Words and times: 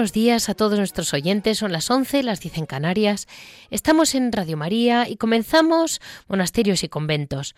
Buenos 0.00 0.14
días 0.14 0.48
a 0.48 0.54
todos 0.54 0.78
nuestros 0.78 1.12
oyentes. 1.12 1.58
Son 1.58 1.72
las 1.72 1.90
11, 1.90 2.22
las 2.22 2.40
10 2.40 2.56
en 2.56 2.64
Canarias. 2.64 3.28
Estamos 3.68 4.14
en 4.14 4.32
Radio 4.32 4.56
María 4.56 5.06
y 5.06 5.18
comenzamos 5.18 6.00
Monasterios 6.26 6.82
y 6.84 6.88
Conventos. 6.88 7.54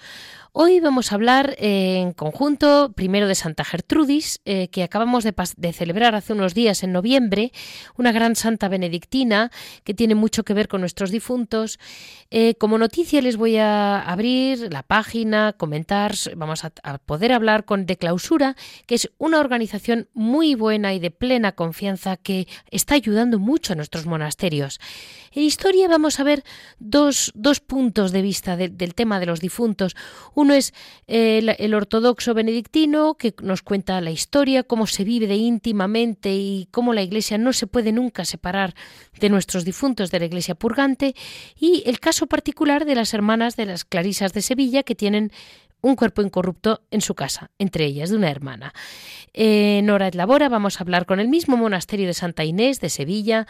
Hoy 0.55 0.81
vamos 0.81 1.13
a 1.13 1.15
hablar 1.15 1.55
eh, 1.57 1.97
en 1.97 2.13
conjunto 2.13 2.93
primero 2.95 3.27
de 3.27 3.35
Santa 3.35 3.65
Gertrudis, 3.65 4.43
eh, 4.45 4.69
que 4.69 4.83
acabamos 4.83 5.25
de, 5.25 5.73
celebrar 5.73 6.15
hace 6.15 6.35
unos 6.35 6.53
días 6.53 6.83
en 6.83 6.93
noviembre, 6.93 7.53
una 7.97 8.13
gran 8.13 8.37
santa 8.37 8.69
benedictina 8.69 9.51
que 9.83 9.95
tiene 9.95 10.15
mucho 10.15 10.43
que 10.43 10.53
ver 10.53 10.69
con 10.69 10.83
nuestros 10.83 11.11
difuntos. 11.11 11.79
Eh, 12.31 12.55
como 12.57 12.77
noticia 12.77 13.23
les 13.23 13.39
voy 13.39 13.57
a 13.57 14.03
abrir 14.03 14.71
la 14.71 14.83
página, 14.83 15.55
comentar, 15.55 16.13
vamos 16.37 16.67
a, 16.67 16.73
a 16.83 16.99
poder 16.99 17.33
hablar 17.33 17.65
con 17.65 17.87
De 17.87 17.97
Clausura, 17.97 18.55
que 18.87 18.97
es 18.97 19.11
una 19.17 19.41
organización 19.41 20.09
muy 20.13 20.55
buena 20.55 20.93
y 20.93 20.99
de 20.99 21.11
plena 21.11 21.53
confianza 21.53 22.19
que 22.19 22.32
está 22.71 22.95
ayudando 22.95 23.39
mucho 23.39 23.73
a 23.73 23.77
nuestros 23.77 24.07
monasterios. 24.07 24.81
En 25.33 25.43
historia 25.43 25.89
vamos 25.89 26.21
a 26.21 26.25
ver 26.25 26.45
dos, 26.79 27.33
puntos 27.67 28.13
de 28.13 28.23
vista 28.23 28.57
del 28.57 28.95
tema 28.95 29.19
de 29.19 29.27
los 29.27 29.41
difuntos. 29.41 29.97
Uno 30.35 30.53
es 30.53 30.75
eh, 31.07 31.57
el, 31.59 31.75
ortodoxo 31.75 32.35
benedictino, 32.35 33.15
que 33.15 33.35
nos 33.43 33.63
cuenta 33.63 34.01
la 34.01 34.11
historia, 34.11 34.63
cómo 34.63 34.87
se 34.87 35.05
vive 35.05 35.27
de 35.27 35.37
íntimamente 35.37 36.35
y 36.35 36.69
cómo 36.71 36.93
la 36.93 37.03
Iglesia 37.03 37.39
no 37.39 37.53
se 37.53 37.67
puede 37.67 37.93
nunca 37.93 38.25
separar 38.25 38.75
de 39.19 39.31
nuestros 39.31 39.65
difuntos 39.65 40.11
de 40.11 40.21
la 40.21 40.27
Iglesia 40.27 40.55
purgante, 40.55 41.15
y 41.59 41.83
el 41.87 41.99
caso 41.99 42.27
particular 42.27 42.85
de 42.85 42.95
las 42.95 43.15
hermanas 43.15 43.57
de 43.57 43.67
las 43.67 43.85
Clarisas 43.85 44.33
de 44.33 44.43
Sevilla, 44.43 44.83
que 44.83 44.95
tienen 44.95 45.33
un 45.83 45.97
cuerpo 45.97 46.23
incorrupto 46.23 46.83
en 46.91 47.03
su 47.03 47.15
casa, 47.15 47.51
entre 47.59 47.85
ellas 47.85 48.09
de 48.09 48.17
una 48.17 48.31
hermana. 48.31 48.73
En 49.35 49.91
Hora 49.91 50.09
et 50.09 50.15
Labora 50.15 50.49
vamos 50.49 50.79
a 50.79 50.85
hablar 50.85 51.07
con 51.07 51.21
el 51.21 51.29
mismo 51.29 51.57
monasterio 51.57 52.07
de 52.07 52.15
Santa 52.15 52.45
Inés 52.45 52.81
de 52.81 52.89
Sevilla 52.89 53.47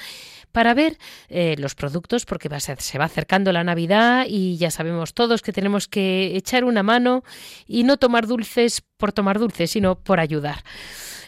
para 0.51 0.75
ver 0.75 0.99
eh, 1.29 1.57
los 1.59 1.75
productos, 1.75 2.25
porque 2.25 2.49
se 2.61 2.99
va 2.99 3.05
acercando 3.05 3.53
la 3.53 3.65
Navidad 3.65 4.25
y 4.29 4.57
ya 4.57 4.71
sabemos 4.71 5.15
todos 5.15 5.43
que 5.43 5.53
tenemos 5.53 5.89
que 5.89 6.37
echar 6.37 6.65
una 6.65 6.83
mano 6.83 7.23
y 7.67 7.85
no 7.85 7.99
tomar 7.99 8.27
dulces 8.27 8.83
por 8.97 9.13
tomar 9.13 9.39
dulces, 9.39 9.71
sino 9.71 9.97
por 9.97 10.19
ayudar. 10.19 10.65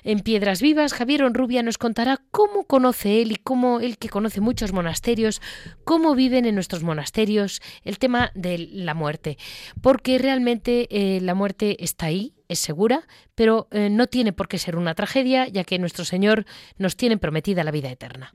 En 0.05 0.21
Piedras 0.21 0.61
Vivas, 0.61 0.93
Javier 0.93 1.25
Onrubia 1.25 1.63
nos 1.63 1.79
contará 1.79 2.21
cómo 2.31 2.65
conoce 2.65 3.23
él 3.23 3.33
y 3.33 3.37
cómo 3.37 3.81
él 3.81 3.97
que 3.97 4.11
conoce 4.11 4.43
muchos 4.43 4.75
monasterios, 4.75 5.41
cómo 5.85 6.15
viven 6.15 6.45
en 6.45 6.55
nuestros 6.55 6.83
monasterios 6.83 7.63
el 7.85 7.99
tema 7.99 8.31
de 8.35 8.59
la 8.59 8.93
muerte. 8.93 9.39
Porque 9.81 10.19
realmente 10.19 10.89
eh, 10.91 11.23
la 11.23 11.35
muerte 11.35 11.83
está 11.83 12.07
ahí, 12.07 12.35
es 12.49 12.59
segura, 12.59 13.07
pero 13.35 13.67
eh, 13.71 13.89
no 13.89 14.07
tiene 14.07 14.35
por 14.35 14.47
qué 14.47 14.59
ser 14.59 14.77
una 14.77 14.95
tragedia, 14.95 15.49
ya 15.49 15.65
que 15.65 15.79
nuestro 15.79 16.05
Señor 16.05 16.45
nos 16.77 16.97
tiene 16.97 17.17
prometida 17.17 17.65
la 17.65 17.71
vida 17.71 17.91
eterna. 17.91 18.35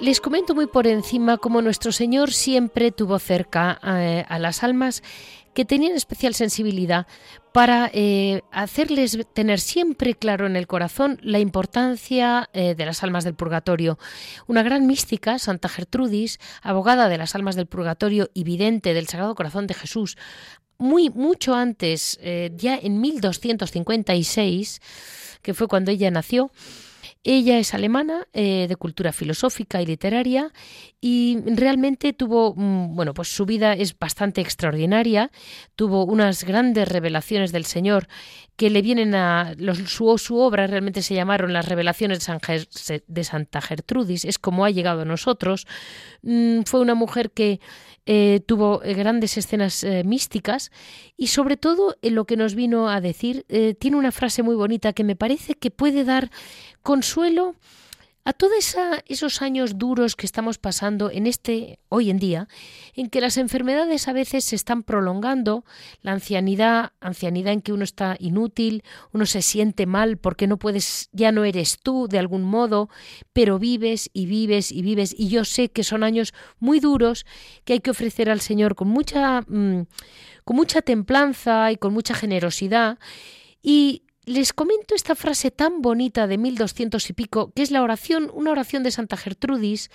Les 0.00 0.22
comento 0.22 0.54
muy 0.54 0.66
por 0.66 0.86
encima 0.86 1.36
cómo 1.36 1.60
nuestro 1.60 1.92
Señor 1.92 2.32
siempre 2.32 2.90
tuvo 2.90 3.18
cerca 3.18 3.78
eh, 3.84 4.24
a 4.30 4.38
las 4.38 4.62
almas 4.62 5.02
que 5.52 5.66
tenían 5.66 5.94
especial 5.94 6.32
sensibilidad 6.32 7.06
para 7.52 7.90
eh, 7.92 8.40
hacerles 8.50 9.18
tener 9.34 9.60
siempre 9.60 10.14
claro 10.14 10.46
en 10.46 10.56
el 10.56 10.66
corazón 10.66 11.18
la 11.22 11.38
importancia 11.38 12.48
eh, 12.54 12.74
de 12.74 12.86
las 12.86 13.02
almas 13.02 13.24
del 13.24 13.34
purgatorio. 13.34 13.98
Una 14.46 14.62
gran 14.62 14.86
mística, 14.86 15.38
Santa 15.38 15.68
Gertrudis, 15.68 16.38
abogada 16.62 17.10
de 17.10 17.18
las 17.18 17.34
almas 17.34 17.54
del 17.54 17.66
purgatorio 17.66 18.30
y 18.32 18.44
vidente 18.44 18.94
del 18.94 19.06
Sagrado 19.06 19.34
Corazón 19.34 19.66
de 19.66 19.74
Jesús, 19.74 20.16
muy 20.78 21.10
mucho 21.10 21.54
antes, 21.54 22.18
ya 22.56 22.74
en 22.74 23.02
1256, 23.02 24.80
que 25.42 25.52
fue 25.52 25.68
cuando 25.68 25.90
ella 25.90 26.10
nació, 26.10 26.50
ella 27.22 27.58
es 27.58 27.74
alemana, 27.74 28.26
eh, 28.32 28.66
de 28.66 28.76
cultura 28.76 29.12
filosófica 29.12 29.82
y 29.82 29.86
literaria, 29.86 30.52
y 31.02 31.38
realmente 31.44 32.14
tuvo, 32.14 32.54
mm, 32.56 32.94
bueno, 32.94 33.12
pues 33.12 33.28
su 33.28 33.44
vida 33.44 33.74
es 33.74 33.98
bastante 33.98 34.40
extraordinaria, 34.40 35.30
tuvo 35.76 36.04
unas 36.06 36.44
grandes 36.44 36.88
revelaciones 36.88 37.52
del 37.52 37.66
Señor 37.66 38.08
que 38.56 38.70
le 38.70 38.82
vienen 38.82 39.14
a... 39.14 39.54
su, 39.86 40.18
su, 40.18 40.38
obra 40.38 40.66
realmente 40.66 41.02
se 41.02 41.14
llamaron 41.14 41.52
las 41.52 41.66
revelaciones 41.66 42.26
de, 43.06 43.24
Santa 43.24 43.60
Gertrudis, 43.60 44.24
es 44.24 44.38
como 44.38 44.64
ha 44.64 44.70
llegado 44.70 45.02
a 45.02 45.06
nosotros. 45.06 45.66
Mm, 46.22 46.62
fue 46.62 46.80
una 46.80 46.94
mujer 46.94 47.30
que 47.30 47.60
eh, 48.06 48.40
tuvo 48.46 48.82
eh, 48.82 48.94
grandes 48.94 49.36
escenas 49.36 49.84
místicas 50.04 50.70
y 51.16 51.28
sobre 51.28 51.56
todo 51.56 51.96
en 52.02 52.14
lo 52.14 52.24
que 52.24 52.36
nos 52.36 52.54
vino 52.54 52.88
a 52.88 53.00
decir, 53.00 53.44
tiene 53.78 53.96
una 53.96 54.12
frase 54.12 54.42
muy 54.42 54.54
bonita 54.54 54.92
que 54.92 55.04
me 55.04 55.16
parece 55.16 55.54
que 55.54 55.70
puede 55.70 56.04
dar 56.04 56.30
consuelo 56.82 57.54
a 58.24 58.32
todos 58.32 58.76
esos 59.06 59.42
años 59.42 59.78
duros 59.78 60.14
que 60.14 60.26
estamos 60.26 60.58
pasando 60.58 61.10
en 61.10 61.26
este 61.26 61.78
hoy 61.88 62.10
en 62.10 62.18
día, 62.18 62.48
en 62.94 63.08
que 63.08 63.20
las 63.20 63.38
enfermedades 63.38 64.08
a 64.08 64.12
veces 64.12 64.44
se 64.44 64.56
están 64.56 64.82
prolongando, 64.82 65.64
la 66.02 66.12
ancianidad, 66.12 66.92
ancianidad 67.00 67.52
en 67.54 67.62
que 67.62 67.72
uno 67.72 67.84
está 67.84 68.16
inútil, 68.18 68.84
uno 69.12 69.24
se 69.24 69.40
siente 69.40 69.86
mal 69.86 70.18
porque 70.18 70.46
no 70.46 70.58
puedes, 70.58 71.08
ya 71.12 71.32
no 71.32 71.44
eres 71.44 71.78
tú 71.82 72.08
de 72.08 72.18
algún 72.18 72.42
modo, 72.42 72.90
pero 73.32 73.58
vives 73.58 74.10
y 74.12 74.26
vives 74.26 74.70
y 74.70 74.82
vives. 74.82 75.14
Y 75.16 75.28
yo 75.28 75.44
sé 75.44 75.70
que 75.70 75.82
son 75.82 76.02
años 76.02 76.34
muy 76.58 76.78
duros 76.78 77.24
que 77.64 77.74
hay 77.74 77.80
que 77.80 77.90
ofrecer 77.90 78.28
al 78.28 78.40
Señor 78.40 78.74
con 78.74 78.88
mucha 78.88 79.40
mm, 79.42 79.86
con 80.44 80.56
mucha 80.56 80.82
templanza 80.82 81.72
y 81.72 81.76
con 81.76 81.92
mucha 81.92 82.14
generosidad. 82.14 82.98
Y 83.62 84.04
les 84.30 84.52
comento 84.52 84.94
esta 84.94 85.16
frase 85.16 85.50
tan 85.50 85.82
bonita 85.82 86.28
de 86.28 86.38
1200 86.38 87.10
y 87.10 87.12
pico, 87.14 87.52
que 87.52 87.62
es 87.62 87.72
la 87.72 87.82
oración, 87.82 88.30
una 88.32 88.52
oración 88.52 88.84
de 88.84 88.92
Santa 88.92 89.16
Gertrudis, 89.16 89.90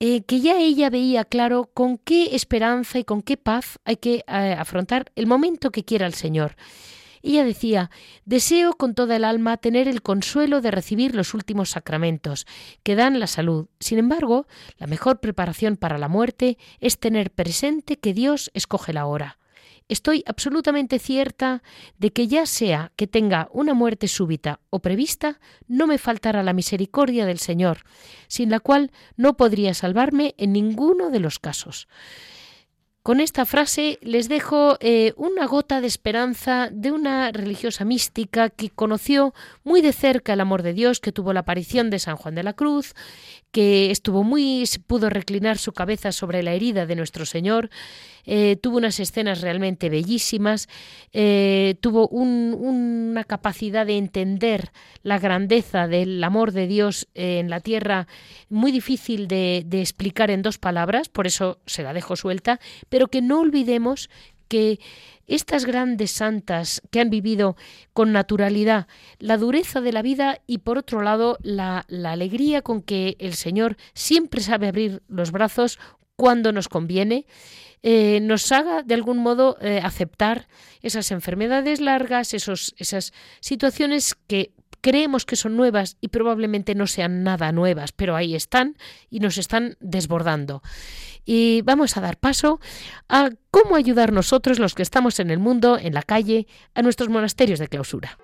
eh, 0.00 0.22
que 0.22 0.40
ya 0.40 0.58
ella 0.58 0.88
veía 0.88 1.26
claro 1.26 1.70
con 1.74 1.98
qué 1.98 2.34
esperanza 2.34 2.98
y 2.98 3.04
con 3.04 3.20
qué 3.20 3.36
paz 3.36 3.78
hay 3.84 3.96
que 3.96 4.24
eh, 4.26 4.56
afrontar 4.58 5.12
el 5.14 5.26
momento 5.26 5.72
que 5.72 5.84
quiera 5.84 6.06
el 6.06 6.14
Señor. 6.14 6.56
Ella 7.22 7.44
decía, 7.44 7.90
deseo 8.24 8.72
con 8.74 8.94
toda 8.94 9.16
el 9.16 9.24
alma 9.24 9.58
tener 9.58 9.88
el 9.88 10.00
consuelo 10.00 10.62
de 10.62 10.70
recibir 10.70 11.14
los 11.14 11.34
últimos 11.34 11.70
sacramentos, 11.70 12.46
que 12.82 12.96
dan 12.96 13.20
la 13.20 13.26
salud. 13.26 13.66
Sin 13.78 13.98
embargo, 13.98 14.46
la 14.78 14.86
mejor 14.86 15.20
preparación 15.20 15.76
para 15.76 15.98
la 15.98 16.08
muerte 16.08 16.56
es 16.80 16.98
tener 16.98 17.30
presente 17.30 17.98
que 17.98 18.14
Dios 18.14 18.50
escoge 18.54 18.94
la 18.94 19.04
hora. 19.04 19.38
Estoy 19.88 20.24
absolutamente 20.26 20.98
cierta 20.98 21.62
de 21.98 22.10
que 22.10 22.26
ya 22.26 22.46
sea 22.46 22.92
que 22.96 23.06
tenga 23.06 23.48
una 23.52 23.74
muerte 23.74 24.08
súbita 24.08 24.60
o 24.70 24.80
prevista, 24.80 25.40
no 25.68 25.86
me 25.86 25.98
faltará 25.98 26.42
la 26.42 26.54
misericordia 26.54 27.26
del 27.26 27.38
Señor, 27.38 27.84
sin 28.26 28.48
la 28.50 28.60
cual 28.60 28.92
no 29.16 29.36
podría 29.36 29.74
salvarme 29.74 30.34
en 30.38 30.54
ninguno 30.54 31.10
de 31.10 31.20
los 31.20 31.38
casos. 31.38 31.86
Con 33.02 33.20
esta 33.20 33.44
frase 33.44 33.98
les 34.00 34.30
dejo 34.30 34.78
eh, 34.80 35.12
una 35.18 35.44
gota 35.44 35.82
de 35.82 35.86
esperanza 35.86 36.70
de 36.72 36.90
una 36.90 37.30
religiosa 37.32 37.84
mística 37.84 38.48
que 38.48 38.70
conoció 38.70 39.34
muy 39.62 39.82
de 39.82 39.92
cerca 39.92 40.32
el 40.32 40.40
amor 40.40 40.62
de 40.62 40.72
Dios, 40.72 41.00
que 41.00 41.12
tuvo 41.12 41.34
la 41.34 41.40
aparición 41.40 41.90
de 41.90 41.98
San 41.98 42.16
Juan 42.16 42.34
de 42.34 42.42
la 42.42 42.54
Cruz, 42.54 42.94
que 43.50 43.90
estuvo 43.90 44.24
muy 44.24 44.64
pudo 44.86 45.10
reclinar 45.10 45.58
su 45.58 45.72
cabeza 45.72 46.12
sobre 46.12 46.42
la 46.42 46.54
herida 46.54 46.86
de 46.86 46.96
nuestro 46.96 47.26
Señor 47.26 47.68
eh, 48.26 48.56
tuvo 48.56 48.78
unas 48.78 49.00
escenas 49.00 49.40
realmente 49.40 49.88
bellísimas, 49.88 50.68
eh, 51.12 51.76
tuvo 51.80 52.08
una 52.08 53.24
capacidad 53.24 53.86
de 53.86 53.98
entender 53.98 54.72
la 55.02 55.18
grandeza 55.18 55.86
del 55.86 56.22
amor 56.24 56.52
de 56.52 56.66
Dios 56.66 57.08
en 57.14 57.50
la 57.50 57.60
tierra 57.60 58.06
muy 58.48 58.72
difícil 58.72 59.28
de, 59.28 59.66
explicar 59.72 60.30
en 60.30 60.42
dos 60.42 60.58
palabras, 60.58 61.08
por 61.08 61.26
eso 61.26 61.58
se 61.66 61.82
la 61.82 61.92
dejo 61.92 62.16
suelta, 62.16 62.60
pero 62.88 63.08
que 63.08 63.22
no 63.22 63.40
olvidemos 63.40 64.08
que 64.48 64.78
estas 65.26 65.64
grandes 65.64 66.10
santas 66.10 66.82
que 66.90 67.00
han 67.00 67.10
vivido 67.10 67.56
con 67.92 68.12
naturalidad 68.12 68.86
la 69.18 69.38
dureza 69.38 69.80
de 69.80 69.92
la 69.92 70.02
vida 70.02 70.40
y 70.46 70.58
por 70.58 70.78
otro 70.78 71.02
lado 71.02 71.38
la, 71.42 71.86
alegría 71.88 72.62
con 72.62 72.82
que 72.82 73.16
el 73.18 73.34
Señor 73.34 73.76
siempre 73.94 74.42
sabe 74.42 74.68
abrir 74.68 75.02
los 75.08 75.32
brazos 75.32 75.78
cuando 76.16 76.52
nos 76.52 76.68
conviene, 76.68 77.26
eh, 77.82 78.20
nos 78.22 78.50
haga 78.50 78.82
de 78.82 78.94
algún 78.94 79.18
modo 79.18 79.58
eh, 79.60 79.80
aceptar 79.82 80.48
esas 80.80 81.10
enfermedades 81.10 81.80
largas, 81.80 82.32
esos, 82.32 82.74
esas 82.78 83.12
situaciones 83.40 84.14
que 84.26 84.52
creemos 84.80 85.24
que 85.24 85.36
son 85.36 85.56
nuevas 85.56 85.96
y 86.00 86.08
probablemente 86.08 86.74
no 86.74 86.86
sean 86.86 87.22
nada 87.24 87.52
nuevas, 87.52 87.92
pero 87.92 88.16
ahí 88.16 88.34
están 88.34 88.76
y 89.10 89.20
nos 89.20 89.38
están 89.38 89.76
desbordando. 89.80 90.62
Y 91.24 91.62
vamos 91.62 91.96
a 91.96 92.02
dar 92.02 92.18
paso 92.18 92.60
a 93.08 93.30
cómo 93.50 93.76
ayudar 93.76 94.12
nosotros, 94.12 94.58
los 94.58 94.74
que 94.74 94.82
estamos 94.82 95.20
en 95.20 95.30
el 95.30 95.38
mundo, 95.38 95.78
en 95.78 95.94
la 95.94 96.02
calle, 96.02 96.46
a 96.74 96.82
nuestros 96.82 97.08
monasterios 97.08 97.58
de 97.58 97.68
clausura. 97.68 98.18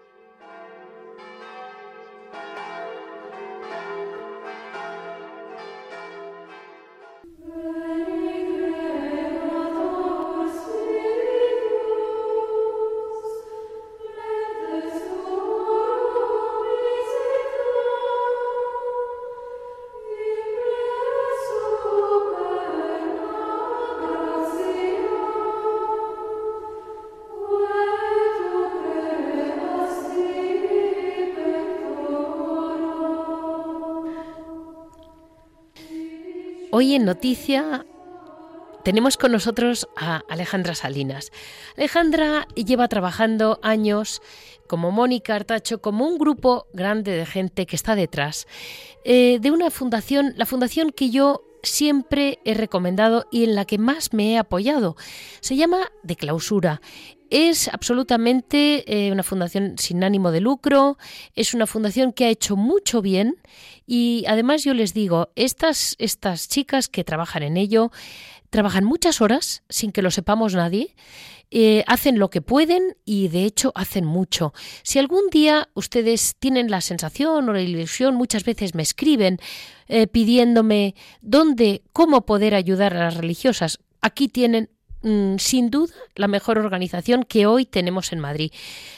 Hoy 36.81 36.95
en 36.95 37.05
Noticia 37.05 37.85
tenemos 38.85 39.19
con 39.19 39.33
nosotros 39.33 39.87
a 39.99 40.23
Alejandra 40.31 40.75
Salinas. 40.75 41.31
Alejandra 41.77 42.49
lleva 42.55 42.89
trabajando 42.89 43.61
años 43.63 44.23
como 44.67 44.91
Mónica 44.91 45.35
Artacho, 45.35 45.83
como 45.83 46.09
un 46.09 46.17
grupo 46.17 46.69
grande 46.73 47.13
de 47.13 47.27
gente 47.27 47.67
que 47.67 47.77
está 47.77 47.97
detrás 47.97 48.47
eh, 49.05 49.41
de 49.43 49.51
una 49.51 49.71
fundación, 49.71 50.33
la 50.39 50.47
fundación 50.47 50.91
que 50.91 51.11
yo 51.11 51.43
siempre 51.63 52.39
he 52.47 52.55
recomendado 52.55 53.27
y 53.31 53.45
en 53.45 53.57
la 53.57 53.67
que 53.67 53.77
más 53.77 54.15
me 54.15 54.33
he 54.33 54.39
apoyado. 54.39 54.97
Se 55.43 55.57
llama 55.57 55.93
De 56.03 56.17
Clausura 56.17 56.81
es 57.31 57.69
absolutamente 57.69 58.85
eh, 58.87 59.13
una 59.13 59.23
fundación 59.23 59.77
sin 59.79 60.03
ánimo 60.03 60.33
de 60.33 60.41
lucro, 60.41 60.99
es 61.37 61.55
una 61.55 61.67
fundación 61.67 62.13
que 62.13 62.25
ha 62.25 62.29
hecho 62.29 62.57
mucho 62.57 63.01
bien 63.01 63.37
y 63.93 64.23
además 64.29 64.63
yo 64.63 64.73
les 64.73 64.95
digo, 64.95 65.33
estas, 65.35 65.97
estas 65.99 66.49
chicas 66.49 66.87
que 66.87 67.03
trabajan 67.03 67.43
en 67.43 67.57
ello, 67.57 67.91
trabajan 68.49 68.85
muchas 68.85 69.21
horas 69.21 69.65
sin 69.69 69.91
que 69.91 70.01
lo 70.01 70.13
sepamos 70.13 70.55
nadie. 70.55 70.95
Eh, 71.51 71.83
hacen 71.89 72.21
lo 72.21 72.31
que 72.31 72.41
pueden 72.41 72.97
y 73.05 73.27
de 73.27 73.45
hecho 73.45 73.73
hacen 73.75 74.05
mucho. 74.05 74.55
Si 74.85 75.01
algún 75.01 75.29
día 75.33 75.71
ustedes 75.75 76.37
tienen 76.39 76.71
la 76.71 76.83
sensación 76.83 77.49
o 77.49 77.53
la 77.53 77.63
ilusión, 77.63 78.15
muchas 78.15 78.45
veces 78.45 78.77
me 78.77 78.85
escriben 78.85 79.39
eh, 79.89 80.07
pidiéndome 80.07 80.95
dónde, 81.21 81.83
cómo 81.93 82.25
poder 82.27 82.55
ayudar 82.55 82.95
a 82.95 83.07
las 83.07 83.17
religiosas, 83.17 83.81
aquí 84.01 84.29
tienen 84.29 84.71
sin 85.03 85.71
duda 85.71 85.95
la 86.15 86.29
mejor 86.29 86.59
organización 86.59 87.25
que 87.25 87.47
hoy 87.47 87.65
tenemos 87.65 88.13
en 88.13 88.21
Madrid. 88.21 88.53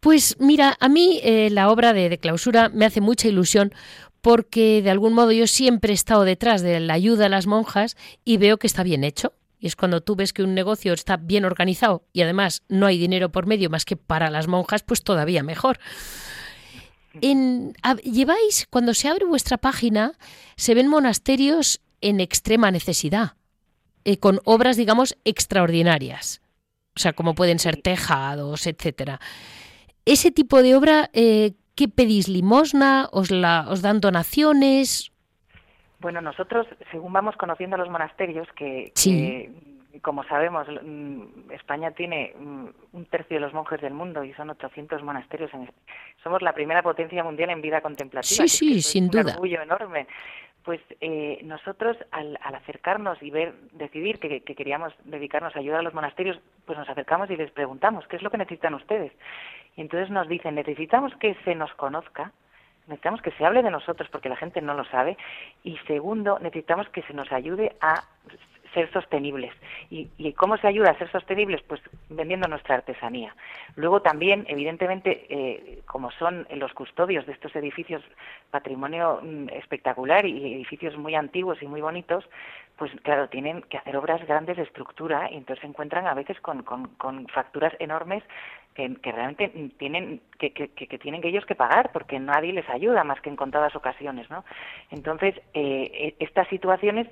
Pues 0.00 0.36
mira, 0.38 0.76
a 0.78 0.88
mí 0.88 1.20
eh, 1.22 1.48
la 1.50 1.70
obra 1.70 1.92
de, 1.92 2.08
de 2.08 2.18
clausura 2.18 2.68
me 2.68 2.84
hace 2.84 3.00
mucha 3.00 3.28
ilusión 3.28 3.72
porque 4.20 4.80
de 4.82 4.90
algún 4.90 5.12
modo 5.12 5.32
yo 5.32 5.46
siempre 5.46 5.92
he 5.92 5.94
estado 5.94 6.24
detrás 6.24 6.62
de 6.62 6.80
la 6.80 6.94
ayuda 6.94 7.26
a 7.26 7.28
las 7.28 7.46
monjas 7.46 7.96
y 8.24 8.38
veo 8.38 8.58
que 8.58 8.66
está 8.66 8.82
bien 8.82 9.04
hecho. 9.04 9.32
Y 9.64 9.66
es 9.66 9.76
cuando 9.76 10.02
tú 10.02 10.14
ves 10.14 10.34
que 10.34 10.42
un 10.42 10.52
negocio 10.52 10.92
está 10.92 11.16
bien 11.16 11.46
organizado 11.46 12.04
y 12.12 12.20
además 12.20 12.64
no 12.68 12.84
hay 12.84 12.98
dinero 12.98 13.32
por 13.32 13.46
medio 13.46 13.70
más 13.70 13.86
que 13.86 13.96
para 13.96 14.28
las 14.28 14.46
monjas, 14.46 14.82
pues 14.82 15.02
todavía 15.02 15.42
mejor. 15.42 15.78
En, 17.22 17.72
lleváis, 18.02 18.66
cuando 18.68 18.92
se 18.92 19.08
abre 19.08 19.24
vuestra 19.24 19.56
página, 19.56 20.18
se 20.56 20.74
ven 20.74 20.88
monasterios 20.88 21.80
en 22.02 22.20
extrema 22.20 22.70
necesidad, 22.70 23.36
eh, 24.04 24.18
con 24.18 24.38
obras, 24.44 24.76
digamos, 24.76 25.16
extraordinarias. 25.24 26.42
O 26.94 27.00
sea, 27.00 27.14
como 27.14 27.34
pueden 27.34 27.58
ser 27.58 27.80
tejados, 27.80 28.66
etcétera. 28.66 29.18
Ese 30.04 30.30
tipo 30.30 30.62
de 30.62 30.76
obra, 30.76 31.08
eh, 31.14 31.54
¿qué 31.74 31.88
pedís? 31.88 32.28
¿Limosna? 32.28 33.08
¿Os, 33.12 33.30
la, 33.30 33.64
¿Os 33.70 33.80
dan 33.80 34.02
donaciones? 34.02 35.10
Bueno, 36.04 36.20
nosotros, 36.20 36.66
según 36.90 37.14
vamos 37.14 37.34
conociendo 37.36 37.78
los 37.78 37.88
monasterios, 37.88 38.46
que, 38.54 38.92
como 40.02 40.22
sabemos, 40.24 40.68
mm, 40.68 41.50
España 41.50 41.92
tiene 41.92 42.34
mm, 42.38 42.66
un 42.92 43.06
tercio 43.06 43.38
de 43.38 43.40
los 43.40 43.54
monjes 43.54 43.80
del 43.80 43.94
mundo 43.94 44.22
y 44.22 44.34
son 44.34 44.50
800 44.50 45.02
monasterios. 45.02 45.50
somos 46.22 46.42
la 46.42 46.52
primera 46.52 46.82
potencia 46.82 47.24
mundial 47.24 47.48
en 47.48 47.62
vida 47.62 47.80
contemplativa. 47.80 48.46
Sí, 48.46 48.48
sí, 48.48 48.82
sin 48.82 49.08
duda. 49.08 49.22
Un 49.22 49.30
orgullo 49.30 49.62
enorme. 49.62 50.06
Pues 50.62 50.82
eh, 51.00 51.40
nosotros, 51.42 51.96
al, 52.10 52.38
acercarnos 52.42 53.22
y 53.22 53.30
ver, 53.30 53.54
decidir 53.72 54.18
que, 54.18 54.42
que, 54.42 54.54
queríamos 54.54 54.92
dedicarnos 55.04 55.56
a 55.56 55.60
ayudar 55.60 55.80
a 55.80 55.84
los 55.84 55.94
monasterios, 55.94 56.38
pues 56.66 56.78
nos 56.78 56.88
acercamos 56.90 57.30
y 57.30 57.36
les 57.36 57.50
preguntamos, 57.50 58.06
¿qué 58.08 58.16
es 58.16 58.22
lo 58.22 58.30
que 58.30 58.36
necesitan 58.36 58.74
ustedes? 58.74 59.12
Y 59.74 59.80
entonces 59.80 60.10
nos 60.10 60.28
dicen, 60.28 60.54
necesitamos 60.54 61.14
que 61.16 61.34
se 61.46 61.54
nos 61.54 61.72
conozca, 61.76 62.30
necesitamos 62.86 63.22
que 63.22 63.32
se 63.32 63.44
hable 63.44 63.62
de 63.62 63.70
nosotros 63.70 64.08
porque 64.10 64.28
la 64.28 64.36
gente 64.36 64.60
no 64.60 64.74
lo 64.74 64.84
sabe 64.84 65.16
y 65.62 65.76
segundo 65.86 66.38
necesitamos 66.40 66.88
que 66.90 67.02
se 67.02 67.14
nos 67.14 67.30
ayude 67.32 67.76
a 67.80 68.04
ser 68.74 68.92
sostenibles. 68.92 69.52
¿Y, 69.88 70.32
cómo 70.32 70.56
se 70.58 70.66
ayuda 70.66 70.90
a 70.90 70.98
ser 70.98 71.10
sostenibles? 71.10 71.62
Pues 71.62 71.80
vendiendo 72.10 72.48
nuestra 72.48 72.74
artesanía. 72.74 73.34
Luego 73.76 74.02
también, 74.02 74.44
evidentemente, 74.48 75.26
eh, 75.28 75.82
como 75.86 76.10
son 76.10 76.46
los 76.56 76.72
custodios 76.74 77.24
de 77.26 77.32
estos 77.32 77.54
edificios 77.56 78.02
patrimonio 78.50 79.20
mm, 79.22 79.50
espectacular 79.50 80.26
y 80.26 80.54
edificios 80.54 80.96
muy 80.96 81.14
antiguos 81.14 81.62
y 81.62 81.66
muy 81.66 81.80
bonitos, 81.80 82.28
pues 82.76 82.90
claro, 83.02 83.28
tienen 83.28 83.62
que 83.62 83.78
hacer 83.78 83.96
obras 83.96 84.26
grandes 84.26 84.56
de 84.56 84.64
estructura 84.64 85.30
y 85.30 85.36
entonces 85.36 85.60
se 85.60 85.68
encuentran 85.68 86.06
a 86.06 86.14
veces 86.14 86.40
con, 86.40 86.62
con, 86.64 87.28
facturas 87.28 87.72
enormes 87.78 88.24
que, 88.74 88.88
realmente 89.04 89.48
tienen 89.78 90.20
que, 90.38 90.52
que, 90.52 90.68
que, 90.68 90.98
tienen 90.98 91.24
ellos 91.24 91.46
que 91.46 91.54
pagar 91.54 91.92
porque 91.92 92.18
nadie 92.18 92.52
les 92.52 92.68
ayuda 92.68 93.04
más 93.04 93.20
que 93.20 93.30
en 93.30 93.36
contadas 93.36 93.74
ocasiones, 93.76 94.28
¿no? 94.30 94.44
Entonces, 94.90 95.36
eh, 95.54 96.14
e, 96.18 96.24
estas 96.24 96.48
situaciones 96.48 97.06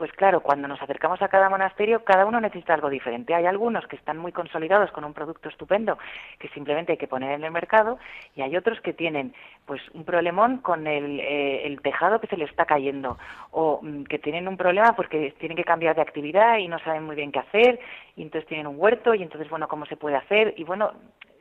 pues 0.00 0.12
claro, 0.12 0.40
cuando 0.40 0.66
nos 0.66 0.80
acercamos 0.80 1.20
a 1.20 1.28
cada 1.28 1.50
monasterio, 1.50 2.04
cada 2.04 2.24
uno 2.24 2.40
necesita 2.40 2.72
algo 2.72 2.88
diferente. 2.88 3.34
Hay 3.34 3.44
algunos 3.44 3.86
que 3.86 3.96
están 3.96 4.16
muy 4.16 4.32
consolidados 4.32 4.90
con 4.92 5.04
un 5.04 5.12
producto 5.12 5.50
estupendo 5.50 5.98
que 6.38 6.48
simplemente 6.48 6.92
hay 6.92 6.96
que 6.96 7.06
poner 7.06 7.32
en 7.32 7.44
el 7.44 7.50
mercado 7.50 7.98
y 8.34 8.40
hay 8.40 8.56
otros 8.56 8.80
que 8.80 8.94
tienen 8.94 9.34
pues 9.66 9.82
un 9.92 10.04
problemón 10.04 10.56
con 10.62 10.86
el, 10.86 11.20
eh, 11.20 11.66
el 11.66 11.82
tejado 11.82 12.18
que 12.18 12.28
se 12.28 12.38
le 12.38 12.46
está 12.46 12.64
cayendo 12.64 13.18
o 13.50 13.80
mm, 13.82 14.04
que 14.04 14.18
tienen 14.18 14.48
un 14.48 14.56
problema 14.56 14.96
porque 14.96 15.34
tienen 15.38 15.54
que 15.54 15.64
cambiar 15.64 15.94
de 15.94 16.00
actividad 16.00 16.56
y 16.56 16.66
no 16.66 16.78
saben 16.78 17.04
muy 17.04 17.14
bien 17.14 17.30
qué 17.30 17.40
hacer 17.40 17.78
y 18.16 18.22
entonces 18.22 18.48
tienen 18.48 18.68
un 18.68 18.76
huerto 18.78 19.12
y 19.14 19.22
entonces 19.22 19.50
bueno, 19.50 19.68
¿cómo 19.68 19.84
se 19.84 19.98
puede 19.98 20.16
hacer? 20.16 20.54
Y 20.56 20.64
bueno, 20.64 20.92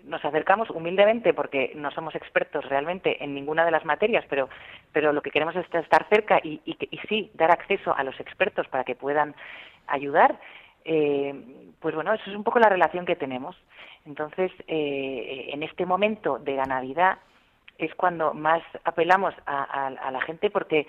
nos 0.10 0.26
acercamos 0.26 0.70
humildemente 0.70 1.34
porque 1.34 1.72
no 1.76 1.92
somos 1.92 2.16
expertos 2.16 2.66
realmente 2.68 3.24
en 3.24 3.34
ninguna 3.34 3.64
de 3.64 3.72
las 3.72 3.86
materias, 3.86 4.26
pero, 4.30 4.50
pero 4.92 5.14
lo 5.14 5.22
que 5.22 5.32
queremos 5.32 5.56
es 5.56 5.66
estar 5.74 6.08
cerca 6.10 6.40
y, 6.44 6.62
y, 6.66 6.98
sí 7.08 7.32
dar 7.36 7.52
acceso 7.52 7.96
a 7.96 8.04
los 8.04 8.20
expertos 8.20 8.68
para 8.68 8.84
que 8.84 8.96
puedan 8.96 9.36
ayudar. 9.88 10.40
Eh, 10.84 11.34
pues 11.80 11.96
bueno, 11.96 12.14
eso 12.14 12.30
es 12.30 12.36
un 12.36 12.44
poco 12.44 12.60
la 12.60 12.70
relación 12.70 13.06
que 13.06 13.16
tenemos. 13.16 13.56
Entonces, 14.06 14.52
eh, 14.68 15.50
en 15.54 15.64
este 15.64 15.86
momento 15.86 16.40
de 16.40 16.56
la 16.56 16.66
Navidad 16.66 17.20
es 17.78 17.94
cuando 17.96 18.34
más 18.34 18.62
apelamos 18.84 19.34
a 19.46 20.12
la 20.12 20.22
gente 20.22 20.50
porque 20.50 20.86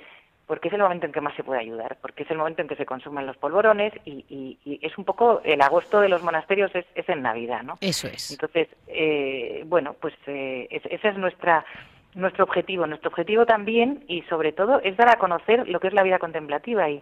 porque 0.50 0.66
es 0.66 0.74
el 0.74 0.80
momento 0.80 1.06
en 1.06 1.12
que 1.12 1.20
más 1.20 1.32
se 1.36 1.44
puede 1.44 1.60
ayudar, 1.60 1.96
porque 2.02 2.24
es 2.24 2.30
el 2.32 2.36
momento 2.36 2.60
en 2.60 2.66
que 2.66 2.74
se 2.74 2.84
consumen 2.84 3.24
los 3.24 3.36
polvorones 3.36 3.92
y, 4.04 4.58
es 4.82 4.98
un 4.98 5.04
poco 5.04 5.40
el 5.44 5.60
agosto 5.60 6.00
de 6.00 6.08
los 6.08 6.24
monasterios 6.24 6.72
es, 6.74 7.08
en 7.08 7.22
Navidad, 7.22 7.62
¿no? 7.62 7.78
Eso 7.80 8.08
es. 8.08 8.32
Entonces, 8.32 8.66
eh, 8.88 9.62
bueno, 9.66 9.94
pues 10.00 10.12
eh, 10.26 10.66
ese 10.68 11.08
es 11.08 11.16
nuestra 11.16 11.64
nuestro 12.14 12.42
objetivo. 12.42 12.84
Nuestro 12.88 13.10
objetivo 13.10 13.46
también 13.46 14.02
y 14.08 14.22
sobre 14.22 14.50
todo 14.50 14.80
es 14.80 14.96
dar 14.96 15.08
a 15.10 15.20
conocer 15.20 15.68
lo 15.68 15.78
que 15.78 15.86
es 15.86 15.94
la 15.94 16.02
vida 16.02 16.18
contemplativa 16.18 16.90
y, 16.90 17.00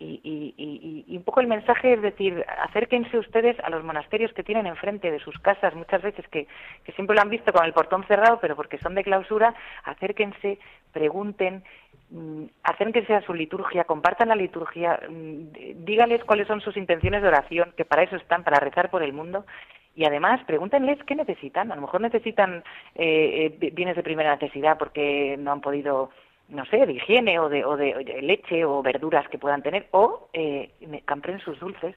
y, 0.00 1.16
un 1.16 1.22
poco 1.22 1.40
el 1.40 1.46
mensaje 1.46 1.92
es 1.92 2.02
decir, 2.02 2.44
acérquense 2.62 3.18
ustedes 3.18 3.58
a 3.60 3.70
los 3.70 3.84
monasterios 3.84 4.32
que 4.32 4.42
tienen 4.42 4.66
enfrente 4.66 5.10
de 5.10 5.20
sus 5.20 5.38
casas, 5.38 5.74
muchas 5.74 6.02
veces 6.02 6.26
que, 6.28 6.46
que 6.84 6.92
siempre 6.92 7.14
lo 7.14 7.22
han 7.22 7.30
visto 7.30 7.52
con 7.52 7.64
el 7.64 7.72
portón 7.72 8.04
cerrado, 8.04 8.38
pero 8.40 8.56
porque 8.56 8.78
son 8.78 8.94
de 8.94 9.04
clausura, 9.04 9.54
acérquense, 9.84 10.58
pregunten, 10.92 11.62
Mm, 12.10 12.46
acérquense 12.64 13.14
a 13.14 13.22
su 13.22 13.32
liturgia, 13.32 13.84
compartan 13.84 14.28
la 14.28 14.34
liturgia, 14.34 14.98
mm, 15.08 15.84
dígales 15.84 16.24
cuáles 16.24 16.48
son 16.48 16.60
sus 16.60 16.76
intenciones 16.76 17.22
de 17.22 17.28
oración, 17.28 17.72
que 17.76 17.84
para 17.84 18.02
eso 18.02 18.16
están, 18.16 18.42
para 18.42 18.58
rezar 18.58 18.90
por 18.90 19.02
el 19.04 19.12
mundo. 19.12 19.46
Y 19.94 20.04
además, 20.04 20.40
pregúntenles 20.44 20.98
qué 21.04 21.14
necesitan. 21.14 21.70
A 21.70 21.76
lo 21.76 21.82
mejor 21.82 22.00
necesitan 22.00 22.64
eh, 22.96 23.56
eh 23.60 23.70
bienes 23.72 23.96
de 23.96 24.02
primera 24.02 24.34
necesidad 24.34 24.78
porque 24.78 25.36
no 25.38 25.52
han 25.52 25.60
podido, 25.60 26.10
no 26.50 26.64
sé, 26.66 26.84
de 26.86 26.92
higiene 26.92 27.38
o 27.38 27.48
de, 27.48 27.64
o 27.64 27.76
de, 27.76 28.20
leche 28.22 28.64
o 28.64 28.82
verduras 28.82 29.28
que 29.28 29.38
puedan 29.38 29.62
tener, 29.62 29.86
o 29.92 30.28
eh, 30.32 30.70
compren 31.06 31.40
sus 31.40 31.58
dulces. 31.58 31.96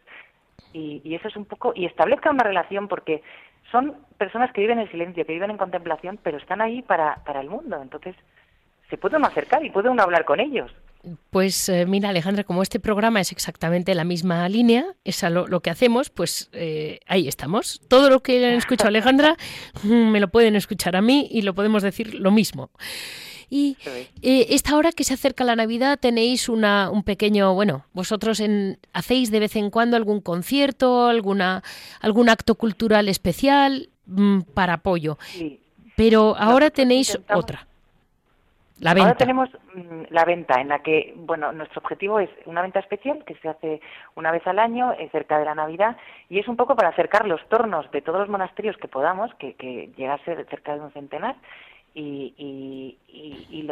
Y, 0.72 1.02
y 1.04 1.16
eso 1.16 1.28
es 1.28 1.36
un 1.36 1.46
poco, 1.46 1.74
y 1.76 1.86
establezcan 1.86 2.36
una 2.36 2.44
relación 2.44 2.88
porque 2.88 3.22
son 3.72 3.96
personas 4.18 4.52
que 4.54 4.62
viven 4.62 4.80
en 4.80 4.90
silencio, 4.92 5.26
que 5.26 5.34
viven 5.34 5.52
en 5.52 5.58
contemplación, 5.58 6.20
pero 6.22 6.38
están 6.38 6.62
ahí 6.62 6.82
para, 6.82 7.24
para 7.26 7.42
el 7.42 7.50
mundo. 7.50 7.82
Entonces, 7.82 8.16
se 8.90 8.98
puede 8.98 9.18
uno 9.18 9.28
acercar 9.28 9.66
y 9.66 9.70
puede 9.72 9.90
uno 9.90 10.04
hablar 10.04 10.26
con 10.26 10.40
ellos. 10.40 10.72
Pues 11.32 11.68
eh, 11.68 11.86
mira, 11.86 12.10
Alejandra, 12.10 12.46
como 12.46 12.62
este 12.62 12.80
programa 12.80 13.20
es 13.20 13.32
exactamente 13.32 13.94
la 13.94 14.06
misma 14.06 14.48
línea, 14.48 14.86
es 15.04 15.22
lo, 15.24 15.60
que 15.60 15.70
hacemos, 15.70 16.10
pues 16.10 16.50
eh, 16.54 17.00
ahí 17.08 17.28
estamos. 17.28 17.82
Todo 17.90 18.10
lo 18.10 18.22
que 18.22 18.46
han 18.46 18.54
escuchado 18.54 18.88
Alejandra 18.90 19.36
me 19.84 20.22
lo 20.22 20.30
pueden 20.30 20.56
escuchar 20.56 20.96
a 20.96 21.02
mí 21.02 21.28
y 21.30 21.42
lo 21.42 21.54
podemos 21.54 21.84
decir 21.84 22.14
lo 22.14 22.32
mismo. 22.32 22.70
Y 23.50 23.78
eh, 24.22 24.48
esta 24.50 24.76
hora 24.76 24.92
que 24.92 25.04
se 25.04 25.14
acerca 25.14 25.44
la 25.44 25.56
Navidad 25.56 26.00
tenéis 26.00 26.50
una, 26.50 26.90
un 26.90 27.04
pequeño, 27.04 27.54
bueno, 27.54 27.86
vosotros 27.94 28.40
en, 28.40 28.78
hacéis 28.94 29.32
de 29.32 29.40
vez 29.40 29.56
en 29.56 29.70
cuando 29.70 29.98
algún 29.98 30.22
concierto, 30.22 31.08
alguna, 31.08 31.64
algún 32.02 32.30
acto 32.30 32.56
cultural 32.56 33.10
especial 33.10 33.90
mm, 34.06 34.42
para 34.54 34.74
apoyo. 34.74 35.18
Pero 35.96 36.36
ahora 36.38 36.70
tenéis 36.70 37.20
otra. 37.34 37.68
Ahora 38.86 39.16
tenemos 39.16 39.50
mm, 39.74 40.04
la 40.10 40.26
venta 40.26 40.60
en 40.60 40.68
la 40.70 40.80
que, 40.80 41.14
bueno, 41.16 41.52
nuestro 41.52 41.80
objetivo 41.82 42.20
es 42.20 42.30
una 42.46 42.62
venta 42.62 42.80
especial 42.80 43.24
que 43.26 43.36
se 43.36 43.48
hace 43.48 43.82
una 44.16 44.32
vez 44.32 44.46
al 44.48 44.60
año 44.60 44.94
eh, 44.94 45.10
cerca 45.12 45.40
de 45.40 45.46
la 45.46 45.56
Navidad 45.56 45.96
y 46.30 46.40
es 46.40 46.48
un 46.48 46.58
poco 46.58 46.76
para 46.76 46.90
acercar 46.90 47.28
los 47.28 47.42
tornos 47.48 47.90
de 47.92 48.02
todos 48.02 48.20
los 48.20 48.30
monasterios 48.30 48.76
que 48.78 48.88
podamos, 48.88 49.34
que, 49.36 49.54
que 49.54 49.90
llega 49.96 50.16
a 50.16 50.26
ser 50.26 50.46
cerca 50.50 50.74
de 50.74 50.82
un 50.82 50.92
centenar, 50.92 51.36
y, 51.96 52.34
y, 52.38 52.98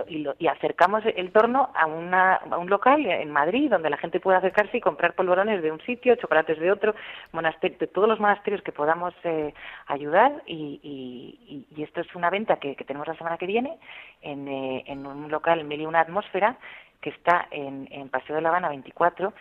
y, 0.07 0.27
y, 0.39 0.47
acercamos 0.47 1.03
el 1.05 1.31
torno 1.31 1.69
a, 1.75 1.85
una, 1.85 2.35
a 2.35 2.57
un 2.57 2.69
local 2.69 3.05
en 3.05 3.31
Madrid 3.31 3.69
donde 3.69 3.89
la 3.89 3.97
gente 3.97 4.19
puede 4.19 4.37
acercarse 4.37 4.77
y 4.77 4.81
comprar 4.81 5.13
polvorones 5.13 5.61
de 5.61 5.71
un 5.71 5.81
sitio, 5.81 6.15
chocolates 6.15 6.59
de 6.59 6.71
otro, 6.71 6.95
monasterio, 7.31 7.77
de 7.77 7.87
todos 7.87 8.07
los 8.07 8.19
monasterios 8.19 8.61
que 8.61 8.71
podamos 8.71 9.13
eh, 9.23 9.53
ayudar. 9.87 10.43
Y, 10.45 11.65
esto 11.77 12.01
es 12.01 12.15
una 12.15 12.29
venta 12.29 12.57
que, 12.57 12.75
tenemos 12.75 13.07
la 13.07 13.15
semana 13.15 13.37
que 13.37 13.47
viene 13.47 13.77
en, 14.21 14.47
eh, 14.47 14.83
en 14.87 15.05
un 15.05 15.29
local 15.31 15.63
Mil 15.63 15.81
y 15.81 15.85
una 15.85 16.01
atmósfera 16.01 16.57
que 17.01 17.09
está 17.09 17.47
en, 17.51 17.87
en 17.91 18.09
Paseo 18.09 18.35
de 18.35 18.41
la 18.41 18.49
Habana 18.49 18.69
24 18.69 19.33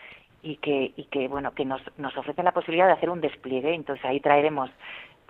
y 0.42 0.57
que, 0.57 0.92
y 0.97 1.04
que 1.04 1.28
bueno 1.28 1.52
que 1.52 1.64
nos, 1.64 1.83
nos 1.99 2.16
ofrece 2.16 2.42
la 2.42 2.52
posibilidad 2.52 2.87
de 2.87 2.95
hacer 2.95 3.11
un 3.11 3.21
despliegue. 3.21 3.75
Entonces 3.75 4.04
ahí 4.04 4.21
traeremos 4.21 4.71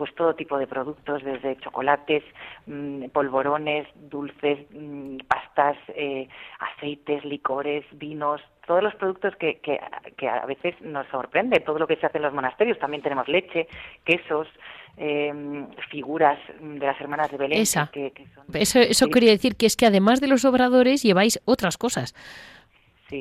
pues 0.01 0.15
todo 0.15 0.35
tipo 0.35 0.57
de 0.57 0.67
productos, 0.67 1.23
desde 1.23 1.59
chocolates, 1.59 2.25
mm, 2.65 3.11
polvorones, 3.13 3.87
dulces, 3.95 4.59
mm, 4.73 5.19
pastas, 5.29 5.77
eh, 5.89 6.27
aceites, 6.59 7.23
licores, 7.27 7.85
vinos, 7.93 8.41
todos 8.67 8.83
los 8.83 8.95
productos 8.95 9.37
que, 9.37 9.61
que, 9.61 9.79
a 10.27 10.47
veces 10.47 10.75
nos 10.81 11.07
sorprende, 11.09 11.61
todo 11.61 11.79
lo 11.79 11.87
que 11.87 11.97
se 11.97 12.07
hace 12.07 12.17
en 12.17 12.23
los 12.23 12.33
monasterios. 12.33 12.79
También 12.79 13.03
tenemos 13.03 13.29
leche, 13.29 13.69
quesos, 14.03 14.49
em, 14.97 15.67
figuras 15.91 16.39
de 16.59 16.87
las 16.87 16.99
hermanas 16.99 17.31
de 17.31 17.37
Belén. 17.37 17.59
Que, 17.93 18.11
eso 18.55 18.79
eso 18.79 19.09
quería 19.09 19.33
decir 19.33 19.57
que 19.57 19.67
es 19.67 19.77
que 19.77 19.85
además 19.85 20.23
de 20.23 20.29
los 20.29 20.47
obradores 20.47 21.03
lleváis 21.03 21.43
otras 21.45 21.77
cosas. 21.77 22.15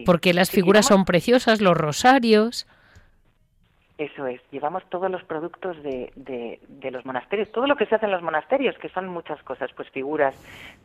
Porque 0.05 0.33
las 0.33 0.49
figuras 0.49 0.85
son 0.85 1.03
preciosas, 1.03 1.59
los 1.59 1.75
rosarios. 1.75 2.67
Eso 3.99 4.27
es, 4.27 4.39
llevamos 4.49 4.81
todos 4.89 5.11
los 5.11 5.21
productos 5.25 5.75
de, 5.83 6.13
de, 6.15 6.91
los 6.91 7.05
monasterios, 7.05 7.51
todo 7.51 7.67
lo 7.67 7.75
que 7.75 7.85
se 7.85 7.95
hace 7.95 8.05
en 8.05 8.13
los 8.13 8.21
monasterios, 8.21 8.77
que 8.77 8.87
son 8.87 9.09
muchas 9.09 9.43
cosas, 9.43 9.69
pues 9.75 9.89
figuras, 9.89 10.33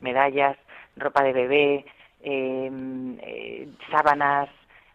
medallas, 0.00 0.56
ropa 0.96 1.22
de 1.22 1.32
bebé, 1.32 1.86
em, 2.24 3.16
eh, 3.22 3.68
sábanas, 3.88 4.48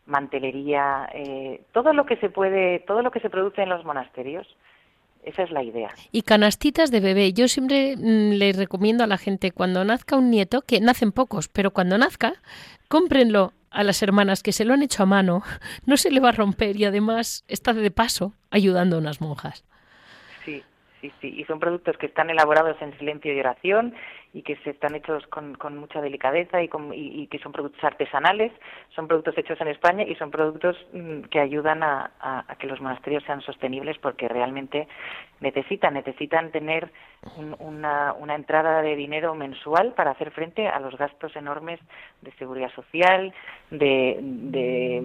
mantelería, 0.06 1.08
eh, 1.14 1.62
todo 1.72 1.94
lo 1.94 2.06
que 2.06 2.18
se 2.18 2.30
puede, 2.30 2.80
todo 2.80 3.02
lo 3.04 3.12
que 3.12 3.22
se 3.22 3.30
produce 3.30 3.62
en 3.62 3.70
los 3.70 3.86
monasterios. 3.86 4.46
Esa 5.24 5.44
es 5.44 5.52
la 5.52 5.64
idea. 5.64 5.90
Y 6.12 6.24
canastitas 6.24 6.92
de 6.92 7.00
bebé. 7.00 7.32
Yo 7.32 7.48
siempre 7.48 7.96
mm, 7.96 8.32
le 8.34 8.52
recomiendo 8.52 9.06
a 9.06 9.08
la 9.08 9.18
gente 9.18 9.52
cuando 9.52 9.86
nazca 9.86 10.18
un 10.18 10.30
nieto, 10.30 10.62
que 10.62 10.82
nacen 10.82 11.14
pocos, 11.14 11.48
pero 11.48 11.72
cuando 11.72 11.98
nazca, 11.98 12.34
cómprenlo 12.90 13.54
a 13.72 13.84
las 13.84 14.02
hermanas 14.02 14.44
que 14.44 14.52
se 14.52 14.66
lo 14.66 14.74
han 14.74 14.82
hecho 14.82 15.04
a 15.04 15.06
mano, 15.06 15.44
no 15.86 15.98
se 15.98 16.12
le 16.12 16.20
va 16.20 16.30
a 16.30 16.34
romper 16.34 16.76
y 16.76 16.86
además 16.86 17.44
está 17.48 17.74
de 17.74 17.92
paso 17.92 18.34
ayudando 18.50 18.96
a 18.96 19.00
unas 19.00 19.22
monjas. 19.22 19.64
Sí, 20.46 20.64
sí, 21.01 21.12
sí. 21.22 21.34
Y 21.38 21.44
son 21.46 21.60
productos 21.60 21.98
que 21.98 22.08
están 22.08 22.29
elaborados 22.29 22.82
en 22.82 22.98
silencio 22.98 23.34
y 23.34 23.39
oración 23.39 23.94
y 24.34 24.44
que 24.44 24.56
se 24.58 24.72
están 24.72 24.94
hechos 24.96 25.25
con, 25.27 25.56
con 25.56 25.77
mucha 25.77 26.01
delicadeza 26.01 26.62
y, 26.62 26.68
con, 26.68 26.91
y, 26.94 27.25
que 27.27 27.39
son 27.39 27.51
productos 27.51 27.84
artesanales, 27.84 28.51
son 28.96 29.08
productos 29.08 29.38
hechos 29.38 29.60
en 29.60 29.70
España 29.70 30.03
y 30.03 30.15
son 30.15 30.29
productos 30.29 30.77
mm, 30.94 31.22
que 31.32 31.39
ayudan 31.39 31.82
a, 31.82 32.46
que 32.60 32.68
los 32.68 32.79
monasterios 32.79 33.24
sean 33.24 33.41
sostenibles 33.41 33.98
porque 33.98 34.27
realmente 34.27 34.88
necesitan, 35.39 35.96
necesitan 35.96 36.51
tener 36.51 36.91
una, 37.60 38.13
una 38.13 38.36
entrada 38.36 38.82
de 38.82 38.96
dinero 38.96 39.34
mensual 39.34 39.94
para 39.94 40.12
hacer 40.12 40.32
frente 40.32 40.68
a 40.68 40.79
los 40.79 40.96
gastos 40.98 41.36
enormes 41.36 41.79
de 42.22 42.32
seguridad 42.34 42.72
social, 42.74 43.34
de, 43.72 44.20
de 44.22 45.01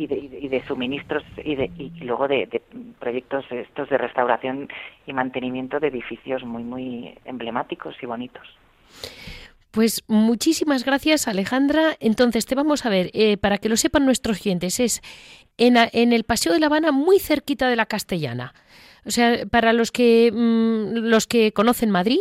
y 0.00 0.06
de, 0.06 0.16
y 0.16 0.48
de, 0.48 0.64
suministros 0.66 1.22
y, 1.44 1.56
de, 1.56 1.70
y 1.76 1.90
luego 2.04 2.26
de, 2.26 2.62
proyectos 2.98 3.44
estos 3.50 3.90
de 3.90 3.98
restauración 3.98 4.68
y 5.06 5.12
mantenimiento 5.12 5.78
de 5.78 5.88
edificios 5.88 6.42
muy 6.42 6.62
muy 6.62 7.18
emblemáticos 7.26 7.94
y 8.00 8.06
bonitos. 8.06 8.46
Pues 9.70 10.02
muchísimas 10.08 10.84
gracias 10.86 11.28
Alejandra. 11.28 11.96
Entonces 12.00 12.46
te 12.46 12.54
vamos 12.54 12.86
a 12.86 12.88
ver, 12.88 13.10
eh, 13.12 13.36
para 13.36 13.58
que 13.58 13.68
lo 13.68 13.76
sepan 13.76 14.06
nuestros 14.06 14.40
clientes, 14.40 14.80
es 14.80 15.02
en, 15.58 15.76
en, 15.92 16.14
el 16.14 16.24
Paseo 16.24 16.54
de 16.54 16.60
La 16.60 16.66
Habana, 16.66 16.92
muy 16.92 17.18
cerquita 17.18 17.68
de 17.68 17.76
la 17.76 17.84
Castellana. 17.84 18.54
O 19.06 19.10
sea, 19.10 19.46
para 19.50 19.72
los 19.72 19.90
que 19.90 20.30
mm, 20.32 21.08
los 21.08 21.26
que 21.26 21.52
conocen 21.52 21.90
Madrid, 21.90 22.20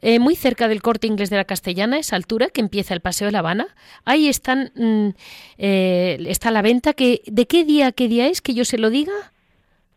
eh, 0.00 0.18
muy 0.18 0.36
cerca 0.36 0.68
del 0.68 0.82
Corte 0.82 1.06
Inglés 1.06 1.30
de 1.30 1.36
la 1.36 1.44
Castellana, 1.44 1.98
esa 1.98 2.16
altura 2.16 2.48
que 2.48 2.60
empieza 2.60 2.94
el 2.94 3.00
Paseo 3.00 3.26
de 3.26 3.32
La 3.32 3.40
Habana, 3.40 3.68
ahí 4.04 4.28
están 4.28 4.70
mm, 4.74 5.08
eh, 5.58 6.18
está 6.26 6.50
la 6.50 6.62
venta. 6.62 6.92
Que, 6.92 7.22
¿De 7.26 7.46
qué 7.46 7.64
día 7.64 7.92
qué 7.92 8.08
día 8.08 8.28
es 8.28 8.40
que 8.42 8.54
yo 8.54 8.64
se 8.64 8.78
lo 8.78 8.90
diga? 8.90 9.12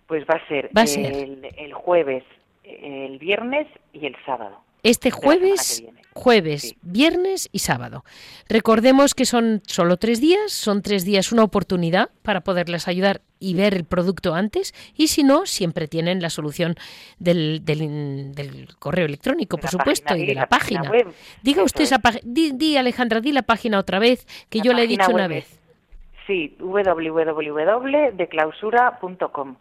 Pues 0.08 0.26
va 0.26 0.36
a 0.36 0.48
ser, 0.48 0.70
va 0.76 0.82
a 0.82 0.88
ser. 0.88 1.14
el 1.58 1.74
jueves, 1.74 2.24
el 2.64 3.18
viernes 3.18 3.68
y 3.94 4.06
el 4.06 4.16
sábado. 4.26 4.62
Este 4.84 5.12
jueves, 5.12 5.84
jueves, 6.14 6.76
viernes 6.82 7.50
y 7.52 7.60
sábado. 7.60 8.04
Recordemos 8.50 9.14
que 9.14 9.26
son 9.26 9.62
solo 9.66 9.98
tres 9.98 10.20
días, 10.20 10.52
son 10.52 10.82
tres 10.82 11.06
días 11.06 11.32
una 11.32 11.44
oportunidad 11.44 12.10
para 12.24 12.42
poderles 12.42 12.88
ayudar 12.88 13.22
y 13.40 13.54
ver 13.56 13.74
el 13.74 13.86
producto 13.86 14.36
antes, 14.36 14.74
y 14.96 15.08
si 15.08 15.24
no, 15.24 15.46
siempre 15.46 15.88
tienen 15.88 16.22
la 16.22 16.30
solución 16.30 16.76
del, 17.20 17.66
del, 17.66 18.68
correo 18.80 19.06
electrónico, 19.06 19.58
por 19.58 19.70
supuesto, 19.70 20.16
y 20.16 20.26
de 20.26 20.36
la, 20.36 20.48
página. 20.48 20.92
Diga 21.42 21.64
usted 21.64 21.84
esa 21.84 22.00
página, 22.00 22.24
di, 22.26 22.78
Alejandra, 22.78 23.20
di 23.20 23.32
la 23.32 23.44
página 23.44 23.80
otra 23.80 24.00
vez, 24.00 24.26
que 24.50 24.62
yo 24.62 24.74
le 24.74 24.84
he 24.84 24.88
dicho 24.88 25.12
una 25.12 25.28
vez. 25.28 25.60
Sí, 26.28 26.56
www.declausura.com 26.60 29.56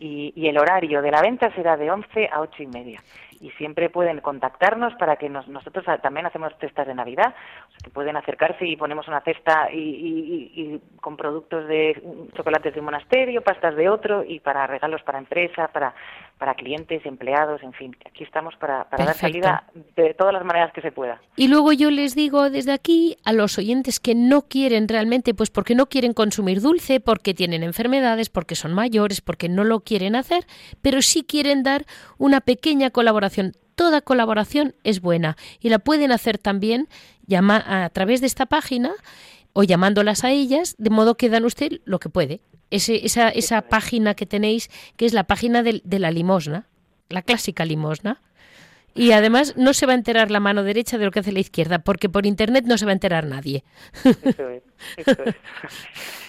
y, 0.00 0.48
el 0.48 0.58
horario 0.58 1.02
de 1.02 1.10
la 1.10 1.22
venta 1.22 1.52
será 1.54 1.76
de 1.76 1.90
11 1.90 2.28
a 2.32 2.40
8 2.40 2.62
y 2.62 2.66
media. 2.66 3.02
Y 3.40 3.50
siempre 3.52 3.90
pueden 3.90 4.20
contactarnos 4.20 4.94
para 4.94 5.16
que 5.16 5.28
nosotros 5.28 5.84
también 6.02 6.26
hacemos 6.26 6.52
cestas 6.60 6.86
de 6.86 6.94
Navidad, 6.94 7.34
o 7.68 7.70
sea, 7.70 7.78
que 7.84 7.90
pueden 7.90 8.16
acercarse 8.16 8.66
y 8.66 8.76
ponemos 8.76 9.08
una 9.08 9.20
cesta 9.20 9.68
y, 9.72 10.80
con 11.00 11.16
productos 11.16 11.66
de 11.68 12.28
chocolates 12.34 12.74
de 12.74 12.80
un 12.80 12.86
monasterio, 12.86 13.42
pastas 13.42 13.76
de 13.76 13.88
otro 13.88 14.24
y 14.24 14.40
para 14.40 14.66
regalos 14.66 15.02
para 15.02 15.18
empresa, 15.18 15.68
para, 15.68 15.94
para 16.38 16.54
clientes, 16.54 17.04
empleados, 17.04 17.62
en 17.62 17.72
fin, 17.72 17.96
aquí 18.06 18.22
estamos 18.22 18.54
para, 18.56 18.84
para 18.84 19.04
dar 19.04 19.14
salida 19.14 19.64
de 19.96 20.14
todas 20.14 20.32
las 20.32 20.44
maneras 20.44 20.72
que 20.72 20.80
se 20.80 20.92
pueda. 20.92 21.20
Y 21.36 21.48
luego 21.48 21.72
yo 21.72 21.90
les 21.90 22.14
digo 22.14 22.48
desde 22.48 22.72
aquí 22.72 23.16
a 23.24 23.32
los 23.32 23.58
oyentes 23.58 23.98
que 23.98 24.14
no 24.14 24.42
quieren 24.42 24.86
realmente, 24.88 25.34
pues 25.34 25.50
porque 25.50 25.74
no 25.74 25.86
quieren 25.86 26.14
consumir 26.14 26.60
dulce, 26.60 27.00
porque 27.00 27.34
tienen 27.34 27.62
enfermedades, 27.62 28.30
porque 28.30 28.54
son 28.54 28.72
mayores, 28.72 29.20
porque 29.20 29.48
no 29.48 29.64
lo 29.64 29.80
quieren 29.80 30.14
hacer, 30.14 30.44
pero 30.80 31.02
sí 31.02 31.24
quieren 31.24 31.62
dar 31.62 31.84
una 32.18 32.40
pequeña 32.40 32.90
colaboración. 32.90 33.52
Toda 33.74 34.00
colaboración 34.00 34.74
es 34.84 35.00
buena 35.00 35.36
y 35.60 35.68
la 35.68 35.78
pueden 35.78 36.12
hacer 36.12 36.38
también 36.38 36.88
a 37.30 37.90
través 37.90 38.20
de 38.20 38.26
esta 38.26 38.46
página 38.46 38.92
o 39.58 39.64
llamándolas 39.64 40.22
a 40.22 40.30
ellas, 40.30 40.76
de 40.78 40.88
modo 40.88 41.16
que 41.16 41.28
dan 41.28 41.44
usted 41.44 41.80
lo 41.84 41.98
que 41.98 42.08
puede. 42.08 42.40
Ese, 42.70 43.04
esa, 43.04 43.28
esa 43.28 43.62
página 43.62 44.14
que 44.14 44.24
tenéis, 44.24 44.70
que 44.96 45.04
es 45.04 45.12
la 45.12 45.24
página 45.24 45.64
de, 45.64 45.82
de 45.82 45.98
la 45.98 46.12
limosna, 46.12 46.68
la 47.08 47.22
clásica 47.22 47.64
limosna. 47.64 48.22
Y 48.94 49.10
además 49.10 49.56
no 49.56 49.74
se 49.74 49.84
va 49.84 49.94
a 49.94 49.96
enterar 49.96 50.30
la 50.30 50.38
mano 50.38 50.62
derecha 50.62 50.96
de 50.96 51.06
lo 51.06 51.10
que 51.10 51.18
hace 51.18 51.32
la 51.32 51.40
izquierda, 51.40 51.80
porque 51.80 52.08
por 52.08 52.24
internet 52.24 52.66
no 52.68 52.78
se 52.78 52.84
va 52.84 52.92
a 52.92 52.94
enterar 52.94 53.26
nadie. 53.26 53.64
Eso 54.04 54.48
es, 54.48 54.62
eso 54.96 55.24
es. 55.24 55.34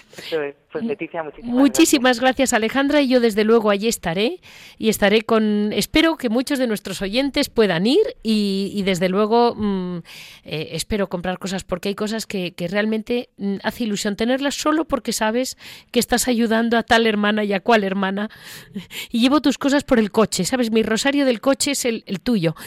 Pues 0.72 0.84
Leticia, 0.84 1.24
muchísimas, 1.42 2.20
gracias. 2.20 2.52
Alejandra 2.52 3.00
y 3.00 3.08
yo 3.08 3.18
desde 3.20 3.42
luego 3.42 3.70
allí 3.70 3.88
estaré 3.88 4.40
y 4.78 4.88
estaré 4.88 5.22
con, 5.22 5.72
espero 5.72 6.16
que 6.16 6.28
muchos 6.28 6.60
de 6.60 6.68
nuestros 6.68 7.02
oyentes 7.02 7.48
puedan 7.48 7.86
ir 7.86 8.16
y, 8.22 8.82
desde 8.84 9.08
luego 9.08 9.54
mm, 9.56 9.98
eh, 10.44 10.68
espero 10.72 11.08
comprar 11.08 11.38
cosas 11.38 11.64
porque 11.64 11.88
hay 11.88 11.94
cosas 11.96 12.26
que, 12.26 12.54
realmente 12.70 13.30
mm, 13.36 13.56
hace 13.64 13.84
ilusión 13.84 14.14
tenerlas 14.14 14.54
solo 14.54 14.84
porque 14.84 15.12
sabes 15.12 15.56
que 15.90 15.98
estás 15.98 16.28
ayudando 16.28 16.78
a 16.78 16.84
tal 16.84 17.06
hermana 17.06 17.42
y 17.42 17.52
a 17.52 17.60
cual 17.60 17.82
hermana 17.82 18.28
y 19.10 19.20
llevo 19.20 19.40
tus 19.40 19.58
cosas 19.58 19.82
por 19.82 19.98
el 19.98 20.12
coche, 20.12 20.44
sabes, 20.44 20.70
mi 20.70 20.84
rosario 20.84 21.26
del 21.26 21.40
coche 21.40 21.72
es 21.72 21.84
el, 21.84 22.04
tuyo. 22.22 22.54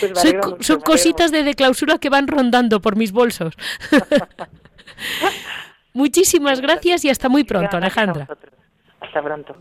Pues 0.00 0.66
son 0.66 0.80
cositas 0.80 1.32
de, 1.32 1.42
de 1.42 1.54
clausura 1.54 1.98
que 1.98 2.10
van 2.10 2.26
rondando 2.28 2.80
por 2.80 2.96
mis 2.96 3.12
bolsos. 3.12 3.54
Muchísimas 5.98 6.60
gracias 6.60 7.04
y 7.04 7.10
hasta 7.10 7.28
muy 7.28 7.42
pronto, 7.42 7.76
Alejandra. 7.76 8.28
Hasta 9.00 9.20
pronto. 9.20 9.56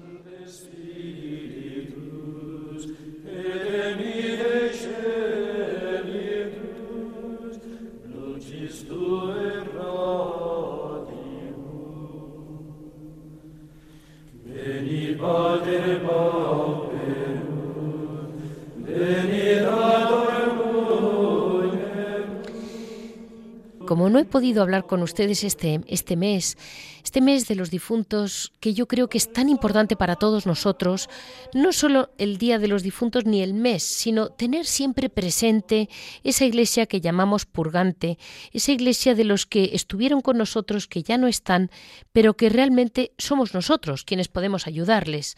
Como 23.87 24.09
no 24.09 24.19
he 24.19 24.25
podido 24.25 24.61
hablar 24.61 24.85
con 24.85 25.01
ustedes 25.01 25.45
este, 25.45 25.79
este 25.87 26.17
mes, 26.17 26.57
este 27.05 27.21
mes 27.21 27.47
de 27.47 27.55
los 27.55 27.71
difuntos, 27.71 28.51
que 28.59 28.73
yo 28.73 28.85
creo 28.85 29.07
que 29.07 29.17
es 29.17 29.31
tan 29.31 29.47
importante 29.47 29.95
para 29.95 30.17
todos 30.17 30.45
nosotros, 30.45 31.09
no 31.53 31.71
solo 31.71 32.09
el 32.17 32.37
Día 32.37 32.59
de 32.59 32.67
los 32.67 32.83
Difuntos 32.83 33.23
ni 33.25 33.41
el 33.41 33.53
mes, 33.53 33.83
sino 33.83 34.27
tener 34.27 34.65
siempre 34.65 35.07
presente 35.07 35.87
esa 36.25 36.43
iglesia 36.43 36.85
que 36.85 36.99
llamamos 36.99 37.45
purgante, 37.45 38.19
esa 38.51 38.73
iglesia 38.73 39.15
de 39.15 39.23
los 39.23 39.45
que 39.45 39.69
estuvieron 39.71 40.19
con 40.19 40.37
nosotros, 40.37 40.87
que 40.87 41.01
ya 41.01 41.17
no 41.17 41.27
están, 41.27 41.71
pero 42.11 42.35
que 42.35 42.49
realmente 42.49 43.13
somos 43.17 43.53
nosotros 43.53 44.03
quienes 44.03 44.27
podemos 44.27 44.67
ayudarles. 44.67 45.37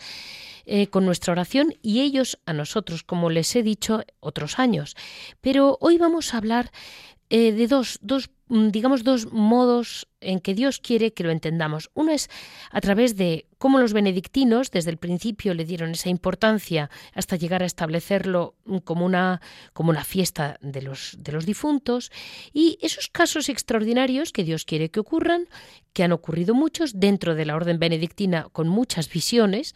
Eh, 0.71 0.85
con 0.87 1.03
nuestra 1.03 1.31
oración 1.31 1.73
y 1.81 2.01
ellos 2.01 2.37
a 2.45 2.53
nosotros, 2.53 3.01
como 3.01 3.31
les 3.31 3.55
he 3.55 3.63
dicho 3.63 4.03
otros 4.19 4.59
años. 4.59 4.95
Pero 5.41 5.79
hoy 5.81 5.97
vamos 5.97 6.33
a 6.33 6.37
hablar 6.37 6.71
eh, 7.31 7.51
de 7.51 7.67
dos, 7.67 7.97
dos 8.01 8.29
digamos, 8.49 9.03
dos 9.03 9.31
modos 9.31 10.07
en 10.21 10.39
que 10.39 10.53
Dios 10.53 10.79
quiere 10.79 11.13
que 11.13 11.23
lo 11.23 11.31
entendamos. 11.31 11.89
Uno 11.93 12.11
es 12.11 12.29
a 12.71 12.81
través 12.81 13.15
de 13.15 13.45
cómo 13.57 13.77
los 13.79 13.93
benedictinos 13.93 14.71
desde 14.71 14.89
el 14.89 14.97
principio 14.97 15.53
le 15.53 15.65
dieron 15.65 15.91
esa 15.91 16.09
importancia 16.09 16.89
hasta 17.13 17.35
llegar 17.35 17.61
a 17.61 17.65
establecerlo 17.65 18.55
como 18.83 19.05
una, 19.05 19.41
como 19.73 19.91
una 19.91 20.03
fiesta 20.03 20.57
de 20.61 20.81
los, 20.81 21.15
de 21.19 21.31
los 21.31 21.45
difuntos 21.45 22.11
y 22.53 22.77
esos 22.81 23.07
casos 23.07 23.49
extraordinarios 23.49 24.31
que 24.31 24.43
Dios 24.43 24.65
quiere 24.65 24.89
que 24.89 24.99
ocurran, 24.99 25.47
que 25.93 26.03
han 26.03 26.11
ocurrido 26.11 26.53
muchos 26.53 26.99
dentro 26.99 27.35
de 27.35 27.45
la 27.45 27.55
orden 27.55 27.79
benedictina 27.79 28.47
con 28.51 28.67
muchas 28.67 29.09
visiones 29.09 29.75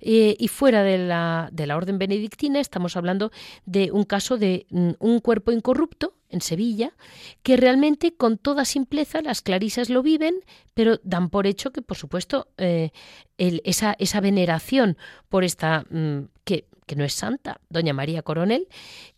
eh, 0.00 0.36
y 0.38 0.48
fuera 0.48 0.82
de 0.82 0.98
la, 0.98 1.48
de 1.52 1.66
la 1.66 1.76
orden 1.76 1.98
benedictina 1.98 2.60
estamos 2.60 2.96
hablando 2.96 3.32
de 3.66 3.90
un 3.90 4.04
caso 4.04 4.38
de 4.38 4.66
mm, 4.70 4.90
un 4.98 5.20
cuerpo 5.20 5.52
incorrupto 5.52 6.14
en 6.34 6.42
Sevilla, 6.42 6.92
que 7.42 7.56
realmente 7.56 8.14
con 8.14 8.36
toda 8.36 8.64
simpleza 8.64 9.22
las 9.22 9.40
clarisas 9.40 9.88
lo 9.88 10.02
viven, 10.02 10.34
pero 10.74 11.00
dan 11.02 11.30
por 11.30 11.46
hecho 11.46 11.72
que, 11.72 11.80
por 11.80 11.96
supuesto, 11.96 12.48
eh, 12.58 12.90
esa, 13.38 13.96
esa, 13.98 14.20
veneración 14.20 14.98
por 15.28 15.44
esta, 15.44 15.86
mm, 15.90 16.28
que, 16.44 16.66
que 16.86 16.96
no 16.96 17.04
es 17.04 17.14
santa, 17.14 17.60
doña 17.70 17.94
María 17.94 18.22
Coronel, 18.22 18.68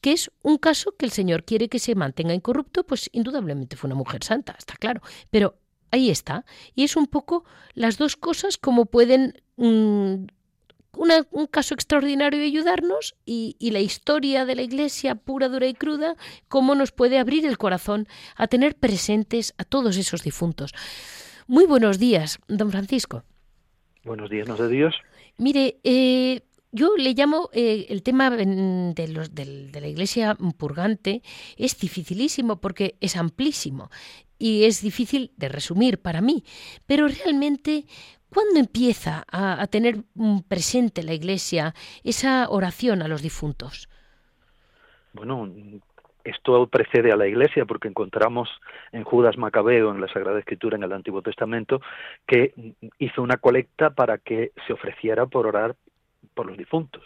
que 0.00 0.12
es 0.12 0.30
un 0.42 0.58
caso 0.58 0.94
que 0.96 1.06
el 1.06 1.12
Señor 1.12 1.44
quiere 1.44 1.68
que 1.68 1.78
se 1.78 1.94
mantenga 1.94 2.34
incorrupto, 2.34 2.84
pues 2.84 3.10
indudablemente 3.12 3.76
fue 3.76 3.88
una 3.88 3.96
mujer 3.96 4.22
santa, 4.22 4.54
está 4.56 4.76
claro, 4.76 5.00
pero 5.30 5.58
ahí 5.90 6.10
está. 6.10 6.44
Y 6.74 6.84
es 6.84 6.96
un 6.96 7.06
poco 7.06 7.44
las 7.74 7.98
dos 7.98 8.16
cosas 8.16 8.58
como 8.58 8.86
pueden 8.86 9.42
un 10.96 11.46
caso 11.46 11.74
extraordinario 11.74 12.40
de 12.40 12.46
ayudarnos 12.46 13.14
y, 13.24 13.56
la 13.70 13.80
historia 13.80 14.44
de 14.44 14.56
la 14.56 14.62
Iglesia 14.62 15.14
pura, 15.14 15.48
dura 15.48 15.66
y 15.66 15.74
cruda, 15.74 16.16
cómo 16.48 16.74
nos 16.74 16.92
puede 16.92 17.18
abrir 17.18 17.46
el 17.46 17.58
corazón 17.58 18.08
a 18.36 18.46
tener 18.46 18.76
presentes 18.76 19.54
a 19.58 19.64
todos 19.64 19.96
esos 19.96 20.22
difuntos. 20.22 20.72
Muy 21.46 21.66
buenos 21.66 21.98
días, 21.98 22.38
don 22.48 22.70
Francisco. 22.70 23.22
Buenos 24.04 24.30
días, 24.30 24.48
no 24.48 24.56
de 24.56 24.68
Dios. 24.68 24.94
Mire, 25.36 25.78
eh, 25.84 26.40
yo 26.72 26.96
le 26.96 27.14
llamo 27.14 27.50
eh, 27.52 27.86
el 27.88 28.02
tema 28.02 28.30
de, 28.30 29.08
los, 29.08 29.34
de, 29.34 29.80
la 29.80 29.88
iglesia 29.88 30.36
purgante, 30.56 31.22
es 31.56 31.78
dificilísimo 31.78 32.60
porque 32.60 32.96
es 33.00 33.16
amplísimo 33.16 33.90
y 34.38 34.64
es 34.64 34.82
difícil 34.82 35.32
de 35.36 35.48
resumir 35.48 35.98
para 35.98 36.20
mí, 36.20 36.44
pero 36.86 37.08
realmente 37.08 37.86
¿Cuándo 38.32 38.58
empieza 38.58 39.24
a, 39.30 39.66
tener 39.68 39.96
presente 40.48 41.02
la 41.02 41.14
Iglesia 41.14 41.74
esa 42.04 42.48
oración 42.48 43.02
a 43.02 43.08
los 43.08 43.22
difuntos? 43.22 43.88
Bueno, 45.12 45.50
esto 46.24 46.66
precede 46.66 47.12
a 47.12 47.16
la 47.16 47.26
Iglesia 47.26 47.64
porque 47.64 47.88
encontramos 47.88 48.48
en 48.92 49.04
Judas 49.04 49.38
Macabeo, 49.38 49.92
en 49.92 50.00
la 50.00 50.08
Sagrada 50.08 50.38
Escritura, 50.38 50.76
en 50.76 50.82
el 50.82 50.92
Antiguo 50.92 51.22
Testamento, 51.22 51.80
que 52.26 52.52
hizo 52.98 53.22
una 53.22 53.36
colecta 53.36 53.90
para 53.90 54.18
que 54.18 54.52
se 54.66 54.72
ofreciera 54.72 55.26
por 55.26 55.46
orar 55.46 55.76
por 56.34 56.46
los 56.46 56.58
difuntos. 56.58 57.02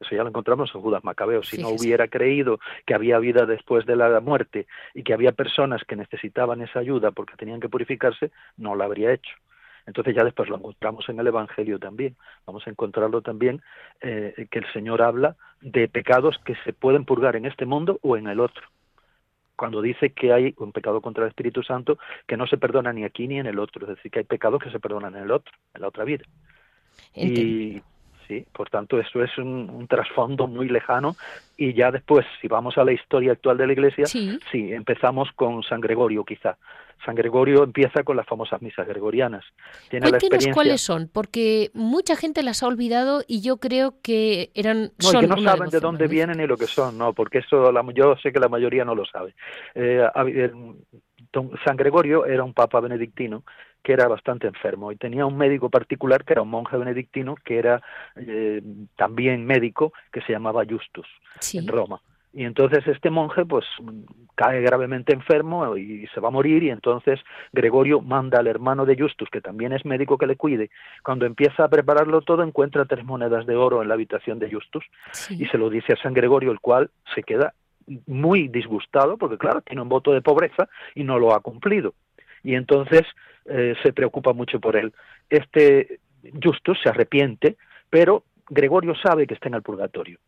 Eso 0.00 0.16
ya 0.16 0.22
lo 0.22 0.28
encontramos 0.28 0.70
en 0.74 0.80
Judas 0.80 1.04
Macabeo. 1.04 1.42
Si 1.44 1.62
no 1.62 1.68
hubiera 1.68 2.08
creído 2.08 2.58
que 2.84 2.94
había 2.94 3.18
vida 3.18 3.46
después 3.46 3.86
de 3.86 3.96
la 3.96 4.20
muerte 4.20 4.66
y 4.92 5.04
que 5.04 5.14
había 5.14 5.32
personas 5.32 5.82
que 5.84 5.96
necesitaban 5.96 6.60
esa 6.60 6.80
ayuda 6.80 7.12
porque 7.12 7.36
tenían 7.36 7.60
que 7.60 7.68
purificarse, 7.68 8.32
no 8.56 8.74
lo 8.74 8.84
habría 8.84 9.12
hecho. 9.12 9.34
Entonces 9.86 10.14
ya 10.14 10.24
después 10.24 10.48
lo 10.48 10.56
encontramos 10.56 11.08
en 11.08 11.20
el 11.20 11.26
Evangelio 11.26 11.78
también. 11.78 12.16
Vamos 12.46 12.66
a 12.66 12.70
encontrarlo 12.70 13.22
también 13.22 13.62
eh, 14.00 14.46
que 14.50 14.58
el 14.58 14.72
Señor 14.72 15.02
habla 15.02 15.36
de 15.60 15.88
pecados 15.88 16.38
que 16.44 16.54
se 16.64 16.72
pueden 16.72 17.04
purgar 17.04 17.36
en 17.36 17.46
este 17.46 17.66
mundo 17.66 17.98
o 18.02 18.16
en 18.16 18.26
el 18.26 18.40
otro. 18.40 18.62
Cuando 19.56 19.82
dice 19.82 20.10
que 20.10 20.32
hay 20.32 20.54
un 20.58 20.72
pecado 20.72 21.00
contra 21.00 21.24
el 21.24 21.28
Espíritu 21.28 21.62
Santo 21.62 21.98
que 22.26 22.36
no 22.36 22.46
se 22.46 22.58
perdona 22.58 22.92
ni 22.92 23.04
aquí 23.04 23.28
ni 23.28 23.38
en 23.38 23.46
el 23.46 23.58
otro, 23.58 23.86
es 23.86 23.96
decir, 23.96 24.10
que 24.10 24.20
hay 24.20 24.24
pecados 24.24 24.62
que 24.62 24.70
se 24.70 24.80
perdonan 24.80 25.14
en 25.14 25.22
el 25.22 25.30
otro, 25.30 25.52
en 25.74 25.82
la 25.82 25.88
otra 25.88 26.04
vida. 26.04 26.24
Y 27.14 27.80
sí, 28.26 28.44
por 28.52 28.70
tanto, 28.70 28.98
eso 28.98 29.22
es 29.22 29.36
un, 29.38 29.70
un, 29.70 29.86
trasfondo 29.86 30.46
muy 30.46 30.68
lejano 30.68 31.16
y 31.56 31.72
ya 31.74 31.90
después, 31.90 32.26
si 32.40 32.48
vamos 32.48 32.76
a 32.78 32.84
la 32.84 32.92
historia 32.92 33.32
actual 33.32 33.56
de 33.56 33.66
la 33.66 33.72
Iglesia, 33.72 34.06
sí, 34.06 34.38
empezamos 34.52 35.30
con 35.34 35.62
San 35.62 35.80
Gregorio 35.80 36.24
quizá. 36.24 36.56
San 37.04 37.14
Gregorio 37.14 37.64
empieza 37.64 38.02
con 38.02 38.16
las 38.16 38.26
famosas 38.26 38.62
misas 38.62 38.86
gregorianas. 38.88 39.44
Tiene 39.90 40.08
Cuéntenos 40.08 40.46
cuáles 40.54 40.80
son, 40.80 41.10
porque 41.12 41.70
mucha 41.74 42.16
gente 42.16 42.42
las 42.42 42.62
ha 42.62 42.66
olvidado 42.66 43.22
y 43.26 43.42
yo 43.42 43.58
creo 43.58 43.96
que 44.02 44.50
eran. 44.54 44.92
No, 45.02 45.20
que 45.20 45.26
no 45.26 45.38
saben 45.42 45.68
de 45.68 45.80
dónde 45.80 46.06
vienen 46.06 46.38
ni 46.38 46.46
lo 46.46 46.56
que 46.56 46.66
son, 46.66 46.96
no, 46.96 47.12
porque 47.12 47.38
eso 47.38 47.70
la, 47.72 47.84
yo 47.94 48.16
sé 48.22 48.32
que 48.32 48.40
la 48.40 48.48
mayoría 48.48 48.84
no 48.84 48.94
lo 48.94 49.04
sabe. 49.04 49.34
Eh, 49.74 50.02
San 51.64 51.76
Gregorio 51.76 52.26
era 52.26 52.42
un 52.42 52.54
papa 52.54 52.80
benedictino 52.80 53.44
que 53.84 53.92
era 53.92 54.08
bastante 54.08 54.48
enfermo 54.48 54.90
y 54.90 54.96
tenía 54.96 55.26
un 55.26 55.36
médico 55.36 55.68
particular 55.68 56.24
que 56.24 56.32
era 56.32 56.42
un 56.42 56.48
monje 56.48 56.76
benedictino 56.76 57.36
que 57.36 57.58
era 57.58 57.82
eh, 58.16 58.62
también 58.96 59.44
médico 59.44 59.92
que 60.10 60.22
se 60.22 60.32
llamaba 60.32 60.64
Justus 60.68 61.06
en 61.52 61.68
Roma. 61.68 62.00
Y 62.32 62.44
entonces 62.44 62.84
este 62.88 63.10
monje 63.10 63.44
pues 63.44 63.64
cae 64.34 64.60
gravemente 64.60 65.12
enfermo 65.12 65.76
y 65.76 66.08
se 66.12 66.18
va 66.18 66.28
a 66.28 66.32
morir 66.32 66.64
y 66.64 66.70
entonces 66.70 67.20
Gregorio 67.52 68.00
manda 68.00 68.40
al 68.40 68.48
hermano 68.48 68.84
de 68.86 68.96
Justus, 68.98 69.28
que 69.30 69.40
también 69.40 69.72
es 69.72 69.84
médico, 69.84 70.18
que 70.18 70.26
le 70.26 70.34
cuide. 70.34 70.70
Cuando 71.04 71.26
empieza 71.26 71.62
a 71.62 71.68
prepararlo 71.68 72.22
todo 72.22 72.42
encuentra 72.42 72.86
tres 72.86 73.04
monedas 73.04 73.46
de 73.46 73.54
oro 73.54 73.82
en 73.82 73.88
la 73.88 73.94
habitación 73.94 74.40
de 74.40 74.50
Justus 74.50 74.84
y 75.30 75.46
se 75.46 75.58
lo 75.58 75.70
dice 75.70 75.92
a 75.92 76.02
San 76.02 76.14
Gregorio, 76.14 76.50
el 76.50 76.58
cual 76.58 76.90
se 77.14 77.22
queda 77.22 77.54
muy 78.06 78.48
disgustado 78.48 79.16
porque 79.18 79.38
claro, 79.38 79.60
tiene 79.60 79.82
un 79.82 79.88
voto 79.88 80.12
de 80.12 80.22
pobreza 80.22 80.68
y 80.94 81.04
no 81.04 81.18
lo 81.18 81.34
ha 81.34 81.40
cumplido. 81.40 81.94
Y 82.44 82.54
entonces 82.54 83.02
eh, 83.46 83.74
se 83.82 83.92
preocupa 83.92 84.32
mucho 84.32 84.60
por 84.60 84.76
él. 84.76 84.92
Este 85.28 85.98
Justus 86.42 86.78
se 86.82 86.88
arrepiente, 86.88 87.56
pero 87.90 88.24
Gregorio 88.48 88.94
sabe 88.94 89.26
que 89.26 89.34
está 89.34 89.48
en 89.48 89.54
el 89.54 89.62
purgatorio. 89.62 90.18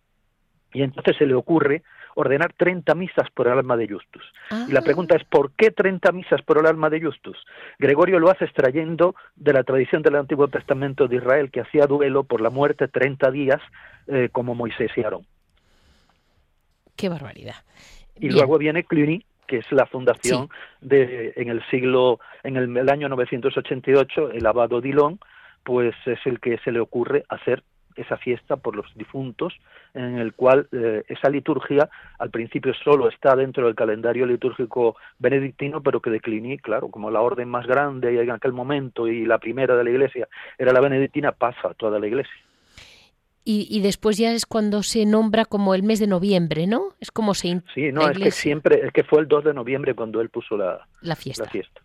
Y 0.73 0.83
entonces 0.83 1.17
se 1.17 1.27
le 1.27 1.35
ocurre 1.35 1.83
ordenar 2.17 2.53
30 2.55 2.95
misas 2.95 3.31
por 3.31 3.47
el 3.47 3.53
alma 3.53 3.77
de 3.77 3.89
Justus. 3.89 4.25
Y 4.69 4.73
la 4.73 4.81
pregunta 4.81 5.17
es, 5.17 5.25
¿por 5.25 5.53
qué 5.53 5.71
30 5.71 6.13
misas 6.13 6.43
por 6.43 6.59
el 6.59 6.67
alma 6.67 6.89
de 6.91 7.01
Justus? 7.01 7.37
Gregorio 7.79 8.19
lo 8.19 8.31
hace 8.31 8.47
extrayendo 8.47 9.15
de 9.37 9.53
la 9.53 9.63
tradición 9.65 10.03
del 10.03 10.17
Antiguo 10.17 10.49
Testamento 10.49 11.09
de 11.09 11.17
Israel, 11.17 11.51
que 11.51 11.61
hacía 11.61 11.87
duelo 11.87 12.25
por 12.25 12.41
la 12.41 12.51
muerte 12.51 12.89
30 12.89 13.31
días, 13.31 13.61
eh, 14.07 14.31
como 14.33 14.55
Moisés 14.55 14.91
y 14.97 15.03
Aarón. 15.03 15.27
Qué 16.97 17.11
barbaridad. 17.11 17.57
Y 18.19 18.31
luego 18.31 18.57
viene 18.57 18.85
Cluny, 18.85 19.25
que 19.47 19.59
es 19.59 19.73
la 19.73 19.87
fundación 19.87 20.49
de 20.81 21.33
en 21.37 21.49
el 21.49 21.65
siglo 21.71 22.21
en 22.43 22.57
el, 22.57 22.77
el, 22.77 22.89
año 22.91 23.09
988 23.09 24.31
el 24.33 24.47
abado 24.47 24.81
Dillon 24.81 25.19
pues 25.65 25.95
es 26.07 26.19
el 26.27 26.41
que 26.41 26.59
se 26.59 26.71
le 26.73 26.81
ocurre 26.81 27.25
hacer 27.29 27.63
esa 27.97 28.17
fiesta 28.17 28.57
por 28.57 28.77
los 28.77 28.87
difuntos, 28.95 29.55
en 29.95 30.19
el 30.19 30.35
cual 30.35 30.69
eh, 30.73 31.03
esa 31.09 31.29
liturgia 31.29 31.89
al 32.19 32.31
principio 32.31 32.73
solo 32.75 33.09
está 33.09 33.35
dentro 33.35 33.67
del 33.67 33.75
calendario 33.75 34.27
litúrgico 34.27 34.97
benedictino, 35.19 35.83
pero 35.83 36.01
que 36.01 36.11
decliní, 36.11 36.59
claro, 36.59 36.89
como 36.89 37.11
la 37.11 37.21
orden 37.21 37.49
más 37.49 37.67
grande 37.67 38.21
en 38.23 38.31
aquel 38.31 38.53
momento 38.53 39.09
y 39.09 39.25
la 39.25 39.39
primera 39.39 39.75
de 39.77 39.85
la 39.85 39.91
Iglesia 39.91 40.29
era 40.59 40.73
la 40.73 40.81
benedictina, 40.81 41.33
pasa 41.33 41.69
a 41.69 41.75
toda 41.75 41.99
la 41.99 42.07
Iglesia. 42.07 42.35
Y, 43.49 43.81
después 43.81 44.19
ya 44.19 44.33
es 44.33 44.45
cuando 44.45 44.83
se 44.83 45.07
nombra 45.07 45.45
como 45.45 45.77
el 45.77 45.85
mes 45.85 46.01
de 46.01 46.09
noviembre, 46.09 46.67
¿no? 46.67 46.95
Es 46.99 47.13
como 47.13 47.33
se... 47.33 47.63
Sí, 47.75 47.93
no, 47.93 48.11
es 48.11 48.19
que 48.19 48.33
siempre, 48.33 48.85
es 48.85 48.93
que 48.93 49.05
fue 49.05 49.21
el 49.21 49.29
2 49.29 49.45
de 49.45 49.55
noviembre 49.55 49.95
cuando 49.95 50.21
él 50.21 50.31
puso 50.31 50.57
la, 50.57 50.85
La 51.01 51.15
fiesta. 51.15 51.81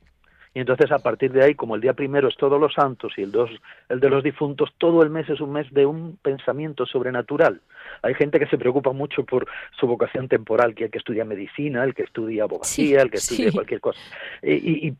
Y 0.54 0.60
entonces 0.60 0.91
a 0.91 1.00
partir 1.00 1.32
de 1.32 1.43
ahí, 1.43 1.56
como 1.56 1.76
el 1.76 1.82
día 1.82 1.93
primero 1.93 2.28
es 2.28 2.36
todos 2.36 2.60
los 2.60 2.74
santos 2.74 3.13
y 3.15 3.21
el 3.21 3.32
dos 3.32 3.50
el 3.88 4.00
de 4.00 4.10
los 4.10 4.24
difuntos, 4.24 4.69
todo 4.78 5.02
el 5.02 5.10
mes 5.10 5.30
es 5.30 5.39
un 5.39 5.54
mes 5.54 5.71
de 5.71 5.86
un 5.86 6.17
pensamiento 6.21 6.86
sobrenatural. 6.86 7.62
Hay 8.02 8.15
gente 8.15 8.38
que 8.38 8.47
se 8.47 8.58
preocupa 8.58 8.91
mucho 8.91 9.24
por 9.24 9.47
su 9.80 9.88
vocación 9.88 10.28
temporal, 10.28 10.76
que 10.76 10.86
el 10.86 10.91
que 10.91 10.97
estudia 10.97 11.24
medicina, 11.24 11.84
el 11.84 11.93
que 11.93 12.04
estudia 12.04 12.43
abogacía, 12.43 13.02
el 13.02 13.12
que 13.12 13.17
estudia 13.17 13.52
cualquier 13.52 13.80
cosa. 13.80 14.00
Y, 14.43 14.88
y, 14.88 14.97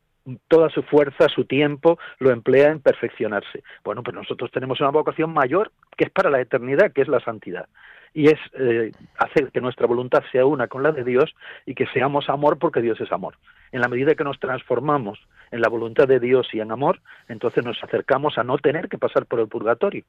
toda 0.48 0.70
su 0.70 0.84
fuerza, 0.84 1.28
su 1.30 1.46
tiempo, 1.46 1.98
lo 2.20 2.32
emplea 2.32 2.70
en 2.70 2.80
perfeccionarse. 2.80 3.64
Bueno, 3.84 4.04
pues 4.04 4.16
nosotros 4.16 4.52
tenemos 4.52 4.80
una 4.80 4.92
vocación 4.92 5.34
mayor 5.34 5.72
que 5.98 6.06
es 6.06 6.12
para 6.12 6.30
la 6.30 6.42
eternidad, 6.42 6.92
que 6.92 7.02
es 7.02 7.08
la 7.08 7.20
santidad 7.20 7.68
y 8.14 8.28
es 8.28 8.40
eh, 8.54 8.92
hacer 9.18 9.52
que 9.52 9.62
nuestra 9.62 9.88
voluntad 9.88 10.24
sea 10.32 10.46
una 10.46 10.68
con 10.68 10.84
la 10.84 10.92
de 10.92 11.04
Dios 11.04 11.34
y 11.66 11.76
que 11.76 11.88
seamos 11.88 12.30
amor 12.30 12.60
porque 12.60 12.82
Dios 12.82 13.00
es 13.00 13.12
amor. 13.12 13.36
En 13.72 13.82
la 13.82 13.88
medida 13.88 14.16
que 14.16 14.24
nos 14.24 14.40
transformamos 14.40 15.20
en 15.52 15.62
la 15.62 15.70
voluntad 15.70 16.08
de 16.08 16.20
Dios 16.20 16.48
y 16.54 16.60
en 16.60 16.72
amor, 16.72 17.00
entonces 17.30 17.64
nos 17.64 17.82
acercamos 17.84 18.38
a 18.38 18.44
no 18.44 18.58
tener 18.58 18.90
que 18.90 18.98
pasar 18.98 19.26
por 19.26 19.40
el 19.40 19.48
purgatorio. 19.48 20.04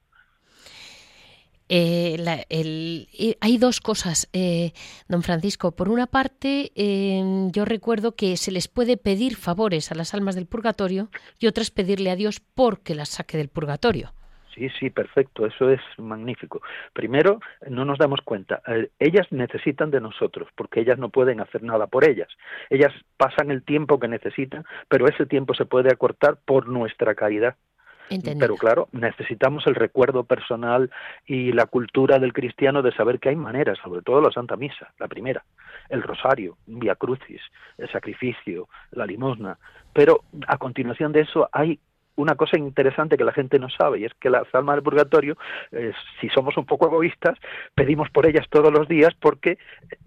Eh, 1.68 2.16
eh, 2.50 3.36
hay 3.40 3.58
dos 3.58 3.80
cosas, 3.80 4.30
don 5.08 5.22
Francisco. 5.22 5.72
Por 5.72 5.88
una 5.88 6.06
parte, 6.06 6.70
yo 7.52 7.64
recuerdo 7.64 8.14
que 8.14 8.36
se 8.36 8.52
les 8.52 8.68
puede 8.68 8.96
pedir 8.96 9.36
favores 9.36 9.90
a 9.90 9.94
las 9.94 10.14
almas 10.14 10.34
del 10.34 10.46
purgatorio 10.46 11.08
y 11.38 11.46
otras 11.46 11.70
pedirle 11.70 12.10
a 12.10 12.16
Dios 12.16 12.40
porque 12.40 12.94
las 12.94 13.10
saque 13.10 13.36
del 13.36 13.48
purgatorio. 13.48 14.12
Sí, 14.54 14.68
sí, 14.78 14.90
perfecto, 14.90 15.46
eso 15.46 15.70
es 15.70 15.80
magnífico. 15.96 16.60
Primero, 16.92 17.40
no 17.68 17.84
nos 17.84 17.98
damos 17.98 18.20
cuenta, 18.20 18.60
eh, 18.66 18.90
ellas 18.98 19.26
necesitan 19.30 19.90
de 19.90 20.00
nosotros, 20.00 20.48
porque 20.54 20.80
ellas 20.80 20.98
no 20.98 21.08
pueden 21.08 21.40
hacer 21.40 21.62
nada 21.62 21.86
por 21.86 22.08
ellas. 22.08 22.28
Ellas 22.68 22.92
pasan 23.16 23.50
el 23.50 23.62
tiempo 23.62 23.98
que 23.98 24.08
necesitan, 24.08 24.64
pero 24.88 25.06
ese 25.08 25.26
tiempo 25.26 25.54
se 25.54 25.64
puede 25.64 25.90
acortar 25.90 26.38
por 26.44 26.68
nuestra 26.68 27.14
caridad. 27.14 27.56
Pero 28.08 28.56
claro, 28.56 28.88
necesitamos 28.92 29.66
el 29.66 29.74
recuerdo 29.74 30.24
personal 30.24 30.90
y 31.26 31.52
la 31.52 31.66
cultura 31.66 32.18
del 32.18 32.32
cristiano 32.32 32.82
de 32.82 32.92
saber 32.92 33.18
que 33.18 33.30
hay 33.30 33.36
maneras, 33.36 33.78
sobre 33.82 34.02
todo 34.02 34.20
la 34.20 34.30
Santa 34.30 34.56
Misa, 34.56 34.92
la 34.98 35.08
primera, 35.08 35.44
el 35.88 36.02
rosario, 36.02 36.56
Via 36.66 36.94
Crucis, 36.94 37.40
el 37.78 37.90
sacrificio, 37.90 38.68
la 38.90 39.06
limosna. 39.06 39.58
Pero 39.92 40.24
a 40.46 40.58
continuación 40.58 41.12
de 41.12 41.20
eso 41.20 41.48
hay 41.52 41.78
una 42.16 42.34
cosa 42.34 42.58
interesante 42.58 43.16
que 43.16 43.24
la 43.24 43.32
gente 43.32 43.58
no 43.58 43.68
sabe 43.70 44.00
y 44.00 44.04
es 44.04 44.12
que 44.14 44.30
las 44.30 44.42
almas 44.54 44.76
del 44.76 44.82
purgatorio, 44.82 45.36
eh, 45.70 45.92
si 46.20 46.28
somos 46.28 46.56
un 46.56 46.66
poco 46.66 46.86
egoístas, 46.86 47.38
pedimos 47.74 48.10
por 48.10 48.26
ellas 48.26 48.46
todos 48.50 48.72
los 48.72 48.88
días 48.88 49.14
porque 49.18 49.58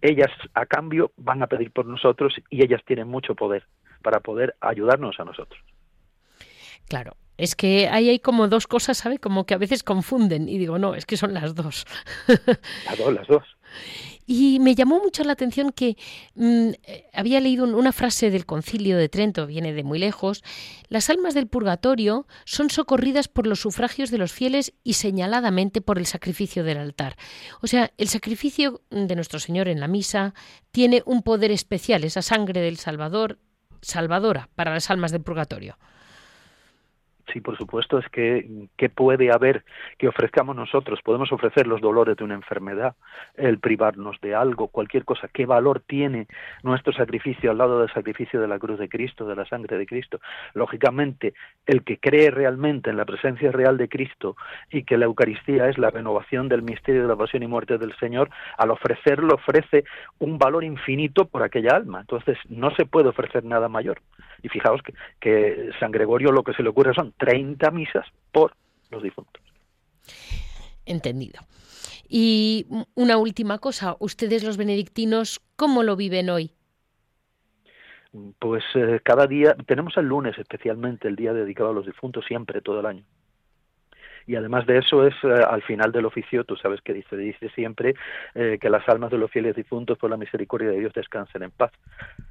ellas 0.02 0.32
a 0.54 0.66
cambio 0.66 1.12
van 1.18 1.42
a 1.42 1.48
pedir 1.48 1.72
por 1.72 1.86
nosotros 1.86 2.36
y 2.50 2.64
ellas 2.64 2.82
tienen 2.86 3.08
mucho 3.08 3.36
poder 3.36 3.66
para 4.04 4.20
poder 4.20 4.56
ayudarnos 4.62 5.20
a 5.20 5.26
nosotros. 5.26 5.60
Claro, 6.88 7.14
es 7.38 7.56
que 7.56 7.88
ahí 7.90 8.10
hay 8.10 8.20
como 8.20 8.48
dos 8.48 8.68
cosas, 8.68 8.98
¿sabe? 8.98 9.20
Como 9.20 9.46
que 9.46 9.54
a 9.54 9.58
veces 9.58 9.84
confunden 9.84 10.48
y 10.48 10.58
digo, 10.58 10.80
no, 10.80 10.96
es 10.96 11.06
que 11.06 11.18
son 11.18 11.34
las 11.34 11.56
dos. 11.56 11.86
Las 12.86 12.98
dos, 12.98 13.14
las 13.14 13.28
dos. 13.28 13.44
Y 14.28 14.60
me 14.60 14.74
llamó 14.74 15.00
mucho 15.00 15.24
la 15.24 15.34
atención 15.34 15.72
que 15.72 15.98
mm, 16.34 16.70
eh, 16.84 17.06
había 17.14 17.40
leído 17.40 17.66
una 17.66 17.92
frase 17.92 18.32
del 18.32 18.46
concilio 18.46 18.98
de 18.98 19.08
Trento, 19.08 19.46
viene 19.46 19.74
de 19.74 19.84
muy 19.84 20.00
lejos, 20.00 20.44
las 20.88 21.10
almas 21.10 21.36
del 21.36 21.48
purgatorio 21.48 22.26
son 22.44 22.70
socorridas 22.72 23.28
por 23.28 23.46
los 23.46 23.60
sufragios 23.60 24.10
de 24.10 24.18
los 24.18 24.32
fieles 24.32 24.74
y 24.84 24.94
señaladamente 24.94 25.82
por 25.82 26.00
el 26.00 26.08
sacrificio 26.08 26.64
del 26.64 26.80
altar. 26.80 27.18
O 27.62 27.68
sea, 27.68 27.92
el 27.98 28.08
sacrificio 28.08 28.82
de 28.90 29.16
nuestro 29.16 29.40
Señor 29.40 29.68
en 29.68 29.80
la 29.80 29.88
misa 29.88 30.34
tiene 30.72 31.04
un 31.06 31.22
poder 31.22 31.52
especial, 31.52 32.04
esa 32.04 32.24
sangre 32.24 32.62
del 32.62 32.78
Salvador, 32.78 33.38
salvadora 33.82 34.50
para 34.56 34.74
las 34.74 34.90
almas 34.90 35.12
del 35.12 35.22
purgatorio. 35.22 35.78
Sí, 37.34 37.42
por 37.42 37.58
supuesto, 37.58 37.98
es 37.98 38.08
que 38.10 38.48
¿qué 38.78 38.90
puede 38.90 39.32
haber 39.32 39.64
que 39.98 40.08
ofrezcamos 40.08 40.56
nosotros? 40.56 41.02
Podemos 41.04 41.32
ofrecer 41.32 41.66
los 41.66 41.82
dolores 41.82 42.16
de 42.18 42.24
una 42.24 42.36
enfermedad, 42.36 42.96
el 43.36 43.58
privarnos 43.60 44.22
de 44.22 44.36
algo, 44.36 44.68
cualquier 44.68 45.06
cosa. 45.06 45.28
¿Qué 45.34 45.46
valor 45.46 45.80
tiene 45.80 46.28
nuestro 46.62 46.94
sacrificio 46.94 47.50
al 47.50 47.58
lado 47.58 47.80
del 47.80 47.92
sacrificio 47.92 48.40
de 48.40 48.48
la 48.48 48.60
cruz 48.60 48.78
de 48.78 48.90
Cristo, 48.90 49.26
de 49.26 49.36
la 49.36 49.46
sangre 49.46 49.78
de 49.78 49.88
Cristo? 49.88 50.20
Lógicamente, 50.54 51.34
el 51.66 51.84
que 51.84 51.98
cree 51.98 52.30
realmente 52.30 52.92
en 52.92 52.98
la 52.98 53.06
presencia 53.06 53.52
real 53.52 53.78
de 53.78 53.90
Cristo 53.90 54.36
y 54.70 54.84
que 54.84 54.98
la 54.98 55.06
Eucaristía 55.06 55.68
es 55.68 55.80
la 55.80 55.90
renovación 55.90 56.48
del 56.48 56.62
misterio 56.62 57.02
de 57.02 57.08
la 57.08 57.16
pasión 57.16 57.42
y 57.42 57.48
muerte 57.48 57.80
del 57.80 57.96
Señor, 57.98 58.30
al 58.58 58.70
ofrecerlo 58.70 59.36
ofrece 59.36 59.84
un 60.20 60.38
valor 60.38 60.64
infinito 60.64 61.26
por 61.26 61.42
aquella 61.42 61.76
alma. 61.76 62.02
Entonces, 62.02 62.38
no 62.50 62.70
se 62.76 62.86
puede 62.86 63.10
ofrecer 63.10 63.44
nada 63.44 63.68
mayor. 63.68 64.00
Y 64.44 64.50
fijaos 64.50 64.82
que, 64.82 64.94
que 65.20 65.70
San 65.80 65.92
Gregorio 65.92 66.32
lo 66.32 66.44
que 66.44 66.54
se 66.54 66.64
le 66.64 66.70
ocurre 66.70 66.94
son 66.94 67.14
30 67.18 67.72
misas 67.72 68.06
por 68.32 68.56
los 68.92 69.04
difuntos. 69.04 69.42
Entendido. 70.86 71.42
Y 72.08 72.68
una 72.94 73.18
última 73.18 73.58
cosa, 73.58 73.96
ustedes 74.00 74.44
los 74.44 74.58
benedictinos, 74.58 75.42
¿cómo 75.56 75.84
lo 75.84 75.96
viven 75.96 76.30
hoy? 76.30 76.52
Pues 78.40 78.64
eh, 78.76 79.02
cada 79.04 79.28
día, 79.28 79.56
tenemos 79.66 79.98
el 79.98 80.06
lunes 80.06 80.38
especialmente, 80.38 81.08
el 81.08 81.16
día 81.16 81.34
dedicado 81.34 81.72
a 81.72 81.74
los 81.74 81.86
difuntos, 81.86 82.24
siempre, 82.26 82.62
todo 82.62 82.80
el 82.80 82.86
año 82.86 83.04
y 84.28 84.36
además 84.36 84.66
de 84.66 84.78
eso 84.78 85.06
es 85.06 85.14
eh, 85.24 85.28
al 85.48 85.62
final 85.62 85.92
del 85.92 86.06
oficio, 86.06 86.44
tú 86.44 86.56
sabes 86.56 86.82
que 86.82 86.94
dice, 86.94 87.16
dice 87.16 87.50
siempre 87.50 87.96
eh, 88.34 88.58
que 88.60 88.70
las 88.70 88.88
almas 88.90 89.12
de 89.12 89.18
los 89.18 89.32
fieles 89.32 89.56
difuntos 89.56 89.98
por 89.98 90.10
la 90.10 90.18
misericordia 90.18 90.70
de 90.70 90.80
Dios 90.80 90.94
descansen 90.94 91.44
en 91.44 91.52
paz. 91.52 91.72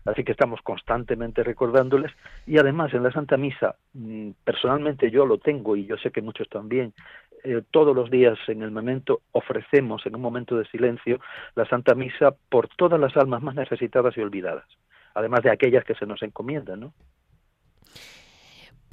Así 0.04 0.24
que 0.24 0.32
estamos 0.32 0.60
constantemente 0.62 1.42
recordándoles 1.42 2.12
y 2.46 2.58
además 2.58 2.92
en 2.94 3.02
la 3.02 3.12
Santa 3.12 3.36
Misa, 3.36 3.76
mm, 3.92 4.30
personalmente 4.44 5.10
yo 5.10 5.26
lo 5.26 5.38
tengo 5.38 5.76
y 5.76 5.86
yo 5.86 5.96
sé 5.96 6.10
que 6.10 6.22
muchos 6.22 6.48
también, 6.48 6.92
eh, 7.44 7.62
todos 7.70 7.94
los 7.94 8.10
días 8.10 8.38
en 8.48 8.62
el 8.62 8.70
momento 8.70 9.20
ofrecemos 9.32 10.04
en 10.06 10.16
un 10.16 10.22
momento 10.22 10.56
de 10.56 10.64
silencio 10.66 11.20
la 11.54 11.66
Santa 11.66 11.94
Misa 11.94 12.34
por 12.48 12.68
todas 12.68 12.98
las 12.98 13.16
almas 13.16 13.42
más 13.42 13.54
necesitadas 13.54 14.16
y 14.16 14.20
olvidadas, 14.20 14.64
además 15.14 15.42
de 15.42 15.50
aquellas 15.50 15.84
que 15.84 15.94
se 15.94 16.06
nos 16.06 16.22
encomiendan, 16.22 16.80
¿no? 16.80 16.92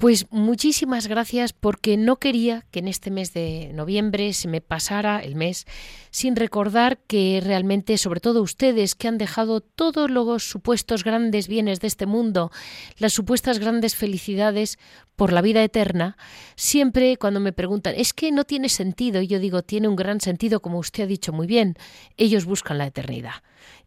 Pues 0.02 0.26
muchísimas 0.32 1.06
gracias 1.06 1.52
porque 1.52 1.96
no 1.96 2.16
quería 2.16 2.66
que 2.72 2.80
en 2.80 2.88
este 2.88 3.12
mes 3.12 3.32
de 3.34 3.70
noviembre 3.72 4.32
se 4.32 4.48
me 4.48 4.60
pasara 4.60 5.20
el 5.20 5.36
mes 5.36 5.64
sin 6.10 6.34
recordar 6.34 6.98
que 7.06 7.40
realmente, 7.40 7.96
sobre 7.98 8.18
todo 8.18 8.42
ustedes 8.42 8.96
que 8.96 9.06
han 9.06 9.16
dejado 9.16 9.60
todos 9.60 10.10
los 10.10 10.42
supuestos 10.42 11.04
grandes 11.04 11.46
bienes 11.46 11.78
de 11.78 11.86
este 11.86 12.06
mundo, 12.06 12.50
las 12.98 13.12
supuestas 13.12 13.60
grandes 13.60 13.94
felicidades 13.94 14.76
por 15.14 15.32
la 15.32 15.40
vida 15.40 15.62
eterna, 15.62 16.16
siempre 16.56 17.16
cuando 17.16 17.38
me 17.38 17.52
preguntan, 17.52 17.94
es 17.96 18.12
que 18.12 18.32
no 18.32 18.42
tiene 18.42 18.70
sentido, 18.70 19.22
y 19.22 19.28
yo 19.28 19.38
digo, 19.38 19.62
tiene 19.62 19.86
un 19.86 19.94
gran 19.94 20.20
sentido, 20.20 20.58
como 20.58 20.80
usted 20.80 21.04
ha 21.04 21.06
dicho 21.06 21.32
muy 21.32 21.46
bien, 21.46 21.76
ellos 22.16 22.44
buscan 22.44 22.78
la 22.78 22.88
eternidad. 22.88 23.34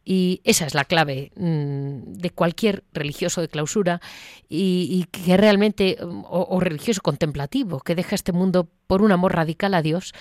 Y 0.04 0.42
esa 0.44 0.66
es 0.66 0.76
la 0.76 0.86
clave 0.86 1.32
mm, 1.36 2.14
de 2.14 2.30
cualquier 2.30 2.84
religioso 2.94 3.42
de 3.42 3.48
clausura 3.48 4.02
y, 4.48 5.06
que 5.12 5.36
realmente, 5.36 5.98
o, 6.00 6.60
religioso 6.60 7.02
contemplativo, 7.02 7.80
que 7.80 7.96
deja 7.96 8.16
este 8.16 8.32
mundo 8.32 8.70
por 8.88 9.02
un 9.02 9.12
amor 9.12 9.36
radical 9.36 9.74
a 9.74 9.82
Dios, 9.82 10.14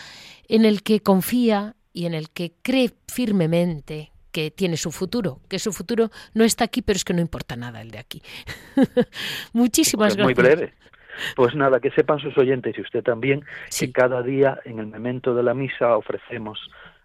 en 0.48 0.64
el 0.64 0.82
que 0.82 1.00
confía 1.00 1.76
y 1.92 2.06
en 2.06 2.14
el 2.14 2.30
que 2.30 2.54
cree 2.62 2.92
firmemente 3.08 4.10
que 4.32 4.50
tiene 4.50 4.76
su 4.76 4.90
futuro, 4.90 5.40
que 5.48 5.60
su 5.60 5.72
futuro 5.72 6.10
no 6.34 6.42
está 6.42 6.64
aquí, 6.64 6.82
pero 6.82 6.96
es 6.96 7.04
que 7.04 7.14
no 7.14 7.20
importa 7.20 7.54
nada 7.54 7.80
el 7.80 7.92
de 7.92 7.98
aquí. 7.98 8.20
Muchísimas 9.52 10.16
pues 10.16 10.16
gracias. 10.16 10.24
Muy 10.24 10.34
breve. 10.34 10.74
Pues 11.36 11.54
nada, 11.54 11.78
que 11.78 11.90
sepan 11.90 12.18
sus 12.18 12.36
oyentes 12.36 12.76
y 12.76 12.80
usted 12.80 13.02
también 13.02 13.44
que 13.78 13.92
cada 13.92 14.22
día 14.22 14.58
en 14.64 14.78
el 14.78 14.86
momento 14.86 15.34
de 15.34 15.42
la 15.42 15.54
misa 15.54 15.96
ofrecemos 15.96 16.58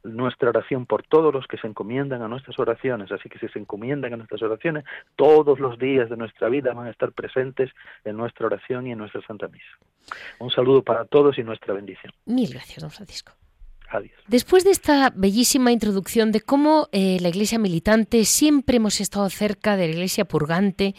nuestra 0.03 0.49
oración 0.49 0.85
por 0.85 1.03
todos 1.03 1.33
los 1.33 1.47
que 1.47 1.57
se 1.57 1.67
encomiendan 1.67 2.21
a 2.21 2.27
nuestras 2.27 2.57
oraciones. 2.59 3.11
Así 3.11 3.29
que 3.29 3.39
si 3.39 3.47
se 3.47 3.59
encomiendan 3.59 4.13
a 4.13 4.17
nuestras 4.17 4.41
oraciones, 4.41 4.85
todos 5.15 5.59
los 5.59 5.77
días 5.77 6.09
de 6.09 6.17
nuestra 6.17 6.49
vida 6.49 6.73
van 6.73 6.87
a 6.87 6.91
estar 6.91 7.11
presentes 7.11 7.71
en 8.03 8.17
nuestra 8.17 8.47
oración 8.47 8.87
y 8.87 8.91
en 8.91 8.97
nuestra 8.97 9.21
Santa 9.21 9.47
Misa. 9.47 9.65
Un 10.39 10.51
saludo 10.51 10.83
para 10.83 11.05
todos 11.05 11.37
y 11.37 11.43
nuestra 11.43 11.73
bendición. 11.73 12.13
Mil 12.25 12.51
gracias, 12.51 12.81
don 12.81 12.91
Francisco. 12.91 13.33
Adiós. 13.91 14.13
Después 14.27 14.63
de 14.63 14.71
esta 14.71 15.11
bellísima 15.15 15.71
introducción 15.71 16.31
de 16.31 16.41
cómo 16.41 16.89
eh, 16.91 17.17
la 17.21 17.29
Iglesia 17.29 17.57
militante 17.57 18.23
siempre 18.25 18.77
hemos 18.77 19.01
estado 19.01 19.27
cerca 19.31 19.77
de 19.77 19.87
la 19.87 19.93
Iglesia 19.93 20.25
purgante, 20.25 20.93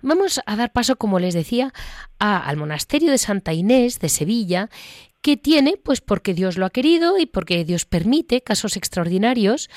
vamos 0.00 0.40
a 0.46 0.54
dar 0.54 0.72
paso, 0.72 0.94
como 0.94 1.18
les 1.18 1.34
decía, 1.34 1.72
al 2.20 2.56
monasterio 2.56 3.10
de 3.10 3.18
Santa 3.18 3.52
Inés 3.52 3.98
de 3.98 4.08
Sevilla, 4.08 4.70
que 5.22 5.36
tiene, 5.36 5.76
pues 5.76 6.00
porque 6.00 6.34
Dios 6.34 6.56
lo 6.56 6.66
ha 6.66 6.70
querido 6.70 7.18
y 7.18 7.26
porque 7.26 7.64
Dios 7.64 7.84
permite 7.84 8.42
casos 8.42 8.76
extraordinarios, 8.76 9.68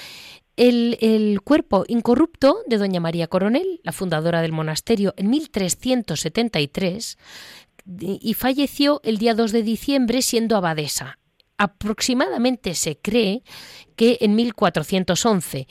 el, 0.55 1.41
cuerpo 1.43 1.83
incorrupto 1.87 2.59
de 2.67 2.77
Doña 2.77 2.99
María 2.99 3.27
Coronel, 3.27 3.81
la 3.83 3.91
fundadora 3.91 4.41
del 4.41 4.51
monasterio, 4.51 5.13
en 5.17 5.29
1373 5.29 7.17
y 7.99 8.33
falleció 8.35 9.01
el 9.03 9.17
día 9.17 9.33
2 9.33 9.51
de 9.51 9.63
diciembre 9.63 10.21
siendo 10.21 10.55
abadesa. 10.55 11.19
Aproximadamente 11.57 12.75
se 12.75 12.97
cree 12.97 13.43
que 13.95 14.19
en 14.21 14.35
1411. 14.35 15.67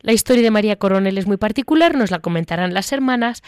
La 0.00 0.12
historia 0.12 0.42
de 0.42 0.50
María 0.50 0.76
Coronel 0.76 1.18
es 1.18 1.26
muy 1.26 1.36
particular, 1.36 1.96
nos 1.96 2.10
la 2.10 2.20
comentarán 2.20 2.72
las 2.72 2.92
hermanas, 2.92 3.42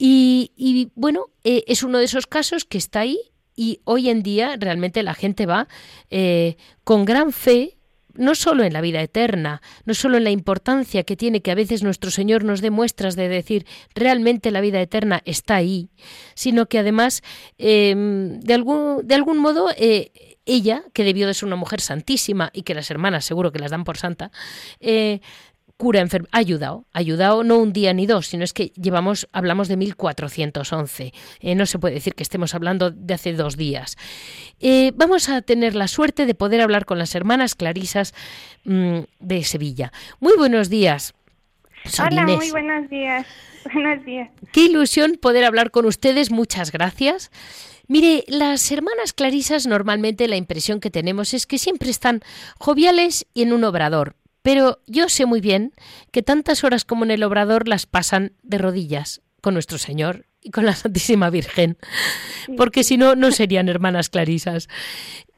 y, 0.00 0.92
bueno, 0.94 1.26
eh, 1.42 1.64
es 1.66 1.82
uno 1.82 1.98
de 1.98 2.04
esos 2.04 2.28
casos 2.28 2.64
que 2.64 2.78
está 2.78 3.00
ahí 3.00 3.18
y 3.58 3.80
hoy 3.82 4.08
en 4.08 4.22
día 4.22 4.54
realmente 4.56 5.02
la 5.02 5.14
gente 5.14 5.44
va 5.44 5.66
eh, 6.10 6.56
con 6.84 7.04
gran 7.04 7.32
fe 7.32 7.74
no 8.14 8.36
solo 8.36 8.62
en 8.62 8.72
la 8.72 8.80
vida 8.80 9.02
eterna, 9.02 9.62
no 9.84 9.94
solo 9.94 10.16
en 10.16 10.24
la 10.24 10.30
importancia 10.30 11.02
que 11.02 11.16
tiene 11.16 11.42
que 11.42 11.50
a 11.50 11.56
veces 11.56 11.82
nuestro 11.82 12.10
Señor 12.12 12.44
nos 12.44 12.60
dé 12.60 12.70
muestras 12.70 13.16
de 13.16 13.28
decir 13.28 13.66
realmente 13.94 14.52
la 14.52 14.60
vida 14.60 14.80
eterna 14.80 15.22
está 15.24 15.56
ahí, 15.56 15.88
sino 16.34 16.66
que 16.66 16.78
además 16.78 17.22
em, 17.58 18.38
de, 18.40 18.54
algún, 18.54 19.06
de 19.06 19.14
algún 19.16 19.38
modo 19.38 19.68
eh, 19.76 20.36
ella, 20.46 20.82
que 20.94 21.04
debió 21.04 21.26
de 21.26 21.34
ser 21.34 21.46
una 21.46 21.56
mujer 21.56 21.80
santísima 21.80 22.50
y 22.52 22.62
que 22.62 22.74
las 22.74 22.90
hermanas 22.90 23.24
seguro 23.24 23.52
que 23.52 23.58
las 23.58 23.70
dan 23.70 23.84
por 23.84 23.98
santa, 23.98 24.30
eh, 24.80 25.20
cura 25.78 26.00
enfermedad, 26.00 26.28
ha 26.32 26.38
ayudado, 26.38 26.84
ha 26.92 26.98
ayudado 26.98 27.44
no 27.44 27.58
un 27.58 27.72
día 27.72 27.94
ni 27.94 28.04
dos, 28.04 28.26
sino 28.26 28.44
es 28.44 28.52
que 28.52 28.72
llevamos, 28.74 29.28
hablamos 29.32 29.68
de 29.68 29.76
1411. 29.78 31.14
Eh, 31.40 31.54
no 31.54 31.64
se 31.64 31.78
puede 31.78 31.94
decir 31.94 32.14
que 32.14 32.24
estemos 32.24 32.54
hablando 32.54 32.90
de 32.90 33.14
hace 33.14 33.32
dos 33.32 33.56
días. 33.56 33.96
Eh, 34.60 34.92
vamos 34.96 35.28
a 35.28 35.40
tener 35.40 35.74
la 35.74 35.88
suerte 35.88 36.26
de 36.26 36.34
poder 36.34 36.60
hablar 36.60 36.84
con 36.84 36.98
las 36.98 37.14
hermanas 37.14 37.54
clarisas 37.54 38.12
mm, 38.64 38.98
de 39.20 39.44
Sevilla. 39.44 39.92
Muy 40.20 40.36
buenos 40.36 40.68
días. 40.68 41.14
Hola, 41.98 42.26
muy 42.26 42.50
buenos 42.50 42.90
días. 42.90 43.26
Buenos 43.72 44.04
días. 44.04 44.30
Qué 44.52 44.62
ilusión 44.62 45.18
poder 45.20 45.44
hablar 45.44 45.70
con 45.70 45.84
ustedes. 45.84 46.30
Muchas 46.30 46.72
gracias. 46.72 47.30
Mire, 47.86 48.24
las 48.28 48.70
hermanas 48.70 49.12
clarisas 49.12 49.66
normalmente 49.66 50.28
la 50.28 50.36
impresión 50.36 50.80
que 50.80 50.90
tenemos 50.90 51.34
es 51.34 51.46
que 51.46 51.58
siempre 51.58 51.90
están 51.90 52.20
joviales 52.58 53.26
y 53.34 53.42
en 53.42 53.52
un 53.52 53.64
obrador, 53.64 54.14
pero 54.48 54.78
yo 54.86 55.10
sé 55.10 55.26
muy 55.26 55.42
bien 55.42 55.72
que 56.10 56.22
tantas 56.22 56.64
horas 56.64 56.86
como 56.86 57.04
en 57.04 57.10
el 57.10 57.22
obrador 57.22 57.68
las 57.68 57.84
pasan 57.84 58.32
de 58.42 58.56
rodillas 58.56 59.20
con 59.42 59.52
nuestro 59.52 59.76
Señor 59.76 60.24
y 60.40 60.52
con 60.52 60.64
la 60.64 60.72
Santísima 60.72 61.28
Virgen, 61.28 61.76
porque 62.56 62.82
si 62.82 62.96
no, 62.96 63.14
no 63.14 63.30
serían 63.30 63.68
hermanas 63.68 64.08
clarisas. 64.08 64.68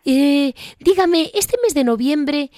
Eh, 0.05 0.53
dígame, 0.79 1.29
este 1.35 1.57
mes 1.61 1.75
de 1.75 1.83
noviembre, 1.83 2.51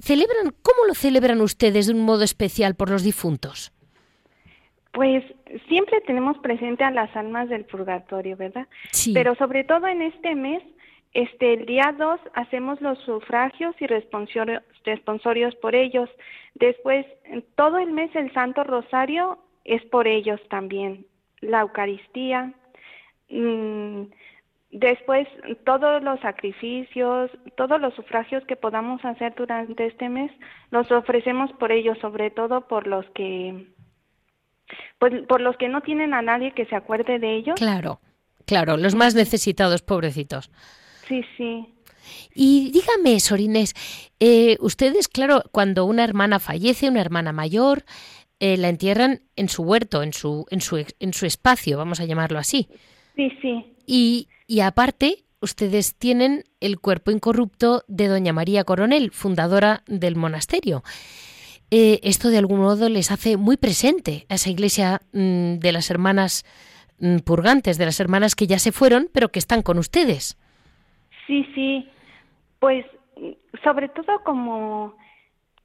¿celebran, 0.00 0.54
¿cómo 0.62 0.86
lo 0.86 0.94
celebran 0.94 1.42
ustedes 1.42 1.88
de 1.88 1.92
un 1.92 2.00
modo 2.00 2.24
especial 2.24 2.74
por 2.74 2.88
los 2.88 3.02
difuntos? 3.02 3.74
Pues 4.92 5.22
siempre 5.68 6.00
tenemos 6.06 6.38
presente 6.38 6.84
a 6.84 6.90
las 6.90 7.14
almas 7.16 7.50
del 7.50 7.66
purgatorio, 7.66 8.34
¿verdad? 8.38 8.66
Sí. 8.92 9.12
Pero 9.12 9.34
sobre 9.34 9.62
todo 9.64 9.86
en 9.86 10.00
este 10.00 10.34
mes 10.34 10.62
este, 11.18 11.54
el 11.54 11.66
día 11.66 11.92
2 11.98 12.20
hacemos 12.34 12.80
los 12.80 12.96
sufragios 13.00 13.74
y 13.80 13.88
responsorios 13.88 15.54
por 15.56 15.74
ellos. 15.74 16.08
Después, 16.54 17.06
todo 17.56 17.78
el 17.78 17.90
mes 17.90 18.14
el 18.14 18.32
Santo 18.32 18.62
Rosario 18.62 19.40
es 19.64 19.84
por 19.86 20.06
ellos 20.06 20.40
también. 20.48 21.06
La 21.40 21.62
Eucaristía. 21.62 22.52
Mm, 23.30 24.02
después, 24.70 25.26
todos 25.64 26.04
los 26.04 26.20
sacrificios, 26.20 27.32
todos 27.56 27.80
los 27.80 27.94
sufragios 27.94 28.44
que 28.44 28.54
podamos 28.54 29.04
hacer 29.04 29.34
durante 29.34 29.86
este 29.86 30.08
mes, 30.08 30.30
los 30.70 30.88
ofrecemos 30.92 31.50
por 31.54 31.72
ellos, 31.72 31.98
sobre 31.98 32.30
todo 32.30 32.68
por 32.68 32.86
los 32.86 33.04
que, 33.16 33.66
pues, 35.00 35.26
por 35.26 35.40
los 35.40 35.56
que 35.56 35.68
no 35.68 35.80
tienen 35.80 36.14
a 36.14 36.22
nadie 36.22 36.52
que 36.52 36.66
se 36.66 36.76
acuerde 36.76 37.18
de 37.18 37.34
ellos. 37.34 37.56
Claro, 37.56 37.98
claro, 38.46 38.76
los 38.76 38.94
más 38.94 39.16
necesitados, 39.16 39.82
pobrecitos. 39.82 40.48
Sí, 41.08 41.22
sí. 41.36 41.66
Y 42.34 42.70
dígame, 42.70 43.20
Sorines, 43.20 43.74
eh, 44.20 44.56
ustedes, 44.60 45.08
claro, 45.08 45.42
cuando 45.52 45.84
una 45.84 46.04
hermana 46.04 46.38
fallece, 46.38 46.88
una 46.88 47.00
hermana 47.00 47.32
mayor, 47.32 47.84
eh, 48.40 48.56
la 48.56 48.68
entierran 48.68 49.22
en 49.36 49.48
su 49.48 49.62
huerto, 49.62 50.02
en 50.02 50.12
su, 50.12 50.46
en 50.50 50.60
su, 50.60 50.84
en 51.00 51.12
su 51.12 51.26
espacio, 51.26 51.76
vamos 51.76 52.00
a 52.00 52.04
llamarlo 52.04 52.38
así. 52.38 52.68
Sí, 53.16 53.30
sí. 53.42 53.64
Y, 53.86 54.28
y 54.46 54.60
aparte, 54.60 55.24
ustedes 55.40 55.94
tienen 55.96 56.44
el 56.60 56.78
cuerpo 56.78 57.10
incorrupto 57.10 57.84
de 57.88 58.06
Doña 58.08 58.32
María 58.32 58.64
Coronel, 58.64 59.10
fundadora 59.10 59.82
del 59.86 60.16
monasterio. 60.16 60.82
Eh, 61.70 62.00
esto 62.02 62.30
de 62.30 62.38
algún 62.38 62.60
modo 62.60 62.88
les 62.88 63.10
hace 63.10 63.36
muy 63.36 63.56
presente 63.56 64.24
a 64.28 64.36
esa 64.36 64.50
iglesia 64.50 65.02
mm, 65.12 65.56
de 65.56 65.72
las 65.72 65.90
hermanas 65.90 66.44
mm, 66.98 67.18
purgantes, 67.18 67.76
de 67.76 67.84
las 67.84 68.00
hermanas 68.00 68.34
que 68.34 68.46
ya 68.46 68.58
se 68.58 68.72
fueron, 68.72 69.10
pero 69.12 69.30
que 69.30 69.38
están 69.38 69.62
con 69.62 69.78
ustedes. 69.78 70.38
Sí, 71.28 71.46
sí, 71.54 71.88
pues 72.58 72.84
sobre 73.62 73.88
todo 73.90 74.24
como 74.24 74.94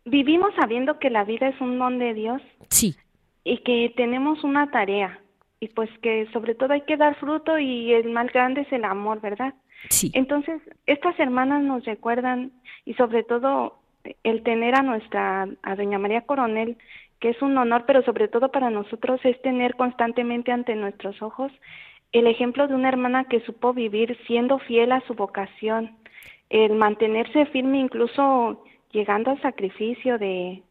vivimos 0.05 0.53
sabiendo 0.55 0.99
que 0.99 1.09
la 1.09 1.23
vida 1.23 1.47
es 1.47 1.59
un 1.61 1.79
don 1.79 1.97
de 1.97 2.13
Dios. 2.13 2.41
Sí. 2.69 2.95
Y 3.43 3.59
que 3.59 3.93
tenemos 3.95 4.43
una 4.43 4.69
tarea 4.69 5.19
y 5.59 5.69
pues 5.69 5.89
que 6.01 6.27
sobre 6.33 6.55
todo 6.55 6.73
hay 6.73 6.81
que 6.81 6.97
dar 6.97 7.15
fruto 7.15 7.57
y 7.57 7.93
el 7.93 8.09
más 8.09 8.31
grande 8.33 8.61
es 8.61 8.71
el 8.73 8.83
amor, 8.83 9.21
¿verdad? 9.21 9.53
Sí. 9.89 10.11
Entonces, 10.13 10.61
estas 10.85 11.17
hermanas 11.19 11.63
nos 11.63 11.85
recuerdan 11.85 12.51
y 12.85 12.93
sobre 12.95 13.23
todo 13.23 13.79
el 14.23 14.43
tener 14.43 14.75
a 14.75 14.81
nuestra, 14.81 15.47
a 15.61 15.75
Doña 15.75 15.99
María 15.99 16.21
Coronel, 16.21 16.77
que 17.21 17.29
es 17.29 17.41
un 17.41 17.57
honor, 17.57 17.85
pero 17.87 18.03
sobre 18.03 18.27
todo 18.27 18.51
para 18.51 18.69
nosotros 18.69 19.21
es 19.23 19.41
tener 19.41 19.75
constantemente 19.75 20.51
ante 20.51 20.75
nuestros 20.75 21.21
ojos 21.21 21.53
el 22.13 22.27
ejemplo 22.27 22.67
de 22.67 22.75
una 22.75 22.89
hermana 22.89 23.25
que 23.25 23.41
supo 23.41 23.73
vivir 23.73 24.17
siendo 24.27 24.59
fiel 24.59 24.91
a 24.91 25.05
su 25.07 25.15
vocación, 25.15 25.97
el 26.49 26.73
mantenerse 26.75 27.47
firme 27.47 27.79
incluso 27.79 28.63
llegando 28.91 29.31
al 29.31 29.41
sacrificio 29.41 30.19
de, 30.19 30.61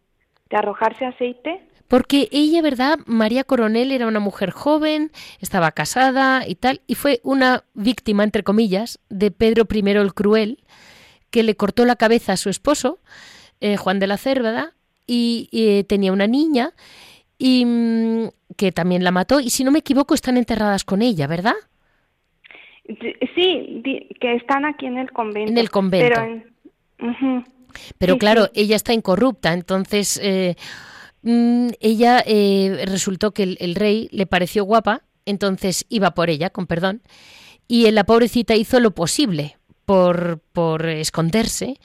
de 0.49 0.57
arrojarse 0.57 1.05
aceite. 1.05 1.61
Porque 1.89 2.29
ella, 2.31 2.63
¿verdad? 2.63 2.99
María 3.07 3.45
Coronel 3.45 3.91
era 3.91 4.07
una 4.07 4.21
mujer 4.21 4.51
joven, 4.51 5.11
estaba 5.41 5.73
casada 5.73 6.47
y 6.47 6.55
tal, 6.55 6.81
y 6.87 6.95
fue 6.95 7.21
una 7.25 7.65
víctima, 7.75 8.25
entre 8.25 8.45
comillas, 8.45 9.01
de 9.11 9.31
Pedro 9.31 9.67
I 9.71 9.91
el 9.91 10.15
Cruel, 10.15 10.63
que 11.31 11.43
le 11.43 11.57
cortó 11.57 11.85
la 11.85 11.97
cabeza 11.97 12.33
a 12.33 12.37
su 12.37 12.49
esposo, 12.49 13.01
eh, 13.61 13.77
Juan 13.77 13.99
de 13.99 14.07
la 14.07 14.17
Cérvada, 14.17 14.75
y, 15.07 15.49
y 15.51 15.83
tenía 15.85 16.13
una 16.13 16.27
niña, 16.29 16.73
y 17.45 17.65
mm, 17.67 18.29
que 18.57 18.71
también 18.71 19.03
la 19.03 19.11
mató 19.11 19.41
y 19.41 19.51
si 19.51 19.65
no 19.65 19.73
me 19.73 19.81
equivoco 19.81 20.15
están 20.15 20.37
enterradas 20.37 20.85
con 20.85 21.03
ella, 21.03 21.27
¿verdad? 21.27 21.57
Sí, 23.35 23.83
que 24.21 24.35
están 24.37 24.65
aquí 24.65 24.87
en 24.87 24.97
el 24.97 25.11
convento. 25.11 25.51
En 25.51 25.59
el 25.59 25.69
convento. 25.69 26.21
Pero, 27.99 28.17
claro, 28.19 28.49
ella 28.55 28.77
está 28.77 28.93
incorrupta, 28.93 29.53
entonces 29.55 30.21
eh, 30.23 30.55
mm, 31.23 31.71
ella 31.81 32.23
eh, 32.25 32.85
resultó 32.87 33.33
que 33.33 33.57
el, 33.59 33.75
rey 33.75 34.09
le 34.13 34.27
pareció 34.27 34.65
guapa, 34.65 35.03
entonces 35.27 35.85
iba 35.89 36.13
por 36.13 36.31
ella, 36.31 36.51
con 36.51 36.69
perdón, 36.69 37.03
y 37.67 37.91
la 37.91 38.05
pobrecita 38.05 38.55
hizo 38.55 38.79
lo 38.79 38.93
posible 38.93 39.57
por, 39.85 40.41
por 40.53 40.87
esconderse 40.87 41.81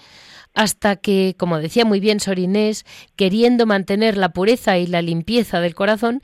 hasta 0.57 0.95
que, 0.95 1.35
como 1.37 1.59
decía 1.59 1.85
muy 1.85 1.99
bien 1.99 2.19
Sor 2.19 2.39
Inés, 2.39 2.83
queriendo 3.15 3.67
mantener 3.67 4.17
la 4.17 4.29
pureza 4.29 4.79
y 4.79 4.87
la 4.87 5.03
limpieza 5.03 5.61
del 5.61 5.75
corazón, 5.75 6.21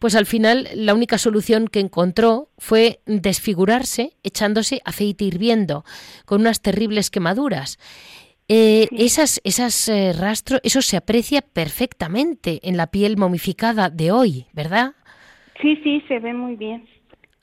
pues 0.00 0.16
al 0.16 0.26
final 0.26 0.68
la 0.74 0.92
única 0.92 1.18
solución 1.18 1.68
que 1.68 1.78
encontró 1.78 2.48
fue 2.58 2.98
desfigurarse 3.06 4.16
echándose 4.24 4.82
aceite 4.84 5.24
hirviendo, 5.24 5.84
con 6.24 6.40
unas 6.40 6.62
terribles 6.62 7.10
quemaduras. 7.10 7.78
Eh, 8.48 8.88
esas, 8.90 9.40
esas 9.44 9.88
eh, 9.88 10.12
rastros, 10.12 10.60
eso 10.64 10.82
se 10.82 10.96
aprecia 10.96 11.40
perfectamente 11.40 12.58
en 12.68 12.76
la 12.76 12.88
piel 12.88 13.16
momificada 13.16 13.88
de 13.88 14.10
hoy, 14.10 14.46
¿verdad? 14.52 14.94
Sí, 15.62 15.78
sí, 15.84 16.02
se 16.08 16.18
ve 16.18 16.34
muy 16.34 16.56
bien. 16.56 16.88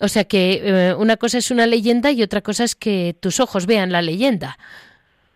O 0.02 0.10
sea 0.10 0.26
que 0.26 0.60
eh, 0.62 0.94
una 0.96 1.16
cosa 1.16 1.38
es 1.38 1.52
una 1.52 1.68
leyenda 1.68 2.12
y 2.12 2.22
otra 2.22 2.42
cosa 2.42 2.66
es 2.66 2.76
que 2.76 3.16
tus 3.18 3.40
ojos 3.40 3.66
vean 3.66 3.94
la 3.94 4.02
leyenda. 4.02 4.58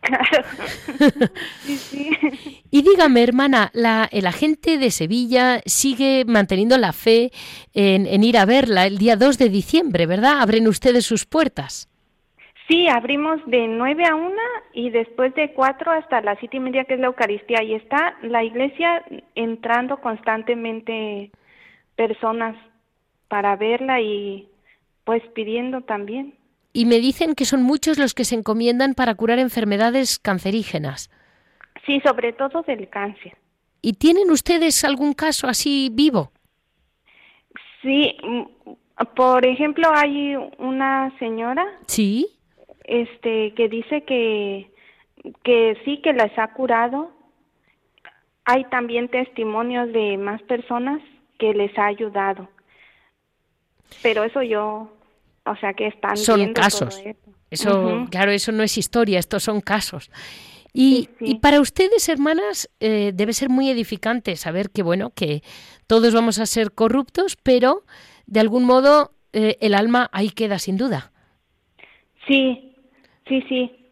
Y 2.70 2.82
dígame, 2.82 3.24
hermana, 3.24 3.70
la, 3.74 4.08
el 4.12 4.28
agente 4.28 4.78
de 4.78 4.92
Sevilla 4.92 5.62
sigue 5.66 6.26
manteniendo 6.26 6.78
la 6.78 6.94
fe 6.94 7.32
en, 7.74 8.24
ir 8.24 8.38
a 8.38 8.46
verla 8.46 8.86
el 8.86 8.98
día 8.98 9.16
2 9.16 9.38
de 9.38 9.50
diciembre, 9.50 10.06
¿verdad? 10.06 10.42
Abren 10.42 10.68
ustedes 10.68 11.06
sus 11.06 11.26
puertas. 11.26 11.90
Sí, 12.68 12.88
abrimos 12.90 13.40
de 13.46 13.68
9 13.68 14.04
a 14.06 14.16
1 14.16 14.36
y 14.74 14.90
después 14.90 15.34
de 15.36 15.54
4 15.54 15.92
hasta 15.92 16.22
las 16.22 16.38
7 16.40 16.58
y 16.58 16.60
media, 16.60 16.84
que 16.84 16.96
es 16.96 17.00
la 17.00 17.08
Eucaristía. 17.08 17.64
Y 17.64 17.76
está 17.76 18.18
la 18.22 18.44
iglesia 18.44 19.04
entrando 19.36 20.02
constantemente 20.02 21.32
personas 21.96 22.58
para 23.30 23.56
verla 23.56 24.02
y 24.02 24.50
pues 25.06 25.24
pidiendo 25.34 25.82
también 25.82 26.37
y 26.78 26.86
me 26.86 27.00
dicen 27.00 27.34
que 27.34 27.46
son 27.46 27.63
muchos 27.63 27.98
los 27.98 28.13
que 28.13 28.24
se 28.24 28.36
encomiendan 28.36 28.94
para 28.94 29.16
curar 29.16 29.40
enfermedades 29.40 30.20
cancerígenas. 30.20 31.10
Sí, 31.88 32.00
sobre 32.06 32.34
todo 32.34 32.62
del 32.68 32.88
cáncer. 32.88 33.36
¿Y 33.82 33.94
tienen 33.94 34.30
ustedes 34.30 34.84
algún 34.84 35.16
caso 35.16 35.48
así 35.48 35.90
vivo? 35.92 36.32
Sí, 37.82 38.16
mm, 38.22 39.06
por 39.16 39.44
ejemplo, 39.48 39.90
hay 39.92 40.36
una 40.60 41.18
señora. 41.18 41.66
Sí. 41.88 42.28
Este, 42.84 43.56
que 43.56 43.70
dice 43.70 44.04
que, 44.04 44.70
que 45.44 45.82
sí, 45.84 46.00
que 46.04 46.13
las 46.13 46.38
ha 46.38 46.54
curado. 46.54 47.12
Hay 48.46 48.66
también 48.66 49.10
testimonios 49.10 49.92
de 49.92 50.16
más 50.20 50.44
personas 50.44 51.02
que 51.40 51.56
les 51.56 51.76
ha 51.80 51.88
ayudado. 51.88 52.48
Pero 54.04 54.24
eso 54.24 54.44
yo 54.44 54.92
o 55.50 55.56
sea 55.58 55.74
que 55.74 55.88
están 55.88 56.18
son 56.18 56.54
casos. 56.54 57.02
eso, 57.50 58.06
claro, 58.10 58.32
eso 58.32 58.52
no 58.52 58.64
es 58.64 58.78
historia, 58.78 59.20
estos 59.20 59.44
son 59.44 59.62
casos. 59.62 60.12
Y, 60.74 61.10
para 61.42 61.60
ustedes, 61.60 62.08
hermanas, 62.08 62.70
eh, 62.80 63.12
debe 63.16 63.34
ser 63.34 63.50
muy 63.50 63.68
edificante 63.70 64.36
saber 64.36 64.70
que, 64.70 64.84
bueno, 64.84 65.10
que 65.10 65.42
todos 65.88 66.14
vamos 66.14 66.38
a 66.38 66.46
ser 66.46 66.72
corruptos, 66.72 67.36
pero 67.42 67.84
de 68.28 68.42
algún 68.42 68.66
modo 68.66 69.12
eh, 69.34 69.58
el 69.60 69.74
alma 69.74 70.08
ahí 70.14 70.30
queda 70.30 70.60
sin 70.60 70.78
duda. 70.78 71.12
Sí, 72.28 72.76
sí, 73.28 73.44
sí. 73.50 73.87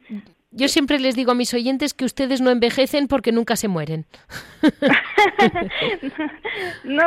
Yo 0.58 0.70
siempre 0.70 1.00
les 1.00 1.18
digo 1.18 1.34
a 1.34 1.36
mis 1.36 1.54
oyentes 1.54 1.94
que 1.94 2.06
ustedes 2.06 2.40
no 2.40 2.50
envejecen 2.50 3.10
porque 3.10 3.34
nunca 3.34 3.58
se 3.58 3.68
mueren. 3.68 4.06
no, 6.86 7.04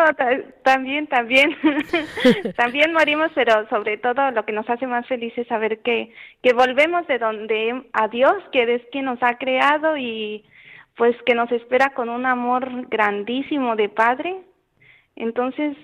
también, 0.63 1.07
también. 1.07 1.57
también 2.57 2.93
morimos, 2.93 3.31
pero 3.35 3.67
sobre 3.71 3.97
todo 3.97 4.33
lo 4.33 4.45
que 4.45 4.53
nos 4.53 4.69
hace 4.69 4.87
más 4.87 5.07
felices 5.07 5.39
es 5.39 5.49
saber 5.49 5.79
que, 5.79 6.13
que 6.43 6.53
volvemos 6.53 7.07
de 7.07 7.19
donde 7.19 7.85
a 7.95 8.09
Dios, 8.09 8.35
que 8.53 8.75
es 8.75 8.83
quien 8.93 9.07
nos 9.07 9.23
ha 9.23 9.39
creado 9.39 9.97
y 9.97 10.45
pues 10.97 11.17
que 11.25 11.35
nos 11.35 11.51
espera 11.51 11.95
con 11.95 12.11
un 12.11 12.27
amor 12.27 12.87
grandísimo 12.91 13.77
de 13.77 13.89
Padre. 13.89 14.43
Entonces, 15.17 15.75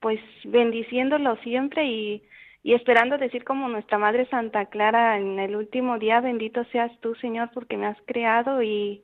pues 0.00 0.18
bendiciéndolo 0.44 1.36
siempre 1.42 1.84
y 1.84 2.22
y 2.62 2.74
esperando 2.74 3.18
decir 3.18 3.44
como 3.44 3.68
nuestra 3.68 3.98
Madre 3.98 4.26
Santa 4.26 4.66
Clara 4.66 5.18
en 5.18 5.38
el 5.38 5.56
último 5.56 5.98
día, 5.98 6.20
bendito 6.20 6.64
seas 6.66 6.92
tú, 7.00 7.14
Señor, 7.16 7.50
porque 7.52 7.76
me 7.76 7.86
has 7.86 7.98
creado 8.06 8.62
y 8.62 9.02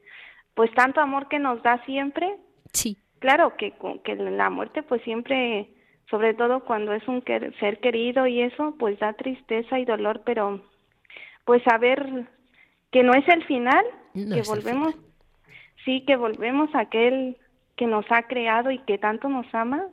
pues 0.55 0.73
tanto 0.75 1.01
amor 1.01 1.29
que 1.29 1.40
nos 1.40 1.62
da 1.62 1.85
siempre. 1.85 2.37
Sí. 2.73 2.97
Claro 3.18 3.57
que, 3.57 3.75
que 4.05 4.14
la 4.14 4.49
muerte 4.49 4.85
pues 4.85 5.03
siempre, 5.03 5.68
sobre 6.09 6.35
todo 6.35 6.64
cuando 6.64 6.92
es 6.92 7.07
un 7.09 7.25
ser 7.59 7.81
querido 7.81 8.29
y 8.29 8.42
eso, 8.42 8.77
pues 8.79 8.97
da 9.01 9.14
tristeza 9.14 9.81
y 9.81 9.85
dolor, 9.85 10.23
pero 10.25 10.62
pues 11.44 11.61
saber 11.64 12.29
que 12.92 13.03
no 13.03 13.12
es 13.14 13.27
el 13.29 13.44
final, 13.44 13.85
que 14.14 14.42
volvemos, 14.47 14.94
sí, 15.85 16.05
que 16.07 16.16
volvemos 16.16 16.73
a 16.77 16.81
aquel 16.81 17.37
que 17.77 17.87
nos 17.87 18.05
ha 18.11 18.23
creado 18.23 18.71
y 18.71 18.79
que 18.81 18.99
tanto 18.99 19.29
nos 19.29 19.53
ama 19.53 19.87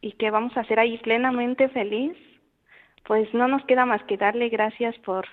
y 0.00 0.12
que 0.12 0.30
vamos 0.30 0.56
a 0.56 0.64
ser 0.64 0.78
ahí 0.78 0.98
plenamente 0.98 1.68
feliz 1.68 2.16
pues 3.06 3.32
no 3.34 3.48
nos 3.48 3.64
queda 3.64 3.86
más 3.86 4.02
que 4.04 4.16
darle 4.16 4.48
gracias 4.48 4.96
por 5.04 5.26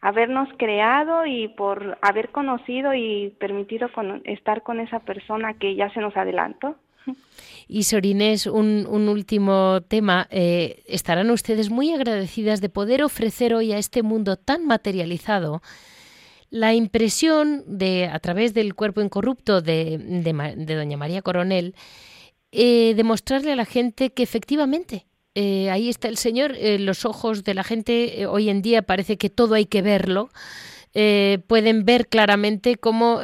habernos 0.00 0.48
creado 0.56 1.26
y 1.26 1.48
por 1.48 1.98
haber 2.02 2.30
conocido 2.30 2.94
y 2.94 3.34
permitido 3.38 3.88
estar 4.24 4.62
con 4.62 4.80
esa 4.80 5.00
persona 5.00 5.54
que 5.54 5.74
ya 5.74 5.92
se 5.92 6.00
nos 6.00 6.16
adelantó. 6.16 6.76
Y 7.68 7.84
Sorinés, 7.84 8.46
un, 8.46 8.86
un 8.88 9.08
último 9.08 9.80
tema. 9.82 10.26
Eh, 10.30 10.82
¿Estarán 10.86 11.30
ustedes 11.30 11.70
muy 11.70 11.92
agradecidas 11.92 12.60
de 12.60 12.68
poder 12.68 13.02
ofrecer 13.02 13.54
hoy 13.54 13.72
a 13.72 13.78
este 13.78 14.02
mundo 14.02 14.36
tan 14.36 14.66
materializado 14.66 15.62
la 16.50 16.74
impresión 16.74 17.62
de, 17.66 18.06
a 18.06 18.18
través 18.18 18.54
del 18.54 18.74
cuerpo 18.74 19.00
incorrupto 19.00 19.62
de, 19.62 19.98
de, 19.98 20.74
Doña 20.74 20.96
María 20.96 21.22
Coronel, 21.22 21.76
eh, 22.50 22.94
demostrarle 22.96 23.52
a 23.52 23.56
la 23.56 23.64
gente 23.64 24.10
que 24.10 24.24
efectivamente 24.24 25.06
eh, 25.42 25.70
ahí 25.70 25.88
está 25.88 26.08
el 26.08 26.18
Señor, 26.18 26.54
eh, 26.58 26.78
los 26.78 27.06
ojos 27.06 27.44
de 27.44 27.54
la 27.54 27.64
gente 27.64 28.20
eh, 28.20 28.26
hoy 28.26 28.50
en 28.50 28.60
día 28.60 28.82
parece 28.82 29.16
que 29.16 29.30
todo 29.30 29.54
hay 29.54 29.64
que 29.64 29.80
verlo, 29.80 30.28
pueden 30.92 31.84
ver 31.86 32.08
claramente 32.08 32.76
cómo 32.76 33.20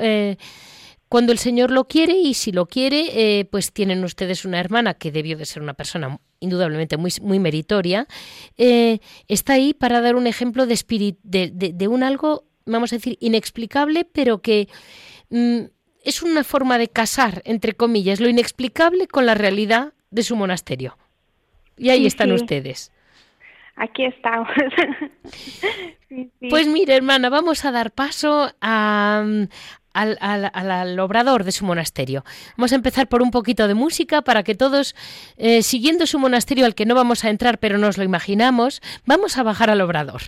cuando 1.09 1.33
el 1.33 1.39
Señor 1.39 1.73
lo 1.73 1.89
quiere 1.89 2.17
y 2.17 2.35
si 2.35 2.53
lo 2.53 2.67
quiere, 2.67 3.45
pues 3.51 3.73
tienen 3.73 4.05
ustedes 4.05 4.45
una 4.45 4.61
hermana 4.61 4.95
que 4.95 5.11
debió 5.11 5.37
de 5.37 5.47
ser 5.47 5.63
una 5.63 5.75
persona 5.75 6.21
indudablemente 6.39 6.97
muy, 6.97 7.13
muy 7.23 7.41
meritoria, 7.41 8.07
está 8.57 9.55
ahí 9.55 9.75
para 9.75 10.01
dar 10.01 10.15
un 10.15 10.29
ejemplo 10.29 10.65
de, 10.65 11.17
de, 11.25 11.51
de, 11.75 11.89
un 11.89 12.05
algo, 12.05 12.45
vamos 12.67 12.93
a 12.93 12.97
decir, 12.97 13.19
inexplicable, 13.21 14.05
pero 14.05 14.41
que... 14.41 14.69
Mm, 15.31 15.65
es 16.05 16.23
una 16.23 16.45
forma 16.45 16.79
de 16.79 16.87
casar, 16.87 17.43
entre 17.45 17.73
comillas, 17.73 18.21
lo 18.21 18.29
inexplicable 18.29 19.09
con 19.09 19.27
la 19.27 19.35
realidad 19.35 19.93
de 20.13 20.23
su 20.23 20.37
monasterio. 20.37 20.97
Y 21.77 21.91
ahí 21.91 22.07
están 22.07 22.33
ustedes. 22.33 22.93
Aquí 23.77 24.05
estamos. 24.05 24.49
Pues 26.49 26.69
mire, 26.69 26.95
hermana, 26.95 27.29
vamos 27.29 27.65
a 27.65 27.73
dar 27.73 27.91
paso 27.91 28.49
al, 28.61 29.49
al, 29.93 30.99
obrador 31.01 31.43
de 31.43 31.51
su 31.51 31.65
monasterio. 31.65 32.25
Vamos 32.57 32.73
a 32.73 32.77
empezar 32.77 33.09
por 33.09 33.23
un 33.23 33.33
poquito 33.33 33.67
de 33.67 33.75
música 33.75 34.23
para 34.23 34.45
que 34.45 34.55
todos, 34.55 34.95
eh, 35.37 35.63
siguiendo 35.63 36.07
su 36.07 36.21
monasterio 36.21 36.65
al 36.65 36.77
que 36.77 36.87
no 36.87 36.95
vamos 36.95 37.25
a 37.25 37.31
entrar, 37.31 37.59
pero 37.59 37.77
nos 37.77 37.99
lo 37.99 38.05
imaginamos, 38.05 38.81
vamos 39.05 39.37
a 39.37 39.43
bajar 39.43 39.69
al 39.69 39.81
obrador. 39.81 40.23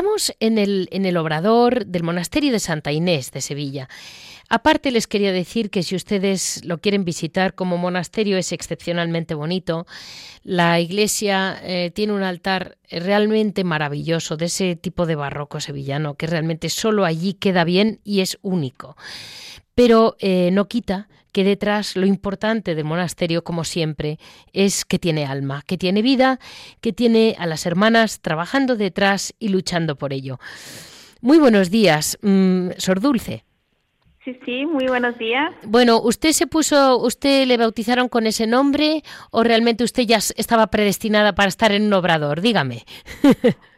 Entramos 0.00 0.32
en 0.40 0.56
el, 0.56 0.88
en 0.92 1.04
el 1.04 1.18
obrador 1.18 1.84
del 1.84 2.04
monasterio 2.04 2.52
de 2.52 2.58
Santa 2.58 2.90
Inés 2.90 3.32
de 3.32 3.42
Sevilla. 3.42 3.90
Aparte 4.48 4.90
les 4.92 5.06
quería 5.06 5.30
decir 5.30 5.68
que 5.68 5.82
si 5.82 5.94
ustedes 5.94 6.64
lo 6.64 6.78
quieren 6.78 7.04
visitar 7.04 7.54
como 7.54 7.76
monasterio 7.76 8.38
es 8.38 8.52
excepcionalmente 8.52 9.34
bonito. 9.34 9.86
La 10.42 10.80
iglesia 10.80 11.60
eh, 11.62 11.90
tiene 11.94 12.14
un 12.14 12.22
altar 12.22 12.78
realmente 12.90 13.62
maravilloso 13.62 14.38
de 14.38 14.46
ese 14.46 14.74
tipo 14.74 15.04
de 15.04 15.16
barroco 15.16 15.60
sevillano 15.60 16.14
que 16.14 16.26
realmente 16.26 16.70
solo 16.70 17.04
allí 17.04 17.34
queda 17.34 17.64
bien 17.64 18.00
y 18.02 18.20
es 18.20 18.38
único. 18.40 18.96
Pero 19.74 20.16
eh, 20.18 20.50
no 20.52 20.68
quita 20.68 21.08
que 21.32 21.44
detrás 21.44 21.96
lo 21.96 22.06
importante 22.06 22.74
del 22.74 22.84
monasterio, 22.84 23.44
como 23.44 23.64
siempre, 23.64 24.18
es 24.52 24.84
que 24.84 24.98
tiene 24.98 25.26
alma, 25.26 25.62
que 25.66 25.78
tiene 25.78 26.02
vida, 26.02 26.40
que 26.80 26.92
tiene 26.92 27.36
a 27.38 27.46
las 27.46 27.66
hermanas 27.66 28.20
trabajando 28.20 28.76
detrás 28.76 29.34
y 29.38 29.48
luchando 29.48 29.96
por 29.96 30.12
ello. 30.12 30.38
Muy 31.20 31.38
buenos 31.38 31.70
días, 31.70 32.18
mm, 32.22 32.70
Sor 32.78 33.00
Dulce. 33.00 33.44
Sí, 34.24 34.38
sí, 34.44 34.66
muy 34.66 34.86
buenos 34.86 35.16
días. 35.16 35.50
Bueno, 35.64 36.00
¿usted 36.02 36.32
se 36.32 36.46
puso, 36.46 36.98
usted 36.98 37.46
le 37.46 37.56
bautizaron 37.56 38.08
con 38.08 38.26
ese 38.26 38.46
nombre 38.46 39.02
o 39.30 39.42
realmente 39.42 39.82
usted 39.82 40.02
ya 40.02 40.18
estaba 40.18 40.66
predestinada 40.66 41.34
para 41.34 41.48
estar 41.48 41.72
en 41.72 41.84
un 41.84 41.92
obrador? 41.94 42.42
Dígame. 42.42 42.84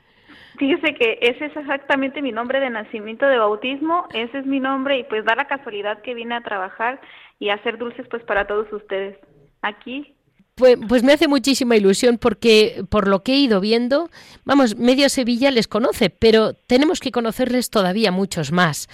Fíjese 0.63 0.95
que 0.95 1.19
ese 1.21 1.47
es 1.47 1.57
exactamente 1.57 2.23
mi 2.23 2.31
nombre 2.31 2.61
de 2.61 2.71
nacimiento 2.71 3.27
de 3.27 3.37
bautismo, 3.37 4.07
ese 4.15 4.39
es 4.39 4.47
mi 4.47 4.61
nombre 4.61 4.97
y 4.97 5.03
pues 5.03 5.25
da 5.25 5.35
la 5.35 5.49
casualidad 5.49 6.01
que 6.03 6.15
vine 6.15 6.37
a 6.37 6.41
trabajar 6.41 7.01
y 7.41 7.49
a 7.49 7.55
hacer 7.55 7.79
dulces 7.79 8.07
pues 8.09 8.23
para 8.23 8.47
todos 8.47 8.73
ustedes 8.73 9.19
aquí. 9.61 10.15
Pues, 10.55 10.79
pues 10.89 11.03
me 11.03 11.15
hace 11.15 11.27
muchísima 11.27 11.75
ilusión 11.75 12.17
porque 12.17 12.85
por 12.89 13.09
lo 13.09 13.25
que 13.25 13.33
he 13.33 13.39
ido 13.39 13.61
viendo, 13.61 14.09
vamos, 14.45 14.77
media 14.77 15.09
Sevilla 15.09 15.51
les 15.51 15.67
conoce, 15.67 16.11
pero 16.11 16.53
tenemos 16.55 17.01
que 17.01 17.11
conocerles 17.11 17.69
todavía 17.69 18.13
muchos 18.13 18.53
más. 18.53 18.87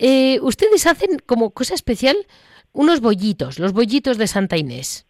Eh, 0.00 0.40
ustedes 0.42 0.84
hacen 0.88 1.20
como 1.24 1.50
cosa 1.50 1.74
especial 1.74 2.16
unos 2.72 3.00
bollitos, 3.00 3.60
los 3.60 3.72
bollitos 3.72 4.18
de 4.18 4.26
Santa 4.26 4.56
Inés. 4.56 5.06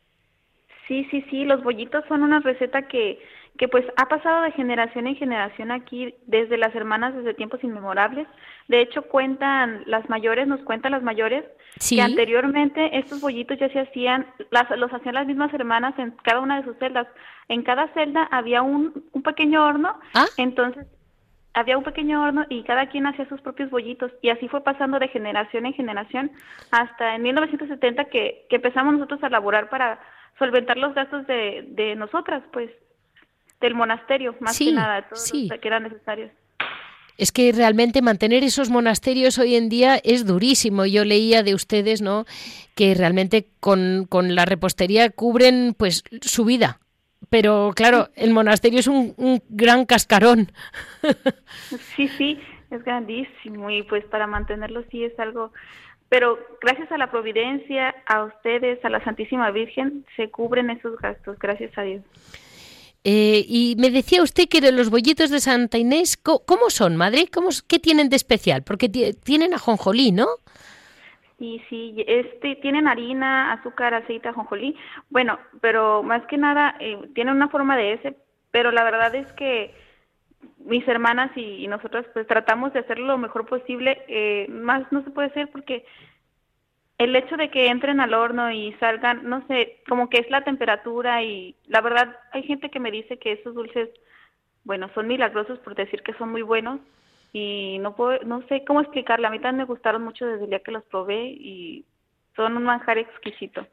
Sí, 0.86 1.07
sí, 1.11 1.24
sí, 1.30 1.47
los 1.47 1.62
bollitos 1.62 2.05
son 2.09 2.24
una 2.24 2.41
receta 2.41 2.89
que, 2.89 3.18
que 3.59 3.67
pues 3.67 3.85
ha 3.97 4.07
pasado 4.07 4.43
de 4.43 4.53
generación 4.53 5.09
en 5.09 5.17
generación 5.17 5.73
aquí 5.73 6.15
desde 6.27 6.57
las 6.57 6.75
hermanas 6.75 7.15
desde 7.15 7.35
tiempos 7.35 7.63
inmemorables. 7.65 8.29
De 8.69 8.81
hecho, 8.81 9.03
cuentan 9.03 9.83
las 9.87 10.09
mayores, 10.09 10.47
nos 10.47 10.61
cuentan 10.61 10.93
las 10.93 11.03
mayores, 11.03 11.45
que 11.89 12.01
anteriormente 12.01 12.97
estos 12.97 13.21
bollitos 13.21 13.59
ya 13.59 13.69
se 13.71 13.81
hacían, 13.81 14.27
las, 14.51 14.71
los 14.79 14.93
hacían 14.93 15.17
las 15.17 15.27
mismas 15.27 15.53
hermanas 15.53 15.95
en 15.99 16.13
cada 16.23 16.41
una 16.41 16.61
de 16.61 16.65
sus 16.67 16.79
celdas. 16.79 17.09
En 17.49 17.63
cada 17.63 17.89
celda 17.95 18.29
había 18.31 18.63
un, 18.63 19.05
un 19.13 19.23
pequeño 19.23 19.67
horno, 19.67 19.99
¿Ah? 20.15 20.27
entonces 20.37 20.87
había 21.53 21.77
un 21.77 21.85
pequeño 21.85 22.23
horno 22.23 22.47
y 22.49 22.63
cada 22.63 22.89
quien 22.89 23.07
hacía 23.07 23.29
sus 23.29 23.41
propios 23.41 23.71
bollitos 23.71 24.13
y 24.23 24.29
así 24.29 24.47
fue 24.49 24.63
pasando 24.63 25.01
de 25.01 25.09
generación 25.09 25.67
en 25.67 25.73
generación 25.73 26.31
hasta 26.71 27.17
en 27.17 27.23
1970 27.23 28.05
que, 28.05 28.47
que 28.49 28.57
empezamos 28.57 28.95
nosotros 28.95 29.21
a 29.25 29.27
elaborar 29.27 29.69
para 29.69 29.99
solventar 30.39 30.77
los 30.77 30.95
gastos 30.95 31.27
de, 31.27 31.65
de 31.71 31.97
nosotras, 31.97 32.45
pues, 32.53 32.71
del 33.61 33.75
monasterio, 33.75 34.35
más 34.41 34.59
que 34.59 34.73
nada, 34.73 35.09
todos 35.09 35.33
los 35.33 35.61
que 35.61 35.69
eran 35.69 35.85
necesarios. 35.85 36.31
Es 37.17 37.33
que 37.33 37.51
realmente 37.51 38.01
mantener 38.01 38.45
esos 38.45 38.71
monasterios 38.71 39.39
hoy 39.39 39.57
en 39.57 39.69
día 39.69 39.97
es 39.97 40.25
durísimo. 40.25 40.87
Yo 40.87 41.05
leía 41.05 41.43
de 41.43 41.55
ustedes, 41.55 42.01
¿no? 42.01 42.27
Que 42.77 42.95
realmente 42.95 43.49
con, 43.59 44.07
con 44.09 44.37
la 44.37 44.45
repostería 44.45 45.11
cubren 45.11 45.75
pues 45.77 46.05
su 46.21 46.45
vida 46.45 46.79
pero 47.31 47.73
claro, 47.75 48.09
el 48.17 48.33
monasterio 48.33 48.81
es 48.81 48.87
un, 48.87 49.15
gran 49.49 49.87
cascarón. 49.87 50.51
Sí, 51.97 52.09
sí, 52.09 52.41
es 52.71 52.85
grandísimo 52.85 53.71
y 53.71 53.83
pues 53.83 54.05
para 54.05 54.27
mantenerlo 54.27 54.85
sí 54.91 55.05
es 55.05 55.19
algo, 55.19 55.53
pero 56.09 56.39
gracias 56.61 56.91
a 56.93 56.99
la 56.99 57.11
providencia, 57.11 57.95
a 58.07 58.25
ustedes, 58.25 58.83
a 58.85 58.89
la 58.89 59.03
Santísima 59.05 59.51
Virgen, 59.51 60.07
se 60.17 60.31
cubren 60.31 60.71
esos 60.71 60.99
gastos, 60.99 61.39
gracias 61.39 61.77
a 61.77 61.83
Dios. 61.83 62.03
Eh, 63.11 63.43
y 63.49 63.75
me 63.79 63.91
decía 63.91 64.23
usted 64.23 64.51
que 64.51 64.61
los 64.71 64.91
bollitos 64.91 65.31
de 65.31 65.41
Santa 65.41 65.79
Inés, 65.79 66.19
¿cómo, 66.19 66.69
son, 66.69 66.95
madre? 66.95 67.29
¿Cómo, 67.33 67.49
¿Qué 67.67 67.79
tienen 67.79 68.11
de 68.11 68.17
especial? 68.17 68.65
Porque 68.65 68.91
tienen 68.91 69.55
ajonjolí, 69.55 70.13
¿no? 70.13 70.27
Y 71.39 71.63
sí, 71.71 72.05
este, 72.07 72.57
tienen 72.57 72.87
harina, 72.87 73.55
azúcar, 73.55 73.95
aceite, 73.95 74.29
ajonjolí. 74.29 74.77
Bueno, 75.09 75.39
pero 75.63 76.03
más 76.03 76.27
que 76.27 76.37
nada 76.37 76.77
eh, 76.81 76.99
tienen 77.15 77.37
una 77.37 77.49
forma 77.49 77.79
de 77.79 77.95
ese, 77.95 78.15
pero 78.51 78.73
la 78.73 78.85
verdad 78.85 79.15
es 79.15 79.33
que 79.33 79.75
mis 80.59 80.87
hermanas 80.87 81.31
y, 81.35 81.67
nosotros 81.67 82.05
pues 82.13 82.27
tratamos 82.27 82.75
de 82.75 82.81
hacerlo 82.81 83.07
lo 83.07 83.17
mejor 83.17 83.47
posible. 83.47 84.05
Eh, 84.09 84.49
más 84.51 84.83
no 84.93 85.03
se 85.03 85.11
puede 85.13 85.29
hacer 85.29 85.49
porque 85.51 85.87
el 86.99 87.16
hecho 87.16 87.36
de 87.36 87.51
que 87.51 87.68
entren 87.68 88.01
al 88.01 88.14
horno 88.14 88.51
y 88.53 88.72
salgan, 88.74 89.28
no 89.28 89.46
sé, 89.46 89.80
como 89.88 90.11
que 90.11 90.18
es 90.18 90.30
la 90.30 90.44
temperatura 90.44 91.22
y 91.22 91.55
la 91.66 91.80
verdad 91.80 92.16
hay 92.32 92.42
gente 92.42 92.70
que 92.70 92.80
me 92.80 92.90
dice 92.90 93.18
que 93.18 93.32
esos 93.32 93.55
dulces, 93.55 93.88
bueno, 94.64 94.90
son 94.94 95.07
milagrosos 95.07 95.59
por 95.61 95.74
decir 95.74 96.03
que 96.03 96.14
son 96.14 96.30
muy 96.30 96.42
buenos, 96.42 96.80
y 97.32 97.78
no 97.80 97.94
puedo, 97.94 98.18
no 98.24 98.42
sé 98.49 98.64
cómo 98.66 98.80
explicarla. 98.80 99.28
A 99.28 99.30
mí 99.30 99.38
también 99.38 99.59
me 99.59 99.64
gustaron 99.64 100.03
mucho 100.03 100.26
desde 100.26 100.44
el 100.44 100.51
día 100.51 100.61
que 100.61 100.72
los 100.72 100.84
probé 100.84 101.26
y 101.28 101.84
son 102.36 102.57
un 102.57 102.64
manjar 102.64 102.99
exquisito. 102.99 103.66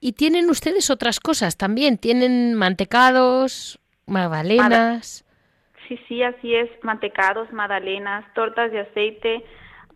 Y 0.00 0.12
tienen 0.12 0.50
ustedes 0.50 0.90
otras 0.90 1.20
cosas 1.20 1.56
también, 1.56 1.98
tienen 1.98 2.54
mantecados, 2.54 3.78
magdalenas. 4.06 5.24
Sí, 5.88 5.98
sí, 6.08 6.22
así 6.22 6.54
es, 6.54 6.70
mantecados, 6.82 7.52
magdalenas, 7.52 8.24
tortas 8.34 8.70
de 8.70 8.80
aceite, 8.80 9.44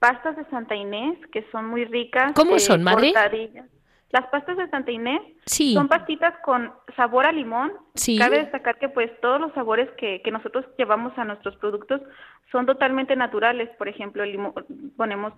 pastas 0.07 0.36
de 0.36 0.44
Santa 0.50 0.74
Inés, 0.74 1.18
que 1.32 1.44
son 1.50 1.66
muy 1.66 1.84
ricas. 1.84 2.32
¿Cómo 2.34 2.59
son, 2.59 2.82
madre? 2.82 3.12
Las 4.11 4.28
pastas 4.28 4.57
de 4.57 4.68
Santa 4.68 4.92
Inés 4.92 5.20
son 5.46 5.88
pastitas 5.88 6.34
con 6.44 6.72
sabor 6.94 7.26
a 7.26 7.32
limón. 7.32 7.72
Cabe 8.18 8.38
destacar 8.38 8.78
que 8.78 8.88
pues 8.88 9.11
todos 9.20 9.40
los 9.40 9.52
sabores 9.52 9.90
que, 9.98 10.22
que 10.22 10.30
nosotros 10.30 10.64
llevamos 10.78 11.12
a 11.18 11.24
nuestros 11.24 11.57
productos 11.57 12.00
son 12.52 12.66
totalmente 12.66 13.16
naturales. 13.16 13.68
Por 13.78 13.88
ejemplo, 13.88 14.22
el 14.22 14.32
limón, 14.32 14.54
ponemos, 14.96 15.32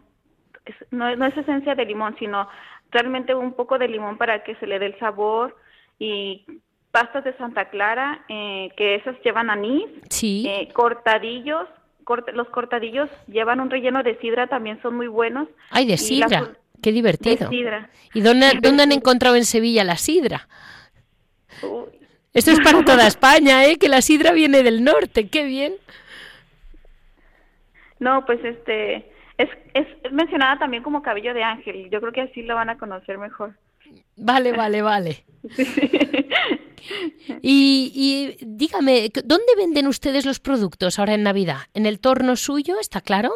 no, 0.91 1.17
no, 1.17 1.27
es 1.27 1.37
esencia 1.37 1.75
de 1.75 1.87
limón, 1.87 2.15
sino 2.19 2.47
realmente 2.91 3.35
un 3.35 3.55
poco 3.55 3.79
de 3.79 3.89
limón 3.89 4.19
para 4.19 4.45
que 4.45 4.55
se 4.57 4.67
le 4.67 4.79
dé 4.79 4.87
el 4.87 4.99
sabor. 4.99 5.57
Y 5.99 6.45
pastas 6.91 7.25
de 7.25 7.37
Santa 7.39 7.71
Clara, 7.71 8.25
eh, 8.29 8.71
que 8.77 8.97
esas 8.97 9.17
llevan 9.25 9.49
anís. 9.49 9.89
Sí. 10.11 10.47
Eh, 10.47 10.69
cortadillos, 10.75 11.67
los 12.33 12.49
cortadillos 12.49 13.09
llevan 13.27 13.61
un 13.61 13.71
relleno 13.71 14.03
de 14.03 14.17
sidra, 14.19 14.47
también 14.47 14.81
son 14.83 14.97
muy 14.97 15.09
buenos. 15.09 15.49
Ay, 15.71 15.87
de 15.87 15.97
sidra. 15.99 16.53
Qué 16.83 16.93
divertido. 16.93 17.51
¿Y 18.15 18.21
dónde, 18.21 18.59
dónde, 18.63 18.85
han 18.85 18.93
encontrado 18.93 19.37
en 19.37 19.45
Sevilla 19.45 19.85
la 19.85 19.97
sidra? 19.97 20.49
Esto 22.33 22.51
es 22.53 22.61
para 22.61 22.85
toda 22.85 23.07
España, 23.07 23.65
¿eh? 23.65 23.77
Que 23.77 23.89
la 23.89 24.01
sidra 24.01 24.33
viene 24.33 24.63
del 24.63 24.85
norte. 24.85 25.29
Qué 25.29 25.45
bien. 25.45 25.75
No, 27.99 28.25
pues 28.25 28.45
este 28.45 29.11
es, 29.39 29.49
es 29.75 29.87
mencionada 30.13 30.59
también 30.59 30.83
como 30.83 31.03
cabello 31.03 31.35
de 31.35 31.43
ángel. 31.43 31.91
Yo 31.91 32.01
creo 32.01 32.13
que 32.13 32.23
así 32.23 32.43
lo 32.43 32.55
van 32.55 32.71
a 32.71 32.79
conocer 32.79 33.19
mejor. 33.19 33.55
Vale, 34.17 34.53
vale, 34.53 34.83
vale. 34.83 35.25
y, 37.43 37.93
y 37.95 38.37
dígame, 38.45 39.11
¿dónde 39.25 39.57
venden 39.57 39.87
ustedes 39.87 40.27
los 40.27 40.41
productos 40.41 40.99
ahora 40.99 41.15
en 41.15 41.23
Navidad? 41.23 41.61
¿En 41.75 41.87
el 41.87 42.01
torno 42.01 42.37
suyo, 42.37 42.79
está 42.81 43.01
claro? 43.01 43.31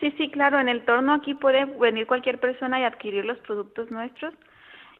Sí, 0.00 0.12
sí, 0.18 0.30
claro, 0.30 0.60
en 0.60 0.68
el 0.68 0.84
torno 0.84 1.14
aquí 1.14 1.34
puede 1.34 1.64
venir 1.64 2.06
cualquier 2.06 2.38
persona 2.38 2.80
y 2.80 2.84
adquirir 2.84 3.24
los 3.24 3.38
productos 3.38 3.90
nuestros. 3.90 4.34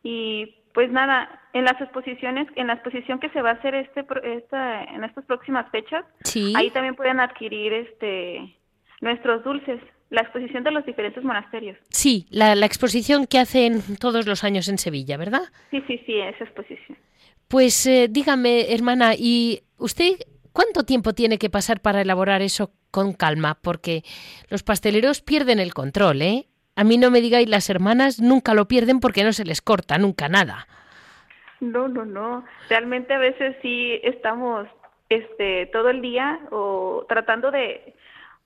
Y 0.02 0.54
pues 0.72 0.90
nada, 0.90 1.40
en 1.52 1.64
las 1.64 1.80
exposiciones, 1.80 2.48
en 2.56 2.66
la 2.66 2.74
exposición 2.74 3.20
que 3.20 3.28
se 3.30 3.42
va 3.42 3.50
a 3.50 3.54
hacer 3.54 3.74
este, 3.74 4.04
esta, 4.24 4.84
en 4.84 5.04
estas 5.04 5.24
próximas 5.24 5.70
fechas, 5.70 6.04
ahí 6.56 6.70
también 6.70 6.96
pueden 6.96 7.20
adquirir 7.20 7.72
este 7.72 8.56
nuestros 9.00 9.44
dulces, 9.44 9.80
la 10.14 10.22
exposición 10.22 10.64
de 10.64 10.70
los 10.70 10.86
diferentes 10.86 11.22
monasterios. 11.22 11.76
Sí, 11.90 12.26
la, 12.30 12.54
la 12.54 12.66
exposición 12.66 13.26
que 13.26 13.38
hacen 13.38 13.82
todos 14.00 14.26
los 14.26 14.44
años 14.44 14.68
en 14.68 14.78
Sevilla, 14.78 15.16
¿verdad? 15.16 15.42
Sí, 15.70 15.82
sí, 15.86 16.00
sí, 16.06 16.18
esa 16.18 16.44
exposición. 16.44 16.96
Pues 17.48 17.86
eh, 17.86 18.08
dígame, 18.10 18.72
hermana, 18.72 19.14
¿y 19.16 19.60
usted 19.76 20.14
cuánto 20.52 20.84
tiempo 20.84 21.12
tiene 21.12 21.38
que 21.38 21.50
pasar 21.50 21.80
para 21.80 22.00
elaborar 22.00 22.40
eso 22.40 22.72
con 22.90 23.12
calma, 23.12 23.58
porque 23.60 24.02
los 24.48 24.62
pasteleros 24.62 25.20
pierden 25.20 25.58
el 25.58 25.74
control, 25.74 26.22
¿eh? 26.22 26.46
A 26.76 26.84
mí 26.84 26.96
no 26.96 27.10
me 27.10 27.20
digáis, 27.20 27.48
las 27.48 27.68
hermanas 27.68 28.20
nunca 28.20 28.54
lo 28.54 28.66
pierden 28.66 29.00
porque 29.00 29.24
no 29.24 29.32
se 29.32 29.44
les 29.44 29.60
corta 29.60 29.98
nunca 29.98 30.28
nada. 30.28 30.66
No, 31.60 31.88
no, 31.88 32.04
no. 32.04 32.44
Realmente 32.68 33.14
a 33.14 33.18
veces 33.18 33.56
sí 33.62 34.00
estamos 34.02 34.68
este 35.08 35.66
todo 35.66 35.90
el 35.90 36.00
día 36.00 36.40
o 36.50 37.04
tratando 37.08 37.50
de 37.50 37.94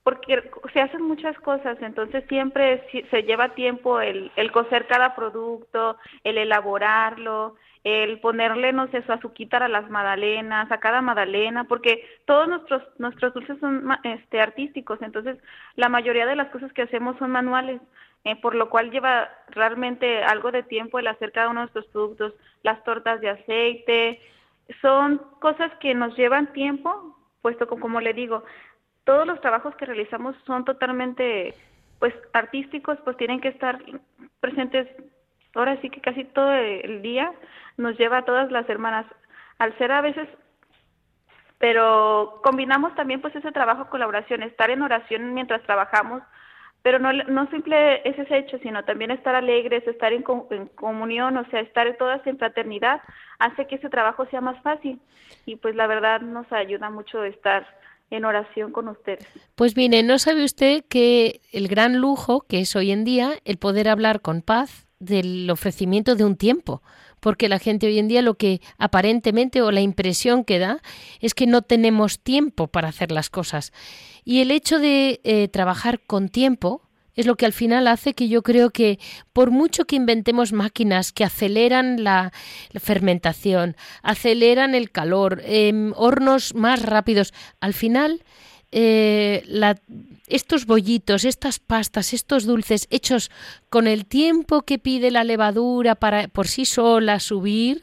porque 0.09 0.51
se 0.73 0.81
hacen 0.81 1.03
muchas 1.03 1.39
cosas, 1.41 1.77
entonces 1.83 2.25
siempre 2.31 2.83
se 3.11 3.23
lleva 3.25 3.51
tiempo 3.51 4.01
el, 4.01 4.33
el 4.37 4.51
cocer 4.53 4.87
cada 4.87 5.15
producto, 5.15 5.99
el 6.25 6.39
elaborarlo, 6.39 7.57
el 7.85 8.19
ponerle, 8.19 8.73
no 8.73 8.89
sé, 8.89 9.03
su 9.03 9.13
azuquita 9.13 9.59
a 9.59 9.69
las 9.69 9.91
magdalenas, 9.91 10.73
a 10.73 10.81
cada 10.81 11.03
magdalena, 11.03 11.65
porque 11.65 12.09
todos 12.25 12.49
nuestros 12.49 12.83
nuestros 12.97 13.35
dulces 13.35 13.59
son 13.61 13.87
este, 14.03 14.41
artísticos, 14.41 14.99
entonces 15.03 15.37
la 15.77 15.91
mayoría 15.91 16.25
de 16.25 16.37
las 16.37 16.49
cosas 16.49 16.73
que 16.73 16.83
hacemos 16.85 17.19
son 17.19 17.31
manuales, 17.31 17.79
eh, 18.25 18.35
por 18.41 18.55
lo 18.55 18.71
cual 18.71 18.91
lleva 18.91 19.29
realmente 19.49 20.25
algo 20.25 20.53
de 20.53 20.63
tiempo 20.63 20.99
el 20.99 21.09
hacer 21.09 21.33
cada 21.33 21.51
uno 21.51 21.61
de 21.61 21.67
estos 21.67 21.85
productos, 21.89 22.33
las 22.63 22.83
tortas 22.83 23.21
de 23.21 23.29
aceite, 23.29 24.23
son 24.81 25.21
cosas 25.39 25.71
que 25.81 25.95
nos 25.95 26.17
llevan 26.17 26.51
tiempo, 26.55 27.15
puesto 27.43 27.69
que, 27.69 27.79
como 27.79 28.01
le 28.01 28.15
digo, 28.15 28.45
todos 29.09 29.27
los 29.27 29.41
trabajos 29.41 29.75
que 29.77 29.87
realizamos 29.87 30.37
son 30.45 30.67
totalmente 30.67 31.55
pues 31.99 32.13
artísticos, 32.35 32.99
pues 33.05 33.17
tienen 33.17 33.41
que 33.41 33.49
estar 33.49 33.83
presentes 34.39 34.87
ahora 35.55 35.81
sí 35.81 35.89
que 35.89 36.03
casi 36.03 36.25
todo 36.25 36.53
el 36.53 37.01
día 37.01 37.33
nos 37.79 37.97
lleva 37.97 38.19
a 38.19 38.25
todas 38.27 38.53
las 38.53 38.69
hermanas. 38.69 39.07
Al 39.59 39.77
ser 39.79 39.93
a 39.93 40.03
veces 40.03 40.29
pero 41.57 42.43
combinamos 42.45 42.95
también 42.97 43.23
pues 43.23 43.35
ese 43.35 43.51
trabajo 43.51 43.89
colaboración, 43.89 44.43
estar 44.43 44.71
en 44.71 44.83
oración 44.83 45.33
mientras 45.33 45.63
trabajamos, 45.63 46.23
pero 46.83 46.99
no, 46.99 47.11
no 47.11 47.49
simple 47.49 48.07
es 48.07 48.19
ese 48.19 48.37
hecho, 48.37 48.59
sino 48.59 48.85
también 48.85 49.11
estar 49.11 49.35
alegres, 49.35 49.89
estar 49.89 50.13
en, 50.13 50.23
en, 50.51 50.67
comunión, 50.67 51.35
o 51.39 51.47
sea, 51.47 51.61
estar 51.61 51.97
todas 51.97 52.25
en 52.27 52.37
fraternidad, 52.37 53.01
hace 53.39 53.67
que 53.67 53.77
ese 53.77 53.89
trabajo 53.89 54.27
sea 54.27 54.43
más 54.43 54.63
fácil. 54.63 55.01
Y 55.47 55.57
pues 55.57 55.75
la 55.75 55.87
verdad 55.87 56.21
nos 56.21 56.53
ayuda 56.53 56.91
mucho 56.91 57.25
estar 57.25 57.67
en 58.11 58.25
oración 58.25 58.73
con 58.73 58.89
ustedes. 58.89 59.27
Pues 59.55 59.77
mire, 59.77 60.03
¿no 60.03 60.19
sabe 60.19 60.45
usted 60.45 60.85
que 60.89 61.41
el 61.53 61.69
gran 61.69 61.99
lujo 61.99 62.41
que 62.43 62.61
es 62.61 62.75
hoy 62.77 62.91
en 62.91 63.05
día 63.05 63.33
el 63.45 63.59
poder 63.59 63.89
hablar 63.89 64.21
con 64.21 64.43
paz 64.43 64.87
del 64.99 65.49
ofrecimiento 65.51 66.17
de 66.17 66.25
un 66.25 66.37
tiempo? 66.37 66.83
Porque 67.21 67.49
la 67.49 67.59
gente 67.59 67.87
hoy 67.87 67.99
en 67.99 68.09
día 68.09 68.23
lo 68.23 68.35
que 68.35 68.61
aparentemente 68.79 69.61
o 69.63 69.71
la 69.71 69.81
impresión 69.81 70.45
que 70.45 70.59
da 70.59 70.81
es 71.21 71.35
que 71.35 71.47
no 71.47 71.63
tenemos 71.63 72.21
tiempo 72.21 72.69
para 72.69 72.89
hacer 72.89 73.11
las 73.11 73.29
cosas. 73.29 73.73
Y 74.25 74.41
el 74.41 74.51
hecho 74.51 74.79
de 74.79 75.21
eh, 75.25 75.49
trabajar 75.49 76.01
con 76.01 76.29
tiempo, 76.29 76.88
es 77.19 77.27
lo 77.27 77.35
que 77.37 77.47
al 77.47 77.53
final 77.53 77.89
hace 77.89 78.15
que 78.15 78.29
yo 78.29 78.43
creo 78.45 78.71
que 78.71 79.01
por 79.33 79.51
mucho 79.51 79.87
que 79.87 79.97
inventemos 79.97 80.53
máquinas 80.53 81.13
que 81.13 81.25
aceleran 81.25 82.05
la, 82.05 82.33
fermentación, 82.81 83.77
aceleran 84.05 84.77
el 84.77 84.93
calor, 84.93 85.43
em, 85.45 85.93
hornos 85.97 86.55
más 86.55 86.81
rápidos, 86.81 87.35
al 87.59 87.75
final 87.75 88.23
eh, 88.71 89.43
estos 90.29 90.65
bollitos, 90.67 91.25
estas 91.25 91.59
pastas, 91.59 92.13
estos 92.13 92.45
dulces 92.45 92.87
hechos 92.89 93.33
con 93.69 93.89
el 93.89 94.07
tiempo 94.07 94.63
que 94.63 94.79
pide 94.79 95.11
la 95.11 95.25
levadura 95.25 95.97
para 95.97 96.29
por 96.29 96.47
sí 96.47 96.67
sola 96.67 97.19
subir, 97.19 97.83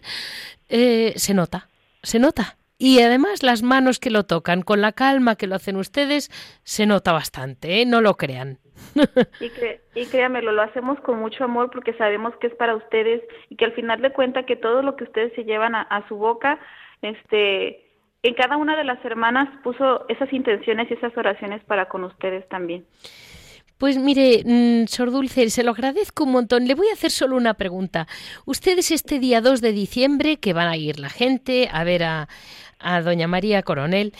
eh, 0.69 1.13
se 1.17 1.33
nota, 1.33 1.67
se 2.03 2.19
nota. 2.19 2.55
Y 2.77 3.01
además 3.01 3.43
las 3.43 3.63
manos 3.63 3.99
que 3.99 4.11
lo 4.11 4.23
tocan, 4.25 4.61
con 4.61 4.79
la 4.79 4.93
calma 4.93 5.35
que 5.35 5.47
lo 5.47 5.55
hacen 5.55 5.75
ustedes, 5.75 6.31
se 6.63 6.85
nota 6.85 7.11
bastante, 7.11 7.81
¿eh? 7.81 7.85
no 7.85 7.99
lo 7.99 8.15
crean. 8.15 8.59
Y, 9.39 9.51
y 9.99 10.05
créamelo, 10.07 10.51
lo 10.51 10.61
hacemos 10.61 10.99
con 11.01 11.19
mucho 11.19 11.43
amor 11.43 11.69
porque 11.71 11.93
sabemos 11.93 12.33
que 12.39 12.47
es 12.47 12.55
para 12.55 12.75
ustedes 12.75 13.21
y 13.49 13.55
que 13.55 13.65
al 13.65 13.73
final 13.73 14.01
de 14.01 14.11
cuenta 14.11 14.45
que 14.45 14.55
todo 14.55 14.81
lo 14.81 14.95
que 14.95 15.05
ustedes 15.05 15.33
se 15.35 15.43
llevan 15.43 15.75
a, 15.75 16.05
su 16.07 16.15
boca, 16.15 16.59
este, 17.01 17.85
en 18.23 18.33
cada 18.35 18.57
una 18.57 18.77
de 18.77 18.83
las 18.83 19.03
hermanas 19.03 19.49
puso 19.63 20.05
esas 20.09 20.31
intenciones 20.33 20.89
y 20.89 20.93
esas 20.93 21.15
oraciones 21.17 21.63
para 21.65 21.87
con 21.87 22.03
ustedes 22.03 22.47
también. 22.49 22.85
Pues 23.77 23.97
mire, 23.97 24.41
mm, 24.45 24.87
Sor 24.87 25.11
Dulce, 25.11 25.49
se 25.49 25.63
lo 25.63 25.71
agradezco 25.71 26.23
un 26.23 26.31
montón. 26.31 26.65
Le 26.65 26.75
voy 26.75 26.87
a 26.87 26.93
hacer 26.93 27.11
solo 27.11 27.35
una 27.35 27.55
pregunta. 27.55 28.07
Ustedes 28.45 28.91
este 28.91 29.19
día 29.19 29.41
2 29.41 29.59
de 29.59 29.73
diciembre, 29.73 30.37
que 30.37 30.53
van 30.53 30.69
a 30.69 30.77
ir 30.77 30.97
la 30.97 31.09
gente 31.09 31.67
a 31.71 31.83
ver 31.83 32.03
a, 32.03 32.29
a 32.79 33.01
Doña 33.01 33.27
María 33.27 33.63
Coronel, 33.63 34.13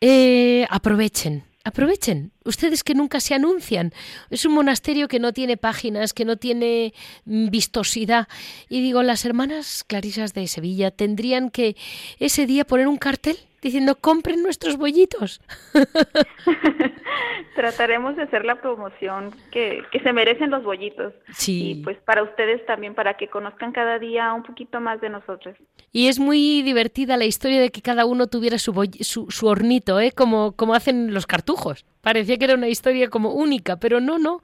eh, 0.00 0.66
aprovechen, 0.68 1.44
Aprovechen, 1.66 2.30
ustedes 2.46 2.82
que 2.82 2.94
nunca 2.94 3.20
se 3.20 3.34
anuncian. 3.34 3.92
Es 4.30 4.44
un 4.44 4.54
monasterio 4.54 5.08
que 5.08 5.20
no 5.20 5.32
tiene 5.32 5.56
páginas, 5.56 6.12
que 6.12 6.24
no 6.24 6.36
tiene 6.36 6.94
mm, 7.24 7.50
vistosidad. 7.50 8.28
Y 8.68 8.80
digo, 8.80 9.02
las 9.02 9.24
hermanas 9.24 9.84
clarisas 9.84 10.34
de 10.34 10.46
Sevilla 10.46 10.90
tendrían 10.90 11.50
que 11.50 11.76
ese 12.18 12.46
día 12.46 12.64
poner 12.64 12.88
un 12.88 12.98
cartel 12.98 13.36
diciendo 13.66 13.96
compren 13.96 14.42
nuestros 14.42 14.76
bollitos. 14.76 15.40
Trataremos 17.56 18.16
de 18.16 18.22
hacer 18.22 18.44
la 18.44 18.60
promoción 18.60 19.34
que, 19.50 19.82
que 19.90 20.00
se 20.00 20.12
merecen 20.12 20.50
los 20.50 20.62
bollitos. 20.62 21.14
Sí. 21.32 21.70
Y 21.70 21.82
pues 21.82 21.96
para 21.98 22.22
ustedes 22.22 22.64
también, 22.66 22.94
para 22.94 23.14
que 23.14 23.28
conozcan 23.28 23.72
cada 23.72 23.98
día 23.98 24.32
un 24.34 24.42
poquito 24.42 24.80
más 24.80 25.00
de 25.00 25.08
nosotros. 25.08 25.56
Y 25.90 26.08
es 26.08 26.18
muy 26.18 26.62
divertida 26.62 27.16
la 27.16 27.24
historia 27.24 27.60
de 27.60 27.70
que 27.70 27.82
cada 27.82 28.04
uno 28.04 28.26
tuviera 28.26 28.58
su, 28.58 28.72
su, 29.00 29.30
su, 29.30 29.46
hornito, 29.46 29.98
¿eh? 29.98 30.12
como, 30.12 30.52
como 30.52 30.74
hacen 30.74 31.14
los 31.14 31.26
cartujos. 31.26 31.86
Parecía 32.06 32.38
que 32.38 32.44
era 32.44 32.54
una 32.54 32.68
historia 32.68 33.10
como 33.10 33.32
única, 33.32 33.78
pero 33.78 33.98
no, 34.00 34.16
no. 34.16 34.40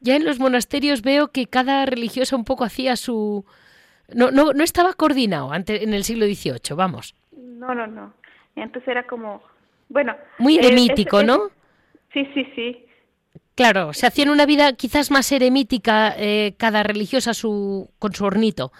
Ya 0.00 0.16
en 0.16 0.24
los 0.24 0.40
monasterios 0.40 1.02
veo 1.02 1.28
que 1.28 1.46
cada 1.46 1.86
religiosa 1.86 2.34
un 2.34 2.44
poco 2.44 2.64
hacía 2.64 2.96
su... 2.96 3.44
No, 4.12 4.32
no, 4.32 4.52
no 4.52 4.64
estaba 4.64 4.92
coordinado 4.94 5.52
antes, 5.52 5.80
en 5.80 5.94
el 5.94 6.02
siglo 6.02 6.26
XVIII, 6.26 6.74
vamos. 6.74 7.14
No, 7.30 7.72
no, 7.72 7.86
no. 7.86 8.12
Entonces 8.56 8.88
era 8.88 9.06
como, 9.06 9.44
bueno. 9.90 10.16
Muy 10.38 10.58
eremítico, 10.58 11.22
¿no? 11.22 11.50
sí, 12.12 12.28
sí, 12.34 12.48
sí. 12.56 12.84
Claro, 13.54 13.92
se 13.92 14.08
hacían 14.08 14.30
una 14.30 14.44
vida 14.44 14.72
quizás 14.72 15.12
más 15.12 15.30
eremítica 15.30 16.12
eh, 16.18 16.54
cada 16.58 16.82
religiosa 16.82 17.32
su, 17.32 17.90
con 18.00 18.12
su 18.12 18.24
hornito. 18.24 18.72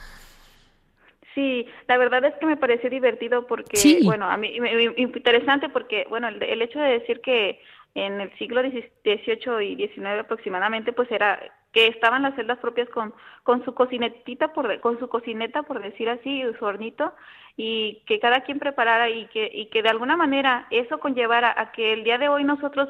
Sí, 1.37 1.69
la 1.87 1.99
verdad 1.99 2.25
es 2.25 2.35
que 2.41 2.47
me 2.47 2.57
pareció 2.57 2.91
divertido 2.91 3.47
porque, 3.47 4.01
bueno, 4.03 4.29
a 4.29 4.37
mí 4.37 4.57
interesante 4.97 5.69
porque, 5.69 6.05
bueno, 6.11 6.27
el, 6.27 6.43
el, 6.43 6.63
hecho 6.63 6.81
de 6.81 6.99
decir 6.99 7.21
que 7.21 7.61
en 7.95 8.21
el 8.21 8.33
siglo 8.39 8.63
XVIII 8.63 9.65
y 9.65 9.89
XIX 9.89 10.21
aproximadamente, 10.21 10.93
pues 10.93 11.11
era 11.11 11.39
que 11.73 11.87
estaban 11.87 12.23
las 12.23 12.35
celdas 12.35 12.59
propias 12.59 12.89
con, 12.91 13.15
con 13.43 13.65
su 13.65 13.75
cocinetita, 13.75 14.53
por, 14.53 14.81
con 14.81 14.99
su 14.99 15.09
cocineta, 15.09 15.63
por 15.63 15.83
decir 15.83 16.09
así, 16.09 16.43
su 16.59 16.65
hornito, 16.65 17.15
y 17.57 18.03
que 18.07 18.21
cada 18.21 18.43
quien 18.43 18.59
preparara 18.59 19.09
y 19.09 19.27
que, 19.27 19.51
y 19.53 19.67
que 19.67 19.83
de 19.83 19.89
alguna 19.89 20.17
manera 20.17 20.67
eso 20.71 21.01
conllevara 21.01 21.55
a 21.57 21.73
que 21.73 21.95
el 21.95 22.05
día 22.05 22.19
de 22.19 22.29
hoy 22.29 22.45
nosotros 22.45 22.89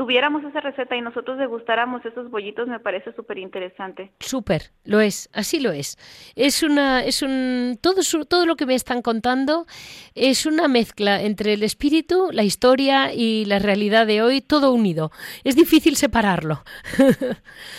tuviéramos 0.00 0.42
esa 0.44 0.60
receta 0.60 0.96
y 0.96 1.02
nosotros 1.02 1.36
degustáramos 1.36 2.02
esos 2.06 2.30
bollitos 2.30 2.66
me 2.66 2.80
parece 2.80 3.12
súper 3.12 3.36
interesante. 3.36 4.10
Súper, 4.20 4.70
lo 4.82 4.98
es, 4.98 5.28
así 5.34 5.60
lo 5.60 5.72
es. 5.72 5.98
Es 6.36 6.62
una, 6.62 7.04
es 7.04 7.20
un, 7.20 7.78
todo, 7.82 8.00
todo 8.26 8.46
lo 8.46 8.56
que 8.56 8.64
me 8.64 8.74
están 8.74 9.02
contando 9.02 9.66
es 10.14 10.46
una 10.46 10.68
mezcla 10.68 11.20
entre 11.20 11.52
el 11.52 11.62
espíritu, 11.62 12.30
la 12.32 12.44
historia 12.44 13.12
y 13.12 13.44
la 13.44 13.58
realidad 13.58 14.06
de 14.06 14.22
hoy, 14.22 14.40
todo 14.40 14.72
unido. 14.72 15.10
Es 15.44 15.54
difícil 15.54 15.96
separarlo. 15.96 16.62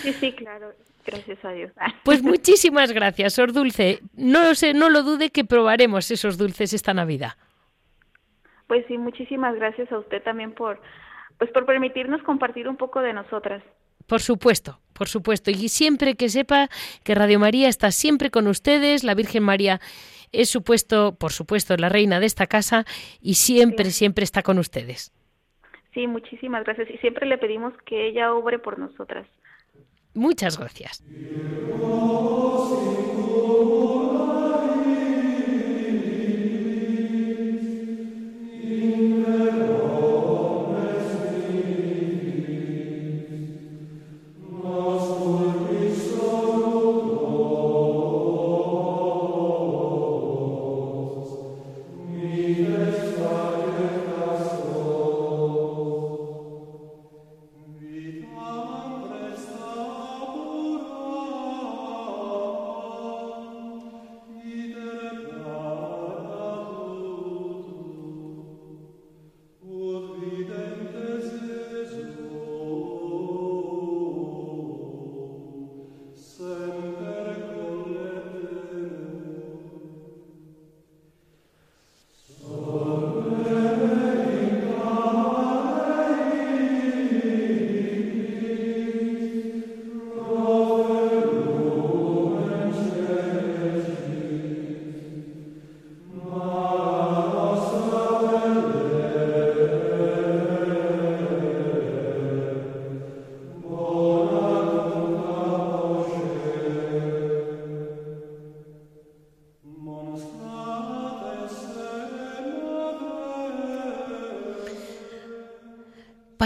Sí, 0.03 0.13
sí, 0.13 0.31
claro. 0.33 0.73
Gracias 1.03 1.43
a 1.43 1.53
Dios. 1.53 1.71
Pues 2.03 2.21
muchísimas 2.21 2.91
gracias, 2.91 3.33
Sor 3.33 3.51
Dulce. 3.51 3.97
No 4.15 4.53
sé, 4.53 4.75
no 4.75 4.91
lo 4.91 5.01
dude 5.01 5.31
que 5.31 5.43
probaremos 5.43 6.11
esos 6.11 6.37
dulces 6.37 6.71
esta 6.73 6.93
Navidad. 6.93 7.31
Pues 8.67 8.85
sí, 8.87 8.99
muchísimas 8.99 9.55
gracias 9.55 9.91
a 9.91 9.97
usted 9.97 10.21
también 10.21 10.51
por 10.51 10.79
pues 11.41 11.49
por 11.53 11.65
permitirnos 11.65 12.21
compartir 12.21 12.69
un 12.69 12.77
poco 12.77 13.01
de 13.01 13.13
nosotras. 13.13 13.63
Por 14.05 14.21
supuesto, 14.21 14.79
por 14.93 15.07
supuesto. 15.07 15.49
Y 15.49 15.69
siempre 15.69 16.13
que 16.13 16.29
sepa 16.29 16.69
que 17.03 17.15
Radio 17.15 17.39
María 17.39 17.67
está 17.67 17.89
siempre 17.89 18.29
con 18.29 18.45
ustedes, 18.45 19.03
la 19.03 19.15
Virgen 19.15 19.41
María 19.41 19.79
es 20.31 20.51
supuesto, 20.51 21.15
por 21.15 21.31
supuesto, 21.31 21.75
la 21.77 21.89
reina 21.89 22.19
de 22.19 22.27
esta 22.27 22.45
casa 22.45 22.85
y 23.23 23.33
siempre, 23.33 23.85
siempre 23.85 24.23
está 24.23 24.43
con 24.43 24.59
ustedes. 24.59 25.11
Sí, 25.95 26.05
muchísimas 26.05 26.63
gracias. 26.63 26.91
Y 26.91 26.99
siempre 26.99 27.25
le 27.25 27.39
pedimos 27.39 27.73
que 27.87 28.09
ella 28.09 28.35
obre 28.35 28.59
por 28.59 28.77
nosotras. 28.77 29.25
Muchas 30.13 30.59
gracias. 30.59 31.03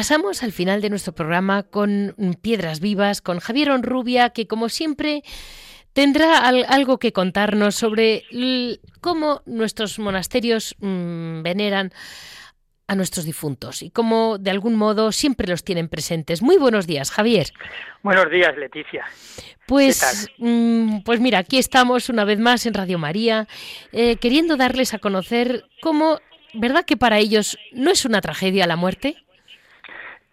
Pasamos 0.06 0.44
al 0.44 0.52
final 0.52 0.82
de 0.82 0.92
nuestro 0.92 1.16
programa 1.16 1.64
con 1.64 2.16
Piedras 2.44 2.80
Vivas, 2.80 3.24
con 3.24 3.40
Javier 3.40 3.72
Onrubia, 3.72 4.30
que 4.30 4.46
como 4.46 4.70
siempre 4.70 5.24
tendrá 5.94 6.48
algo 6.48 7.00
que 7.00 7.12
contarnos 7.12 7.74
sobre 7.74 8.24
cómo 9.02 9.42
nuestros 9.48 9.98
monasterios 9.98 10.76
mm, 10.78 11.42
veneran 11.42 11.92
a 12.86 12.94
nuestros 12.94 13.26
difuntos 13.26 13.82
y 13.82 13.90
cómo 13.90 14.38
de 14.38 14.52
algún 14.52 14.76
modo 14.76 15.12
siempre 15.12 15.48
los 15.48 15.64
tienen 15.64 15.90
presentes. 15.90 16.44
Muy 16.44 16.58
buenos 16.58 16.86
días, 16.86 17.10
Javier. 17.10 17.48
Buenos 18.04 18.30
días, 18.30 18.56
Leticia. 18.58 19.06
Pues, 19.66 20.30
mm, 20.38 21.00
pues 21.00 21.20
mira, 21.20 21.40
aquí 21.40 21.58
estamos 21.58 22.10
una 22.10 22.26
vez 22.26 22.38
más 22.38 22.68
en 22.68 22.76
Radio 22.76 23.00
María, 23.00 23.48
eh, 23.92 24.18
queriendo 24.18 24.56
darles 24.56 24.94
a 24.94 25.00
conocer 25.00 25.66
cómo, 25.82 26.20
¿verdad 26.54 26.86
que 26.86 26.96
para 26.96 27.18
ellos 27.18 27.58
no 27.72 27.90
es 27.90 28.06
una 28.06 28.22
tragedia 28.22 28.68
la 28.68 28.76
muerte? 28.76 29.25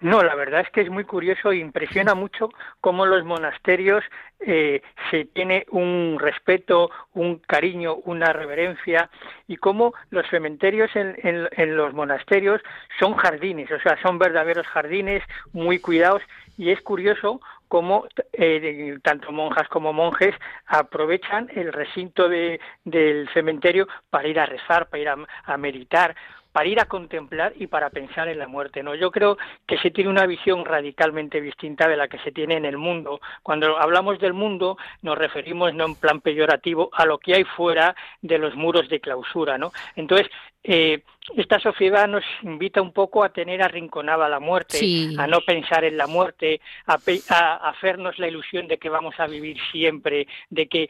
No, 0.03 0.25
la 0.25 0.35
verdad 0.35 0.63
es 0.63 0.71
que 0.71 0.81
es 0.81 0.91
muy 0.91 1.05
curioso 1.05 1.53
e 1.53 1.59
impresiona 1.59 2.17
mucho 2.17 2.51
cómo 2.81 3.07
los 3.07 3.25
monasterios 3.25 4.03
eh, 4.41 4.83
se 5.13 5.27
tiene 5.27 5.65
un 5.71 6.19
respeto, 6.19 6.91
un 7.15 7.39
cariño, 7.39 7.95
una 8.05 8.33
reverencia 8.33 9.11
y 9.47 9.57
cómo 9.59 9.95
los 10.11 10.29
cementerios 10.29 10.91
en, 10.97 11.77
los 11.77 11.95
monasterios 11.95 12.61
son 12.99 13.15
jardines, 13.15 13.71
o 13.71 13.79
sea, 13.79 13.97
son 14.03 14.19
verdaderos 14.19 14.67
jardines 14.67 15.23
muy 15.53 15.79
cuidados 15.79 16.23
y 16.59 16.71
es 16.71 16.81
curioso 16.81 17.41
cómo 17.69 18.09
eh, 18.33 18.99
tanto 19.05 19.31
monjas 19.31 19.69
como 19.69 19.93
monjes 19.93 20.35
aprovechan 20.67 21.49
el 21.55 21.73
recinto 21.73 22.29
de, 22.29 22.61
del 22.85 23.29
cementerio 23.33 23.87
para 24.11 24.27
ir 24.27 24.41
a 24.41 24.47
rezar, 24.47 24.89
para 24.89 25.01
ir 25.01 25.09
a 25.09 25.57
meditar, 25.57 26.17
para 26.53 26.69
ir 26.69 26.81
a 26.81 26.87
contemplar 26.87 27.53
y 27.57 27.67
para 27.67 27.91
pensar 27.91 28.29
en 28.29 28.39
la 28.39 28.47
muerte. 28.47 28.83
¿no? 28.83 28.95
Yo 28.95 29.11
creo 29.11 29.39
que 29.67 29.79
se 29.79 29.91
tiene 29.91 30.11
una 30.11 30.27
visión 30.27 30.65
radicalmente 30.65 31.41
distinta 31.41 31.89
de 31.89 31.97
la 31.97 32.09
que 32.09 32.19
se 32.19 32.33
tiene 32.33 32.57
en 32.57 32.65
el 32.65 32.79
mundo. 32.79 33.21
Cuando 33.43 33.79
hablamos 33.79 34.19
del 34.21 34.35
mundo 34.35 34.77
nos 35.03 35.19
referimos 35.19 35.75
no 35.75 35.87
en 35.87 35.95
plan 35.97 36.21
peyorativo 36.21 36.91
a 36.93 37.07
lo 37.07 37.19
que 37.19 37.35
hay 37.35 37.45
fuera 37.45 37.95
de 38.21 38.39
los 38.39 38.55
muros 38.55 38.89
de 38.89 39.01
clausura. 39.01 39.59
¿no? 39.59 39.73
Entonces, 39.97 40.29
eh, 40.65 41.03
esta 41.37 41.61
sociedad 41.61 42.09
nos 42.09 42.25
invita 42.43 42.83
un 42.83 42.93
poco 42.93 43.25
a 43.25 43.31
tener 43.31 43.63
arrinconada 43.63 44.29
la 44.29 44.41
muerte, 44.41 44.79
a 45.19 45.27
no 45.27 45.41
pensar 45.41 45.85
en 45.85 45.97
la 45.97 46.07
muerte, 46.07 46.61
a, 46.87 46.99
hacernos 47.69 48.19
la 48.19 48.29
ilusión 48.29 48.67
de 48.67 48.79
que 48.79 48.89
vamos 48.89 49.15
a 49.19 49.27
vivir 49.27 49.57
siempre, 49.71 50.27
de 50.51 50.67
que 50.67 50.89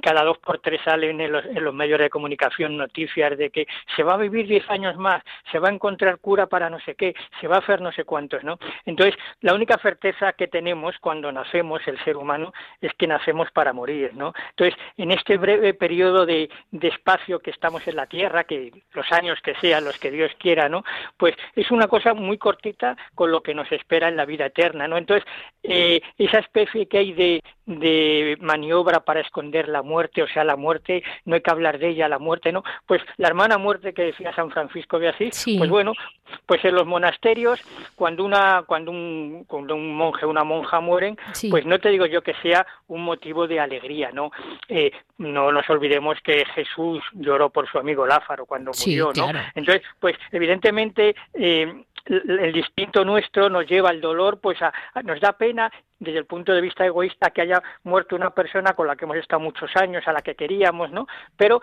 cada 0.00 0.24
dos 0.24 0.38
por 0.38 0.60
tres 0.60 0.80
salen 0.84 1.20
en 1.20 1.32
los, 1.32 1.74
medios 1.74 1.98
de 1.98 2.10
comunicación 2.10 2.76
noticias 2.76 3.36
de 3.36 3.50
que 3.50 3.66
se 3.96 4.02
va 4.02 4.14
a 4.14 4.18
vivir 4.18 4.46
diez 4.46 4.68
años 4.70 4.96
más, 4.96 5.22
se 5.50 5.58
va 5.58 5.68
a 5.68 5.72
encontrar 5.72 6.18
cura 6.18 6.46
para 6.46 6.70
no 6.70 6.78
sé 6.80 6.94
qué, 6.94 7.14
se 7.40 7.48
va 7.48 7.56
a 7.56 7.60
hacer 7.60 7.80
no 7.80 7.92
sé 7.92 8.04
cuántos, 8.04 8.44
¿no? 8.44 8.58
Entonces, 8.86 9.16
la 9.40 9.54
única 9.54 9.78
certeza 9.78 10.32
que 10.32 10.48
tenemos 10.48 10.96
cuando 11.00 11.30
nacemos, 11.32 11.80
el 11.86 12.02
ser 12.04 12.16
humano, 12.16 12.52
es 12.80 12.92
que 12.94 13.06
nacemos 13.06 13.50
para 13.50 13.72
morir, 13.72 14.12
¿no? 14.14 14.32
Entonces, 14.50 14.78
en 14.96 15.10
este 15.10 15.36
breve 15.38 15.74
periodo 15.74 16.24
de, 16.24 16.48
de 16.70 16.88
espacio 16.88 17.40
que 17.40 17.50
estamos 17.50 17.86
en 17.88 17.96
la 17.96 18.06
Tierra, 18.06 18.44
que 18.44 18.72
los 18.92 19.11
años 19.12 19.38
que 19.42 19.54
sean 19.56 19.84
los 19.84 19.98
que 19.98 20.10
Dios 20.10 20.32
quiera, 20.38 20.68
¿no? 20.68 20.84
Pues 21.16 21.34
es 21.54 21.70
una 21.70 21.88
cosa 21.88 22.14
muy 22.14 22.38
cortita 22.38 22.96
con 23.14 23.30
lo 23.30 23.42
que 23.42 23.54
nos 23.54 23.70
espera 23.72 24.08
en 24.08 24.16
la 24.16 24.24
vida 24.24 24.46
eterna, 24.46 24.88
¿no? 24.88 24.96
Entonces, 24.96 25.26
eh, 25.62 26.00
esa 26.18 26.38
especie 26.38 26.86
que 26.86 26.98
hay 26.98 27.12
de, 27.12 27.42
de 27.66 28.36
maniobra 28.40 29.00
para 29.00 29.20
esconder 29.20 29.68
la 29.68 29.82
muerte, 29.82 30.22
o 30.22 30.28
sea, 30.28 30.44
la 30.44 30.56
muerte, 30.56 31.02
no 31.24 31.34
hay 31.34 31.40
que 31.40 31.50
hablar 31.50 31.78
de 31.78 31.88
ella, 31.88 32.08
la 32.08 32.18
muerte, 32.18 32.52
¿no? 32.52 32.64
Pues 32.86 33.02
la 33.16 33.28
hermana 33.28 33.58
muerte 33.58 33.92
que 33.92 34.02
decía 34.02 34.34
San 34.34 34.50
Francisco 34.50 34.98
de 34.98 35.08
Asís, 35.08 35.44
pues 35.58 35.70
bueno, 35.70 35.92
pues 36.46 36.64
en 36.64 36.74
los 36.74 36.86
monasterios, 36.86 37.60
cuando 37.94 38.24
una, 38.24 38.64
cuando 38.66 38.90
un, 38.90 39.44
cuando 39.46 39.74
un 39.74 39.94
monje, 39.94 40.26
una 40.26 40.44
monja 40.44 40.80
mueren, 40.80 41.16
pues 41.50 41.64
no 41.66 41.78
te 41.78 41.90
digo 41.90 42.06
yo 42.06 42.22
que 42.22 42.34
sea 42.42 42.66
un 42.88 43.02
motivo 43.04 43.46
de 43.46 43.60
alegría, 43.60 44.10
¿no? 44.12 44.30
Eh, 44.68 44.92
no 45.18 45.52
nos 45.52 45.68
olvidemos 45.70 46.18
que 46.22 46.44
Jesús 46.54 47.02
lloró 47.12 47.50
por 47.50 47.70
su 47.70 47.78
amigo 47.78 48.06
Lázaro 48.06 48.46
cuando 48.46 48.72
murió, 48.78 49.01
Entonces, 49.54 49.82
pues 50.00 50.16
evidentemente 50.30 51.14
eh, 51.34 51.84
el 52.06 52.56
instinto 52.56 53.04
nuestro 53.04 53.48
nos 53.48 53.66
lleva 53.66 53.90
al 53.90 54.00
dolor, 54.00 54.40
pues 54.40 54.58
nos 55.04 55.20
da 55.20 55.32
pena 55.32 55.70
desde 56.02 56.18
el 56.18 56.26
punto 56.26 56.52
de 56.52 56.60
vista 56.60 56.84
egoísta 56.84 57.30
que 57.30 57.42
haya 57.42 57.62
muerto 57.84 58.16
una 58.16 58.30
persona 58.30 58.72
con 58.74 58.88
la 58.88 58.96
que 58.96 59.04
hemos 59.04 59.16
estado 59.16 59.40
muchos 59.40 59.70
años, 59.76 60.06
a 60.06 60.12
la 60.12 60.20
que 60.20 60.34
queríamos, 60.34 60.90
¿no? 60.90 61.06
Pero 61.36 61.62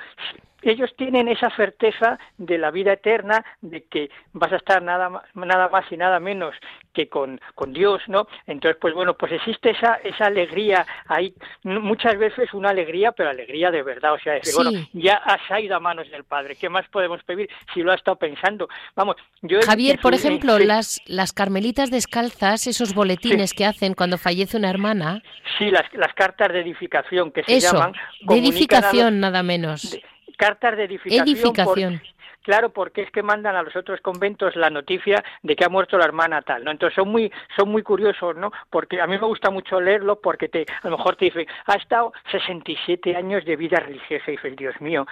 ellos 0.61 0.93
tienen 0.97 1.27
esa 1.27 1.49
certeza 1.55 2.19
de 2.37 2.57
la 2.57 2.71
vida 2.71 2.93
eterna, 2.93 3.45
de 3.61 3.83
que 3.83 4.09
vas 4.33 4.51
a 4.51 4.57
estar 4.57 4.81
nada, 4.81 5.23
nada 5.33 5.69
más 5.69 5.91
y 5.91 5.97
nada 5.97 6.19
menos 6.19 6.55
que 6.93 7.07
con, 7.07 7.39
con 7.55 7.71
Dios, 7.71 8.01
¿no? 8.07 8.27
Entonces, 8.47 8.77
pues 8.81 8.93
bueno, 8.93 9.13
pues 9.13 9.31
existe 9.31 9.71
esa, 9.71 9.95
esa 10.03 10.25
alegría 10.25 10.85
ahí, 11.07 11.33
muchas 11.63 12.17
veces 12.17 12.53
una 12.53 12.69
alegría, 12.69 13.11
pero 13.11 13.29
alegría 13.29 13.71
de 13.71 13.83
verdad, 13.83 14.13
o 14.13 14.19
sea, 14.19 14.33
decir, 14.33 14.53
bueno, 14.55 14.71
ya 14.93 15.15
has 15.15 15.41
ido 15.61 15.75
a 15.75 15.79
manos 15.79 16.09
del 16.09 16.23
Padre, 16.23 16.55
¿qué 16.55 16.67
más 16.67 16.87
podemos 16.89 17.23
pedir 17.23 17.49
si 17.73 17.81
lo 17.81 17.91
ha 17.91 17.95
estado 17.95 18.17
pensando? 18.17 18.67
Vamos, 18.95 19.15
yo... 19.41 19.59
Javier, 19.61 19.99
por 20.01 20.13
ejemplo, 20.13 20.59
las, 20.59 20.99
las 21.05 21.31
carmelitas 21.31 21.91
descalzas, 21.91 22.67
esos 22.67 22.93
boletines 22.93 23.53
que 23.53 23.65
hacen 23.65 23.93
cuando 23.93 24.17
fallece 24.30 24.57
una 24.57 24.69
hermana... 24.69 25.21
Sí, 25.57 25.71
las, 25.71 25.91
las 25.93 26.13
cartas 26.13 26.53
de 26.53 26.61
edificación 26.61 27.32
que 27.32 27.43
se 27.43 27.57
Eso, 27.57 27.73
llaman... 27.73 27.93
De 28.21 28.38
edificación, 28.38 29.19
nada 29.19 29.43
menos 29.43 29.99
cartas 30.39 30.77
de 30.77 30.86
edificación. 30.86 31.27
edificación. 31.27 32.01
claro, 32.41 32.69
porque 32.69 33.01
es 33.01 33.11
que 33.11 33.21
mandan 33.21 33.55
a 33.55 33.61
los 33.61 33.75
otros 33.75 33.99
conventos 34.01 34.55
la 34.55 34.69
noticia 34.69 35.23
de 35.43 35.55
que 35.55 35.65
ha 35.65 35.69
muerto 35.69 35.97
la 35.97 36.05
hermana 36.05 36.41
tal, 36.41 36.63
¿no? 36.63 36.71
Entonces 36.71 36.95
son 36.95 37.09
muy, 37.09 37.32
son 37.55 37.69
muy 37.69 37.84
curiosos, 37.84 38.36
¿no? 38.38 38.51
Porque 38.71 39.01
a 39.01 39.05
mí 39.05 39.17
me 39.19 39.27
gusta 39.27 39.51
mucho 39.51 39.80
leerlo 39.82 40.19
porque 40.21 40.47
te, 40.47 40.65
a 40.82 40.89
lo 40.89 40.97
mejor 40.97 41.17
te 41.17 41.25
dice, 41.25 41.45
ha 41.65 41.75
estado 41.75 42.13
67 42.32 43.15
años 43.15 43.43
de 43.45 43.57
vida 43.57 43.80
religiosa 43.80 44.23
y 44.27 44.32
dices, 44.38 44.55
Dios 44.55 44.80
mío, 44.80 45.05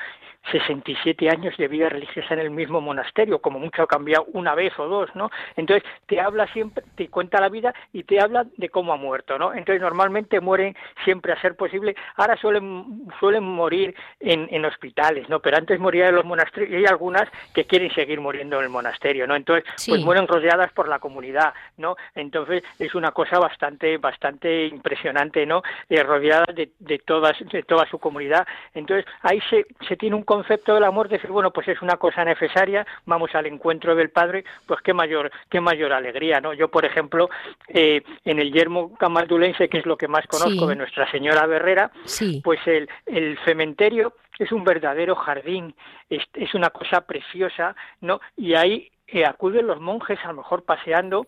67 0.51 1.29
años 1.29 1.55
de 1.57 1.67
vida 1.67 1.89
religiosa 1.89 2.33
en 2.33 2.39
el 2.39 2.51
mismo 2.51 2.81
monasterio, 2.81 3.39
como 3.39 3.59
mucho 3.59 3.83
ha 3.83 3.87
cambiado 3.87 4.25
una 4.33 4.55
vez 4.55 4.77
o 4.79 4.87
dos, 4.87 5.09
¿no? 5.15 5.29
Entonces 5.55 5.87
te 6.05 6.19
habla 6.21 6.47
siempre, 6.53 6.83
te 6.95 7.09
cuenta 7.09 7.41
la 7.41 7.49
vida 7.49 7.73
y 7.93 8.03
te 8.03 8.19
habla 8.19 8.45
de 8.55 8.69
cómo 8.69 8.93
ha 8.93 8.97
muerto, 8.97 9.37
¿no? 9.37 9.53
Entonces 9.53 9.81
normalmente 9.81 10.39
mueren 10.39 10.75
siempre 11.03 11.33
a 11.33 11.41
ser 11.41 11.55
posible, 11.55 11.95
ahora 12.15 12.37
suelen, 12.37 13.07
suelen 13.19 13.43
morir 13.43 13.95
en, 14.19 14.47
en 14.51 14.65
hospitales, 14.65 15.27
¿no? 15.29 15.39
Pero 15.39 15.57
antes 15.57 15.79
moría 15.79 16.09
en 16.09 16.15
los 16.15 16.25
monasterios 16.25 16.71
y 16.71 16.75
hay 16.75 16.85
algunas 16.85 17.29
que 17.53 17.65
quieren 17.65 17.91
seguir 17.93 18.21
muriendo 18.21 18.57
en 18.57 18.63
el 18.63 18.69
monasterio, 18.69 19.27
¿no? 19.27 19.35
Entonces, 19.35 19.65
pues 19.87 20.01
mueren 20.01 20.27
rodeadas 20.27 20.71
por 20.71 20.87
la 20.87 20.99
comunidad, 20.99 21.53
¿no? 21.77 21.95
Entonces 22.15 22.63
es 22.79 22.95
una 22.95 23.11
cosa 23.11 23.39
bastante, 23.39 23.97
bastante 23.97 24.67
impresionante, 24.67 25.45
¿no? 25.45 25.61
Eh, 25.89 26.03
rodeadas 26.03 26.55
de, 26.55 26.71
de, 26.79 26.99
todas, 26.99 27.37
de 27.51 27.63
toda 27.63 27.85
su 27.89 27.99
comunidad. 27.99 28.47
Entonces 28.73 29.05
ahí 29.21 29.39
se, 29.49 29.65
se 29.87 29.97
tiene 29.97 30.15
un 30.15 30.23
concepto 30.37 30.75
del 30.75 30.83
amor, 30.83 31.09
decir, 31.09 31.31
bueno, 31.31 31.51
pues 31.51 31.67
es 31.67 31.81
una 31.81 31.97
cosa 31.97 32.23
necesaria, 32.23 32.85
vamos 33.05 33.33
al 33.33 33.47
encuentro 33.47 33.95
del 33.95 34.11
Padre, 34.11 34.43
pues 34.67 34.81
qué 34.81 34.93
mayor, 34.93 35.31
qué 35.49 35.59
mayor 35.59 35.93
alegría, 35.93 36.39
¿no? 36.39 36.53
Yo, 36.53 36.69
por 36.69 36.85
ejemplo, 36.85 37.29
eh, 37.67 38.03
en 38.23 38.39
el 38.39 38.53
yermo 38.53 38.95
camaldulense, 38.97 39.67
que 39.67 39.79
es 39.79 39.85
lo 39.87 39.97
que 39.97 40.07
más 40.07 40.27
conozco 40.27 40.67
de 40.67 40.75
Nuestra 40.75 41.09
Señora 41.09 41.47
Berrera, 41.47 41.91
pues 42.43 42.59
el, 42.67 42.87
el 43.07 43.39
cementerio 43.45 44.13
es 44.37 44.51
un 44.51 44.63
verdadero 44.63 45.15
jardín, 45.15 45.73
es, 46.07 46.23
es 46.33 46.53
una 46.53 46.69
cosa 46.69 47.01
preciosa, 47.01 47.75
¿no? 48.01 48.21
Y 48.35 48.53
ahí 48.53 48.91
eh, 49.07 49.25
acuden 49.25 49.65
los 49.65 49.81
monjes 49.81 50.19
a 50.23 50.27
lo 50.27 50.35
mejor 50.35 50.63
paseando 50.65 51.25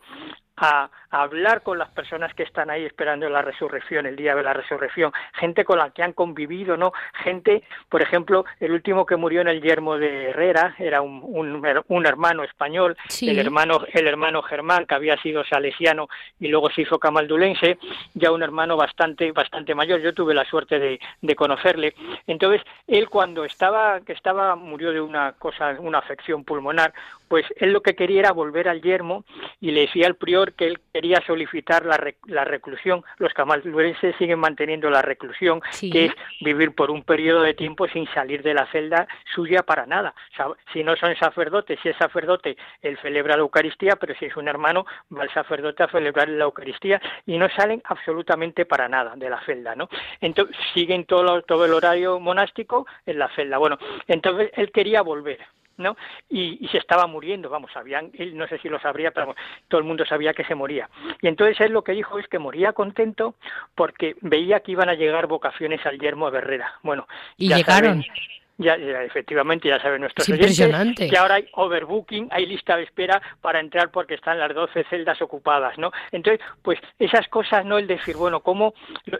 a, 0.57 0.89
hablar 1.09 1.63
con 1.63 1.77
las 1.77 1.89
personas 1.89 2.33
que 2.33 2.43
están 2.43 2.69
ahí 2.69 2.85
esperando 2.85 3.29
la 3.29 3.41
resurrección, 3.41 4.05
el 4.05 4.15
día 4.15 4.35
de 4.35 4.43
la 4.43 4.53
resurrección, 4.53 5.11
gente 5.33 5.65
con 5.65 5.79
la 5.79 5.89
que 5.91 6.03
han 6.03 6.13
convivido, 6.13 6.77
¿no? 6.77 6.93
Gente, 7.23 7.63
por 7.89 8.01
ejemplo, 8.01 8.45
el 8.59 8.71
último 8.71 9.05
que 9.05 9.15
murió 9.15 9.41
en 9.41 9.47
el 9.47 9.61
yermo 9.61 9.97
de 9.97 10.29
Herrera 10.29 10.75
era 10.77 11.01
un, 11.01 11.21
un, 11.23 12.05
hermano 12.05 12.43
español, 12.43 12.97
el 13.21 13.39
hermano 13.39 13.85
el 13.93 14.07
hermano 14.07 14.41
Germán, 14.41 14.85
que 14.85 14.95
había 14.95 15.17
sido 15.17 15.43
salesiano 15.43 16.07
y 16.39 16.47
luego 16.47 16.69
se 16.69 16.81
hizo 16.81 16.99
camaldulense, 16.99 17.77
ya 18.13 18.31
un 18.31 18.43
hermano 18.43 18.77
bastante 18.77 19.31
bastante 19.31 19.75
mayor. 19.75 20.01
Yo 20.01 20.13
tuve 20.13 20.33
la 20.33 20.45
suerte 20.45 20.79
de, 20.79 20.99
de 21.21 21.35
conocerle. 21.35 21.93
Entonces, 22.27 22.61
él 22.87 23.09
cuando 23.09 23.45
estaba 23.45 24.01
que 24.01 24.13
estaba 24.13 24.55
murió 24.55 24.91
de 24.91 25.01
una 25.01 25.33
cosa, 25.33 25.75
una 25.79 25.99
afección 25.99 26.43
pulmonar, 26.43 26.93
pues 27.27 27.45
él 27.57 27.71
lo 27.71 27.81
que 27.81 27.95
quería 27.95 28.19
era 28.19 28.31
volver 28.31 28.67
al 28.67 28.81
yermo 28.81 29.23
y 29.61 29.71
le 29.71 29.81
decía 29.81 30.07
al 30.07 30.15
prior 30.15 30.53
que 30.53 30.67
él 30.67 30.79
quería 30.99 31.21
solicitar 31.25 31.85
la, 31.85 31.97
la 32.25 32.43
reclusión. 32.43 33.05
Los 33.19 33.33
camaldurenses 33.33 34.13
siguen 34.17 34.37
manteniendo 34.37 34.89
la 34.89 35.01
reclusión, 35.01 35.61
que 35.79 36.07
es 36.07 36.11
vivir 36.41 36.75
por 36.75 36.91
un 36.91 37.03
periodo 37.03 37.41
de 37.41 37.53
tiempo 37.53 37.87
sin 37.87 38.05
salir 38.07 38.43
de 38.43 38.53
la 38.53 38.69
celda 38.69 39.07
suya 39.33 39.63
para 39.63 39.85
nada. 39.85 40.13
si 40.73 40.83
no 40.83 40.97
son 40.97 41.15
sacerdotes, 41.15 41.79
si 41.81 41.87
es 41.87 41.95
sacerdote, 41.95 42.57
él 42.81 42.97
celebra 43.01 43.37
la 43.37 43.43
Eucaristía, 43.43 43.95
pero 43.95 44.13
si 44.15 44.25
es 44.25 44.35
un 44.35 44.49
hermano, 44.49 44.85
va 45.17 45.23
el 45.23 45.29
sacerdote 45.33 45.83
a 45.83 45.87
celebrar 45.87 46.27
la 46.27 46.43
Eucaristía 46.43 47.01
y 47.25 47.37
no 47.37 47.47
salen 47.47 47.81
absolutamente 47.85 48.65
para 48.65 48.89
nada 48.89 49.15
de 49.15 49.29
la 49.29 49.39
celda, 49.45 49.75
¿no? 49.75 49.87
Entonces 50.19 50.57
siguen 50.73 51.05
todo, 51.05 51.43
todo 51.43 51.63
el 51.63 51.71
horario 51.71 52.19
monástico 52.19 52.85
en 53.05 53.19
la 53.19 53.29
celda. 53.35 53.57
Bueno, 53.57 53.77
entonces 54.05 54.51
él 54.57 54.69
quería 54.73 55.01
volver 55.01 55.39
¿no? 55.79 55.97
Y, 56.29 56.67
se 56.71 56.77
estaba 56.77 57.07
muriendo, 57.07 57.49
vamos, 57.49 57.71
sabían, 57.71 58.11
él 58.13 58.37
no 58.37 58.47
sé 58.47 58.59
si 58.59 58.69
lo 58.69 58.79
sabría, 58.79 59.11
pero 59.11 59.35
todo 59.67 59.79
el 59.79 59.87
mundo 59.87 60.05
sabía 60.05 60.33
que 60.33 60.43
se 60.43 60.53
moría. 60.53 60.89
Y 61.21 61.27
entonces 61.27 61.59
él 61.61 61.71
lo 61.71 61.83
que 61.83 61.93
dijo 61.93 62.19
es 62.19 62.27
que 62.27 62.37
moría 62.37 62.73
contento 62.73 63.35
porque 63.73 64.15
veía 64.21 64.59
que 64.59 64.73
iban 64.73 64.89
a 64.89 64.93
llegar 64.93 65.27
vocaciones 65.27 65.83
al 65.85 65.97
yermo 65.97 66.29
de 66.29 66.37
Herrera. 66.39 66.73
Bueno, 66.83 67.07
y 67.37 67.53
llegaron. 67.53 68.03
Ya, 68.61 68.73
efectivamente, 68.75 69.69
ya 69.69 69.81
saben 69.81 70.01
nuestros 70.01 70.27
oyentes 70.27 71.09
que 71.09 71.17
ahora 71.17 71.35
hay 71.35 71.47
overbooking, 71.53 72.27
hay 72.29 72.45
lista 72.45 72.75
de 72.75 72.83
espera 72.83 73.21
para 73.39 73.61
entrar 73.61 73.89
porque 73.89 74.15
están 74.15 74.37
las 74.37 74.53
12 74.53 74.83
celdas 74.89 75.21
ocupadas, 75.21 75.77
¿no? 75.77 75.93
Entonces, 76.11 76.45
pues 76.61 76.77
esas 76.99 77.29
cosas, 77.29 77.63
¿no? 77.63 77.77
El 77.77 77.87
decir, 77.87 78.17
bueno, 78.17 78.41
cómo 78.41 78.73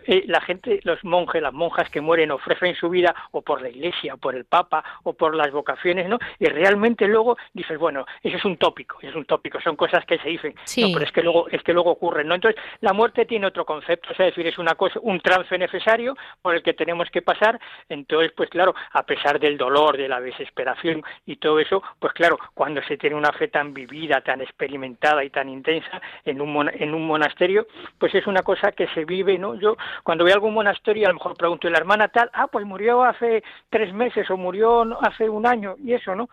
eh, 0.07 0.25
la 0.27 0.41
gente, 0.41 0.81
los 0.83 1.01
monjes, 1.05 1.41
las 1.41 1.53
monjas 1.53 1.89
que 1.89 2.01
mueren 2.01 2.31
ofrecen 2.31 2.75
su 2.75 2.89
vida 2.89 3.15
o 3.31 3.41
por 3.41 3.61
la 3.61 3.69
iglesia, 3.69 4.15
o 4.15 4.17
por 4.17 4.35
el 4.35 4.43
papa, 4.43 4.83
o 5.03 5.13
por 5.13 5.33
las 5.33 5.51
vocaciones, 5.51 6.09
¿no? 6.09 6.19
Y 6.37 6.47
realmente 6.47 7.07
luego 7.07 7.37
dices, 7.53 7.77
bueno, 7.79 8.05
eso 8.21 8.35
es 8.35 8.43
un 8.43 8.57
tópico, 8.57 8.97
es 9.01 9.15
un 9.15 9.23
tópico, 9.23 9.61
son 9.61 9.77
cosas 9.77 10.05
que 10.05 10.17
se 10.17 10.27
dicen, 10.27 10.53
sí. 10.65 10.81
no, 10.81 10.89
pero 10.91 11.05
es 11.05 11.13
que 11.13 11.23
luego, 11.23 11.47
es 11.49 11.63
que 11.63 11.71
luego 11.71 11.91
ocurren, 11.91 12.27
¿no? 12.27 12.35
Entonces, 12.35 12.61
la 12.81 12.91
muerte 12.91 13.25
tiene 13.25 13.47
otro 13.47 13.65
concepto, 13.65 14.11
es 14.11 14.17
decir, 14.17 14.45
es 14.47 14.57
una 14.57 14.75
cosa, 14.75 14.99
un 15.01 15.21
trance 15.21 15.57
necesario 15.57 16.17
por 16.41 16.55
el 16.55 16.61
que 16.61 16.73
tenemos 16.73 17.09
que 17.09 17.21
pasar, 17.21 17.57
entonces, 17.87 18.33
pues 18.35 18.49
claro, 18.49 18.75
a 18.91 19.03
pesar 19.03 19.28
del 19.37 19.57
dolor, 19.57 19.97
de 19.97 20.07
la 20.07 20.21
desesperación 20.21 21.03
y 21.25 21.35
todo 21.35 21.59
eso, 21.59 21.83
pues 21.99 22.13
claro, 22.13 22.39
cuando 22.53 22.81
se 22.83 22.97
tiene 22.97 23.15
una 23.15 23.33
fe 23.33 23.49
tan 23.49 23.73
vivida, 23.73 24.21
tan 24.21 24.41
experimentada 24.41 25.23
y 25.23 25.29
tan 25.29 25.49
intensa 25.49 26.01
en 26.23 26.41
un, 26.41 26.71
en 26.73 26.93
un 26.93 27.05
monasterio, 27.05 27.67
pues 27.97 28.15
es 28.15 28.25
una 28.25 28.41
cosa 28.41 28.71
que 28.71 28.87
se 28.87 29.03
vive, 29.05 29.37
¿no? 29.37 29.55
Yo 29.55 29.75
cuando 30.03 30.25
a 30.25 30.31
algún 30.31 30.53
monasterio 30.53 31.05
a 31.05 31.09
lo 31.09 31.15
mejor 31.15 31.35
pregunto, 31.35 31.67
¿y 31.67 31.71
la 31.71 31.77
hermana 31.77 32.07
tal? 32.07 32.29
Ah, 32.33 32.47
pues 32.47 32.65
murió 32.65 33.03
hace 33.03 33.43
tres 33.69 33.93
meses 33.93 34.29
o 34.31 34.37
murió 34.37 34.87
hace 35.01 35.29
un 35.29 35.45
año 35.45 35.75
y 35.77 35.93
eso, 35.93 36.15
¿no? 36.15 36.29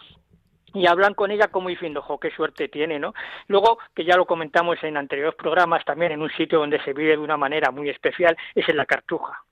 y 0.75 0.87
hablan 0.87 1.15
con 1.15 1.31
ella 1.31 1.49
como 1.49 1.71
diciendo, 1.71 2.03
jo, 2.03 2.21
qué 2.21 2.31
suerte 2.31 2.69
tiene, 2.69 2.99
¿no? 2.99 3.15
Luego, 3.49 3.79
que 3.95 4.05
ya 4.05 4.15
lo 4.15 4.27
comentamos 4.27 4.77
en 4.83 4.99
anteriores 4.99 5.35
programas, 5.35 5.83
también 5.87 6.13
en 6.13 6.21
un 6.21 6.31
sitio 6.31 6.59
donde 6.59 6.83
se 6.83 6.93
vive 6.93 7.13
de 7.13 7.19
una 7.19 7.39
manera 7.39 7.71
muy 7.71 7.89
especial, 7.89 8.37
es 8.55 8.69
en 8.69 8.77
la 8.77 8.85
Cartuja 8.85 9.43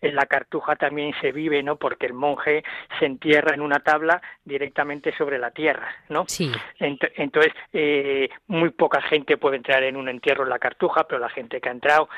en 0.00 0.14
la 0.14 0.26
cartuja 0.26 0.76
también 0.76 1.14
se 1.20 1.32
vive, 1.32 1.62
¿no? 1.62 1.76
Porque 1.76 2.06
el 2.06 2.12
monje 2.12 2.64
se 2.98 3.06
entierra 3.06 3.54
en 3.54 3.60
una 3.60 3.80
tabla 3.80 4.20
directamente 4.44 5.16
sobre 5.16 5.38
la 5.38 5.50
tierra, 5.50 5.88
¿no? 6.08 6.24
Sí. 6.28 6.52
entonces, 6.78 7.52
eh, 7.72 8.28
muy 8.46 8.70
poca 8.70 9.00
gente 9.02 9.36
puede 9.36 9.56
entrar 9.56 9.82
en 9.82 9.96
un 9.96 10.08
entierro 10.08 10.44
en 10.44 10.50
la 10.50 10.58
cartuja, 10.58 11.04
pero 11.04 11.20
la 11.20 11.28
gente 11.28 11.60
que 11.60 11.68
ha 11.68 11.72
entrado 11.72 12.08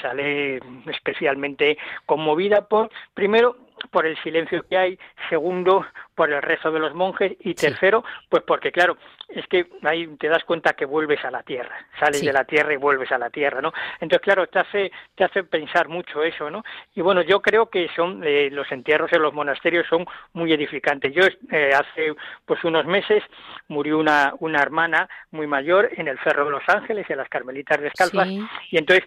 sale 0.00 0.60
especialmente 0.86 1.78
conmovida 2.04 2.66
por, 2.68 2.90
primero, 3.14 3.56
por 3.90 4.06
el 4.06 4.16
silencio 4.22 4.64
que 4.68 4.76
hay, 4.76 4.98
segundo, 5.28 5.84
por 6.14 6.32
el 6.32 6.42
rezo 6.42 6.70
de 6.70 6.80
los 6.80 6.94
monjes 6.94 7.36
y 7.40 7.54
tercero, 7.54 8.04
pues 8.28 8.42
porque 8.46 8.72
claro, 8.72 8.96
es 9.28 9.46
que 9.48 9.66
ahí 9.82 10.06
te 10.18 10.28
das 10.28 10.44
cuenta 10.44 10.74
que 10.74 10.84
vuelves 10.84 11.24
a 11.24 11.30
la 11.30 11.42
tierra, 11.42 11.74
sales 11.98 12.22
de 12.22 12.32
la 12.32 12.44
tierra 12.44 12.72
y 12.72 12.76
vuelves 12.76 13.10
a 13.10 13.18
la 13.18 13.30
tierra, 13.30 13.60
¿no? 13.60 13.72
Entonces, 14.00 14.20
claro, 14.20 14.46
te 14.46 14.58
hace, 14.60 14.92
te 15.14 15.24
hace 15.24 15.42
pensar 15.44 15.88
mucho 15.88 16.22
eso, 16.22 16.50
¿no? 16.50 16.62
Y 16.94 17.00
bueno, 17.00 17.22
yo 17.22 17.42
creo 17.42 17.68
que 17.68 17.88
son 17.94 18.22
eh, 18.24 18.50
los 18.50 18.70
entierros 18.70 19.12
en 19.12 19.22
los 19.22 19.34
monasterios 19.34 19.86
son 19.88 20.06
muy 20.32 20.52
edificantes. 20.52 21.12
Yo 21.12 21.22
eh, 21.50 21.72
hace 21.74 22.14
pues 22.44 22.62
unos 22.64 22.86
meses 22.86 23.22
murió 23.68 23.98
una, 23.98 24.34
una 24.38 24.60
hermana 24.60 25.08
muy 25.32 25.46
mayor 25.46 25.90
en 25.96 26.08
el 26.08 26.18
Cerro 26.20 26.44
de 26.44 26.52
los 26.52 26.68
Ángeles, 26.68 27.08
en 27.10 27.18
las 27.18 27.28
Carmelitas 27.28 27.80
Descalzas, 27.80 28.28
y 28.28 28.78
entonces 28.78 29.06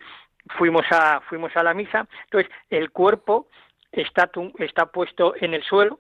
fuimos 0.57 0.86
a, 0.91 1.22
fuimos 1.22 1.55
a 1.55 1.63
la 1.63 1.74
misa, 1.74 2.07
entonces 2.26 2.51
el 2.70 2.91
cuerpo 2.91 3.47
está, 3.91 4.30
está 4.59 4.86
puesto 4.88 5.34
en 5.39 5.53
el 5.53 5.63
suelo, 5.63 5.99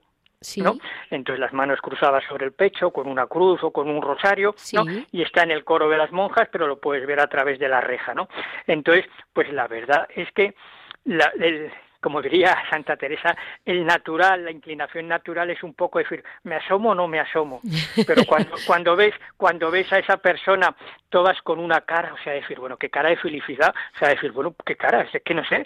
¿no? 0.57 0.77
Entonces 1.09 1.39
las 1.39 1.53
manos 1.53 1.81
cruzadas 1.81 2.23
sobre 2.27 2.45
el 2.45 2.53
pecho, 2.53 2.91
con 2.91 3.07
una 3.07 3.27
cruz 3.27 3.61
o 3.63 3.71
con 3.71 3.89
un 3.89 4.01
rosario, 4.01 4.55
¿no? 4.73 4.85
Y 5.11 5.21
está 5.21 5.43
en 5.43 5.51
el 5.51 5.63
coro 5.63 5.89
de 5.89 5.97
las 5.97 6.11
monjas, 6.11 6.47
pero 6.51 6.67
lo 6.67 6.79
puedes 6.79 7.05
ver 7.05 7.19
a 7.19 7.27
través 7.27 7.59
de 7.59 7.67
la 7.67 7.81
reja, 7.81 8.13
¿no? 8.13 8.29
Entonces, 8.65 9.05
pues 9.33 9.51
la 9.51 9.67
verdad 9.67 10.07
es 10.15 10.31
que 10.31 10.55
la, 11.03 11.31
el, 11.39 11.71
como 11.99 12.21
diría 12.21 12.57
Santa 12.69 12.95
Teresa, 12.97 13.35
el 13.65 13.85
natural, 13.85 14.45
la 14.45 14.51
inclinación 14.51 15.07
natural 15.07 15.49
es 15.49 15.63
un 15.63 15.73
poco 15.73 15.99
decir, 15.99 16.23
me 16.43 16.55
asomo 16.55 16.91
o 16.91 16.95
no 16.95 17.07
me 17.07 17.19
asomo. 17.19 17.61
Pero 18.07 18.23
cuando, 18.25 18.55
cuando 18.67 18.95
ves, 18.95 19.13
cuando 19.37 19.71
ves 19.71 19.91
a 19.93 19.99
esa 19.99 20.17
persona 20.17 20.75
todas 21.09 21.41
con 21.41 21.59
una 21.59 21.81
cara, 21.81 22.13
o 22.13 22.23
sea, 22.23 22.33
decir, 22.33 22.59
bueno, 22.59 22.77
qué 22.77 22.89
cara 22.89 23.09
de 23.09 23.17
felicidad, 23.17 23.73
o 23.95 23.97
sea, 23.97 24.09
decir, 24.09 24.31
bueno, 24.31 24.53
qué 24.65 24.75
cara, 24.75 25.01
es 25.01 25.21
que 25.23 25.33
no 25.33 25.43
sé, 25.45 25.65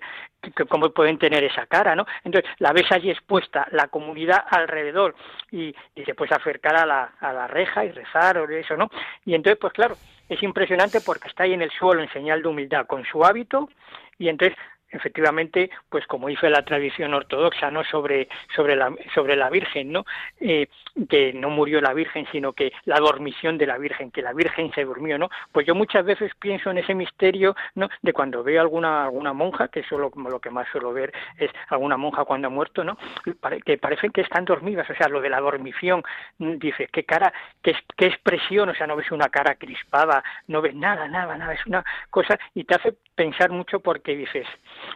cómo 0.70 0.90
pueden 0.90 1.18
tener 1.18 1.44
esa 1.44 1.66
cara, 1.66 1.96
¿no? 1.96 2.06
Entonces, 2.24 2.50
la 2.60 2.72
ves 2.72 2.92
allí 2.92 3.10
expuesta, 3.10 3.68
la 3.72 3.88
comunidad 3.88 4.44
alrededor, 4.50 5.16
y, 5.52 5.76
y 5.96 6.04
te 6.04 6.16
puedes 6.16 6.32
acercar 6.32 6.76
a 6.76 6.86
la, 6.86 7.14
a 7.20 7.34
la 7.34 7.48
reja 7.48 7.86
y 7.86 7.92
rezar 7.92 8.38
o 8.38 8.50
eso, 8.50 8.76
¿no? 8.78 8.90
Y 9.26 9.36
entonces, 9.36 9.60
pues 9.60 9.74
claro, 9.74 9.96
es 10.30 10.42
impresionante 10.42 11.02
porque 11.02 11.28
está 11.28 11.44
ahí 11.44 11.54
en 11.54 11.62
el 11.62 11.72
suelo 11.72 12.02
en 12.02 12.12
señal 12.12 12.42
de 12.42 12.48
humildad 12.48 12.86
con 12.88 13.04
su 13.06 13.24
hábito 13.24 13.70
y 14.18 14.30
entonces 14.30 14.58
efectivamente, 14.94 15.70
pues 15.90 16.06
como 16.08 16.28
dice 16.28 16.50
la 16.50 16.64
tradición 16.64 17.14
ortodoxa, 17.14 17.72
¿no? 17.72 17.84
Sobre, 17.84 18.30
sobre, 18.56 18.76
la, 18.76 18.94
sobre 19.14 19.36
la 19.36 19.50
Virgen, 19.50 19.92
¿no? 19.92 20.06
Eh, 20.40 20.68
que 21.10 21.34
no 21.34 21.50
murió 21.50 21.82
la 21.82 21.94
Virgen, 21.94 22.26
sino 22.32 22.54
que 22.54 22.72
la 22.86 23.00
dormición 23.00 23.58
de 23.58 23.68
la 23.68 23.78
Virgen, 23.78 24.12
que 24.12 24.22
la 24.22 24.34
Virgen 24.34 24.72
se 24.74 24.86
durmió, 24.86 25.18
¿no? 25.18 25.30
Pues 25.52 25.66
yo 25.66 25.76
muchas 25.76 26.06
veces 26.06 26.32
pienso 26.40 26.70
en 26.70 26.78
ese 26.78 26.94
misterio, 26.94 27.56
¿no? 27.76 27.90
De 28.02 28.14
cuando 28.14 28.44
veo 28.44 28.62
alguna, 28.62 29.06
alguna 29.06 29.34
monja, 29.34 29.68
que 29.68 29.82
eso 29.82 29.98
lo, 29.98 30.12
lo 30.16 30.40
que 30.40 30.50
más 30.50 30.68
suelo 30.72 30.94
ver 30.94 31.12
es 31.38 31.52
alguna 31.70 31.98
monja 31.98 32.26
cuando 32.26 32.48
ha 32.48 32.52
muerto, 32.52 32.84
¿no? 32.84 32.98
Que 33.66 33.78
parecen 33.78 34.12
que 34.12 34.22
están 34.22 34.46
dormidas, 34.46 34.90
o 34.90 34.96
sea, 34.96 35.08
lo 35.08 35.22
de 35.22 35.30
la 35.30 35.40
dormición, 35.40 36.04
dice, 36.38 36.88
qué 36.92 37.04
cara, 37.04 37.34
qué, 37.62 37.76
qué 37.98 38.06
expresión, 38.06 38.70
o 38.70 38.76
sea, 38.76 38.88
no 38.88 38.96
ves 38.96 39.12
una 39.12 39.30
cara 39.30 39.56
crispada, 39.56 40.24
no 40.48 40.62
ves 40.62 40.76
nada, 40.76 41.08
nada, 41.08 41.36
nada, 41.38 41.54
es 41.54 41.66
una 41.66 41.84
cosa, 42.10 42.38
y 42.54 42.64
te 42.64 42.76
hace 42.76 42.94
pensar 43.16 43.52
mucho 43.52 43.80
porque 43.80 44.16
dices, 44.16 44.48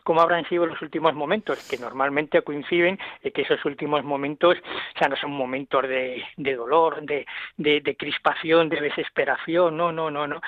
cómo 0.03 0.21
habrán 0.21 0.47
sido 0.47 0.65
los 0.65 0.81
últimos 0.81 1.13
momentos, 1.13 1.67
que 1.69 1.77
normalmente 1.77 2.41
coinciden 2.41 2.99
en 3.23 3.31
que 3.31 3.41
esos 3.41 3.63
últimos 3.65 4.03
momentos, 4.03 4.57
o 4.57 4.99
sea, 4.99 5.07
no 5.07 5.15
son 5.15 5.31
momentos 5.31 5.83
de, 5.83 6.23
de 6.37 6.55
dolor, 6.55 7.01
de, 7.03 7.25
de, 7.57 7.95
crispación, 7.97 8.69
de 8.69 8.81
desesperación, 8.81 9.77
no, 9.77 9.91
no, 9.91 10.11
no, 10.11 10.27
no. 10.27 10.41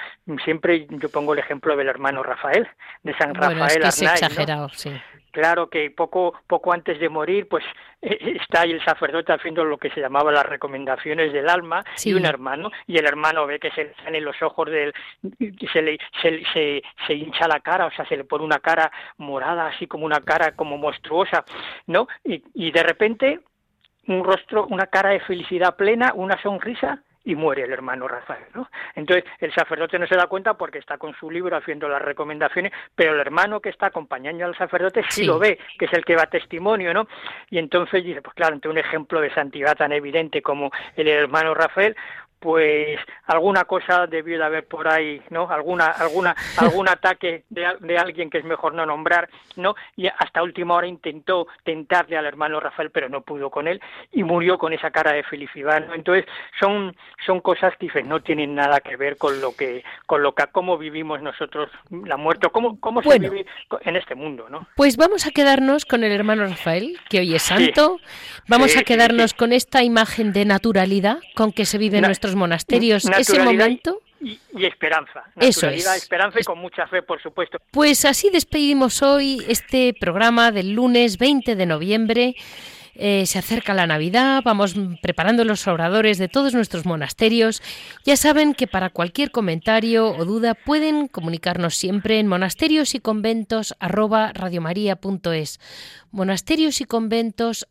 Siempre 0.44 0.88
yo 0.90 1.10
pongo 1.10 1.34
el 1.34 1.40
ejemplo 1.40 1.76
del 1.76 1.88
hermano 1.88 2.24
Rafael, 2.24 2.68
de 3.04 3.16
San 3.18 3.34
Rafael 3.34 3.84
es 3.84 4.02
exagerado, 4.02 4.70
sí. 4.70 4.92
Claro 5.32 5.70
que 5.70 5.92
poco, 5.92 6.34
poco 6.48 6.74
antes 6.74 7.00
de 7.00 7.10
morir, 7.10 7.48
pues 7.48 7.64
eh, 8.02 8.38
está 8.42 8.62
ahí 8.62 8.72
el 8.72 8.84
sacerdote 8.84 9.34
haciendo 9.34 9.64
lo 9.64 9.78
que 9.78 9.90
se 9.92 10.02
llamaba 10.02 10.32
las 10.32 10.46
recomendaciones 10.46 11.34
del 11.34 11.50
alma 11.50 11.84
y 12.04 12.14
un 12.14 12.26
hermano, 12.26 12.72
y 12.88 12.98
el 12.98 13.06
hermano 13.06 13.46
ve 13.46 13.60
que 13.60 13.72
se 13.72 13.86
le 13.86 13.96
salen 14.04 14.26
los 14.26 14.42
ojos 14.42 14.70
del, 14.70 14.94
se 15.72 15.82
le, 15.82 15.98
se, 16.22 16.82
se, 17.08 17.14
hincha 17.14 17.48
la 17.48 17.60
cara, 17.60 17.88
o 17.88 17.92
sea, 17.92 18.06
se 18.06 18.18
le 18.18 18.24
pone 18.24 18.44
una 18.44 18.60
cara 18.60 18.92
morada, 19.18 19.68
así 19.68 19.88
como 19.88 20.06
una 20.06 20.22
cara 20.22 20.56
como 20.56 20.78
monstruosa, 20.78 21.44
¿no? 21.88 22.08
Y, 22.24 22.44
y 22.54 22.72
de 22.72 22.84
repente 22.84 23.40
un 24.08 24.24
rostro, 24.24 24.66
una 24.68 24.88
cara 24.88 25.10
de 25.10 25.20
felicidad 25.20 25.76
plena, 25.76 26.14
una 26.16 26.42
sonrisa, 26.42 27.04
y 27.24 27.36
muere 27.36 27.64
el 27.64 27.72
hermano 27.72 28.08
Rafael, 28.08 28.46
¿no? 28.54 28.70
Entonces 28.96 29.26
el 29.40 29.54
sacerdote 29.54 30.00
no 30.00 30.08
se 30.08 30.16
da 30.16 30.28
cuenta 30.28 30.56
porque 30.56 30.80
está 30.80 30.98
con 30.98 31.14
su 31.16 31.30
libro 31.30 31.56
haciendo 31.56 31.90
las 31.90 32.02
recomendaciones, 32.02 32.72
pero 32.96 33.14
el 33.14 33.20
hermano 33.20 33.60
que 33.60 33.70
está 33.70 33.88
acompañando 33.88 34.46
al 34.46 34.58
sacerdote 34.58 35.04
sí, 35.10 35.26
lo 35.26 35.40
ve, 35.40 35.60
que 35.78 35.86
es 35.86 35.94
el 35.94 36.06
que 36.06 36.16
va 36.16 36.26
testimonio, 36.28 36.94
¿no? 36.94 37.08
Y 37.50 37.58
entonces 37.58 38.04
dice, 38.04 38.22
pues 38.22 38.36
claro, 38.36 38.54
ante 38.56 38.70
un 38.70 38.78
ejemplo 38.78 39.22
de 39.22 39.34
santidad 39.34 39.76
tan 39.76 39.92
evidente 39.92 40.42
como 40.42 40.72
el 40.96 41.08
hermano 41.08 41.54
Rafael, 41.54 41.96
pues 42.40 43.00
alguna 43.30 43.66
cosa 43.66 44.08
debió 44.08 44.38
de 44.38 44.44
haber 44.44 44.66
por 44.66 44.88
ahí, 44.88 45.22
¿no? 45.30 45.50
Alguna, 45.50 45.88
alguna, 45.88 46.36
algún 46.58 46.90
ataque 46.90 47.44
de, 47.50 47.66
de, 47.80 47.98
alguien 47.98 48.30
que 48.30 48.40
es 48.40 48.44
mejor 48.44 48.74
no 48.74 48.86
nombrar, 48.86 49.30
¿no? 49.56 49.76
Y 49.96 50.08
hasta 50.08 50.44
última 50.44 50.76
hora 50.76 50.88
intentó 50.88 51.48
tentarle 51.64 52.18
al 52.18 52.26
hermano 52.26 52.60
Rafael, 52.60 52.90
pero 52.90 53.08
no 53.08 53.22
pudo 53.22 53.50
con 53.50 53.68
él 53.68 53.82
y 54.12 54.24
murió 54.24 54.58
con 54.58 54.74
esa 54.74 54.90
cara 54.92 55.14
de 55.14 55.24
felicidad, 55.24 55.86
¿no? 55.86 55.94
Entonces 55.94 56.26
son, 56.60 56.96
son 57.26 57.40
cosas 57.42 57.74
que 57.78 58.04
no 58.04 58.22
tienen 58.22 58.56
nada 58.56 58.80
que 58.80 58.96
ver 58.96 59.18
con 59.18 59.40
lo 59.42 59.56
que, 59.56 59.84
con 60.06 60.24
lo 60.24 60.34
que, 60.34 60.46
cómo 60.52 60.78
vivimos 60.78 61.22
nosotros 61.22 61.70
la 61.90 62.18
muerte, 62.18 62.48
cómo, 62.52 62.80
cómo 62.80 63.02
se 63.04 63.20
vive 63.20 63.46
en 63.82 63.96
este 63.96 64.16
mundo, 64.16 64.48
¿no? 64.50 64.68
Pues 64.76 64.98
vamos 64.98 65.28
a 65.28 65.32
quedarnos 65.32 65.86
con 65.86 66.04
el 66.04 66.12
hermano 66.12 66.46
Rafael, 66.46 66.98
que 67.10 67.20
hoy 67.20 67.36
es 67.36 67.44
santo, 67.44 68.00
vamos 68.48 68.76
a 68.76 68.84
quedarnos 68.84 69.34
con 69.34 69.54
esta 69.54 69.84
imagen 69.84 70.34
de 70.34 70.46
naturalidad 70.46 71.20
con 71.36 71.52
que 71.52 71.66
se 71.66 71.78
vive 71.78 71.98
en 72.00 72.06
nuestro 72.06 72.30
monasterios 72.36 73.06
ese 73.20 73.40
momento. 73.40 74.02
Y, 74.22 74.38
esperanza. 74.66 75.24
Eso 75.40 75.70
es. 75.70 75.88
esperanza 75.96 76.40
y 76.42 76.44
con 76.44 76.60
mucha 76.60 76.86
fe, 76.88 77.02
por 77.02 77.22
supuesto. 77.22 77.58
Pues 77.72 78.04
así 78.04 78.30
despedimos 78.30 79.02
hoy 79.02 79.42
este 79.48 79.94
programa 79.98 80.52
del 80.52 80.74
lunes 80.74 81.18
20 81.18 81.56
de 81.56 81.66
noviembre. 81.66 82.36
Eh, 83.02 83.26
se 83.28 83.40
acerca 83.40 83.74
la 83.74 83.88
Navidad, 83.88 84.42
vamos 84.44 84.76
preparando 85.02 85.46
los 85.46 85.66
oradores 85.68 86.18
de 86.18 86.28
todos 86.28 86.54
nuestros 86.54 86.86
monasterios. 86.86 87.62
Ya 88.04 88.18
saben 88.18 88.54
que 88.54 88.68
para 88.68 88.90
cualquier 88.90 89.32
comentario 89.32 90.10
o 90.10 90.26
duda 90.26 90.54
pueden 90.54 91.08
comunicarnos 91.08 91.76
siempre 91.76 92.20
en 92.20 92.28
monasterios 92.28 92.96
y 92.96 93.00
conventos 93.00 93.74
monasterios 96.12 96.82
y 96.82 96.86
conventos 96.86 97.70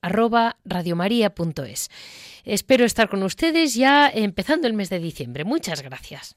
Espero 2.47 2.87
estar 2.87 3.11
con 3.11 3.23
ustedes 3.23 3.75
ya 3.75 4.09
empezando 4.09 4.67
el 4.67 4.73
mes 4.73 4.89
de 4.89 4.99
diciembre. 4.99 5.45
Muchas 5.45 5.83
gracias. 5.83 6.37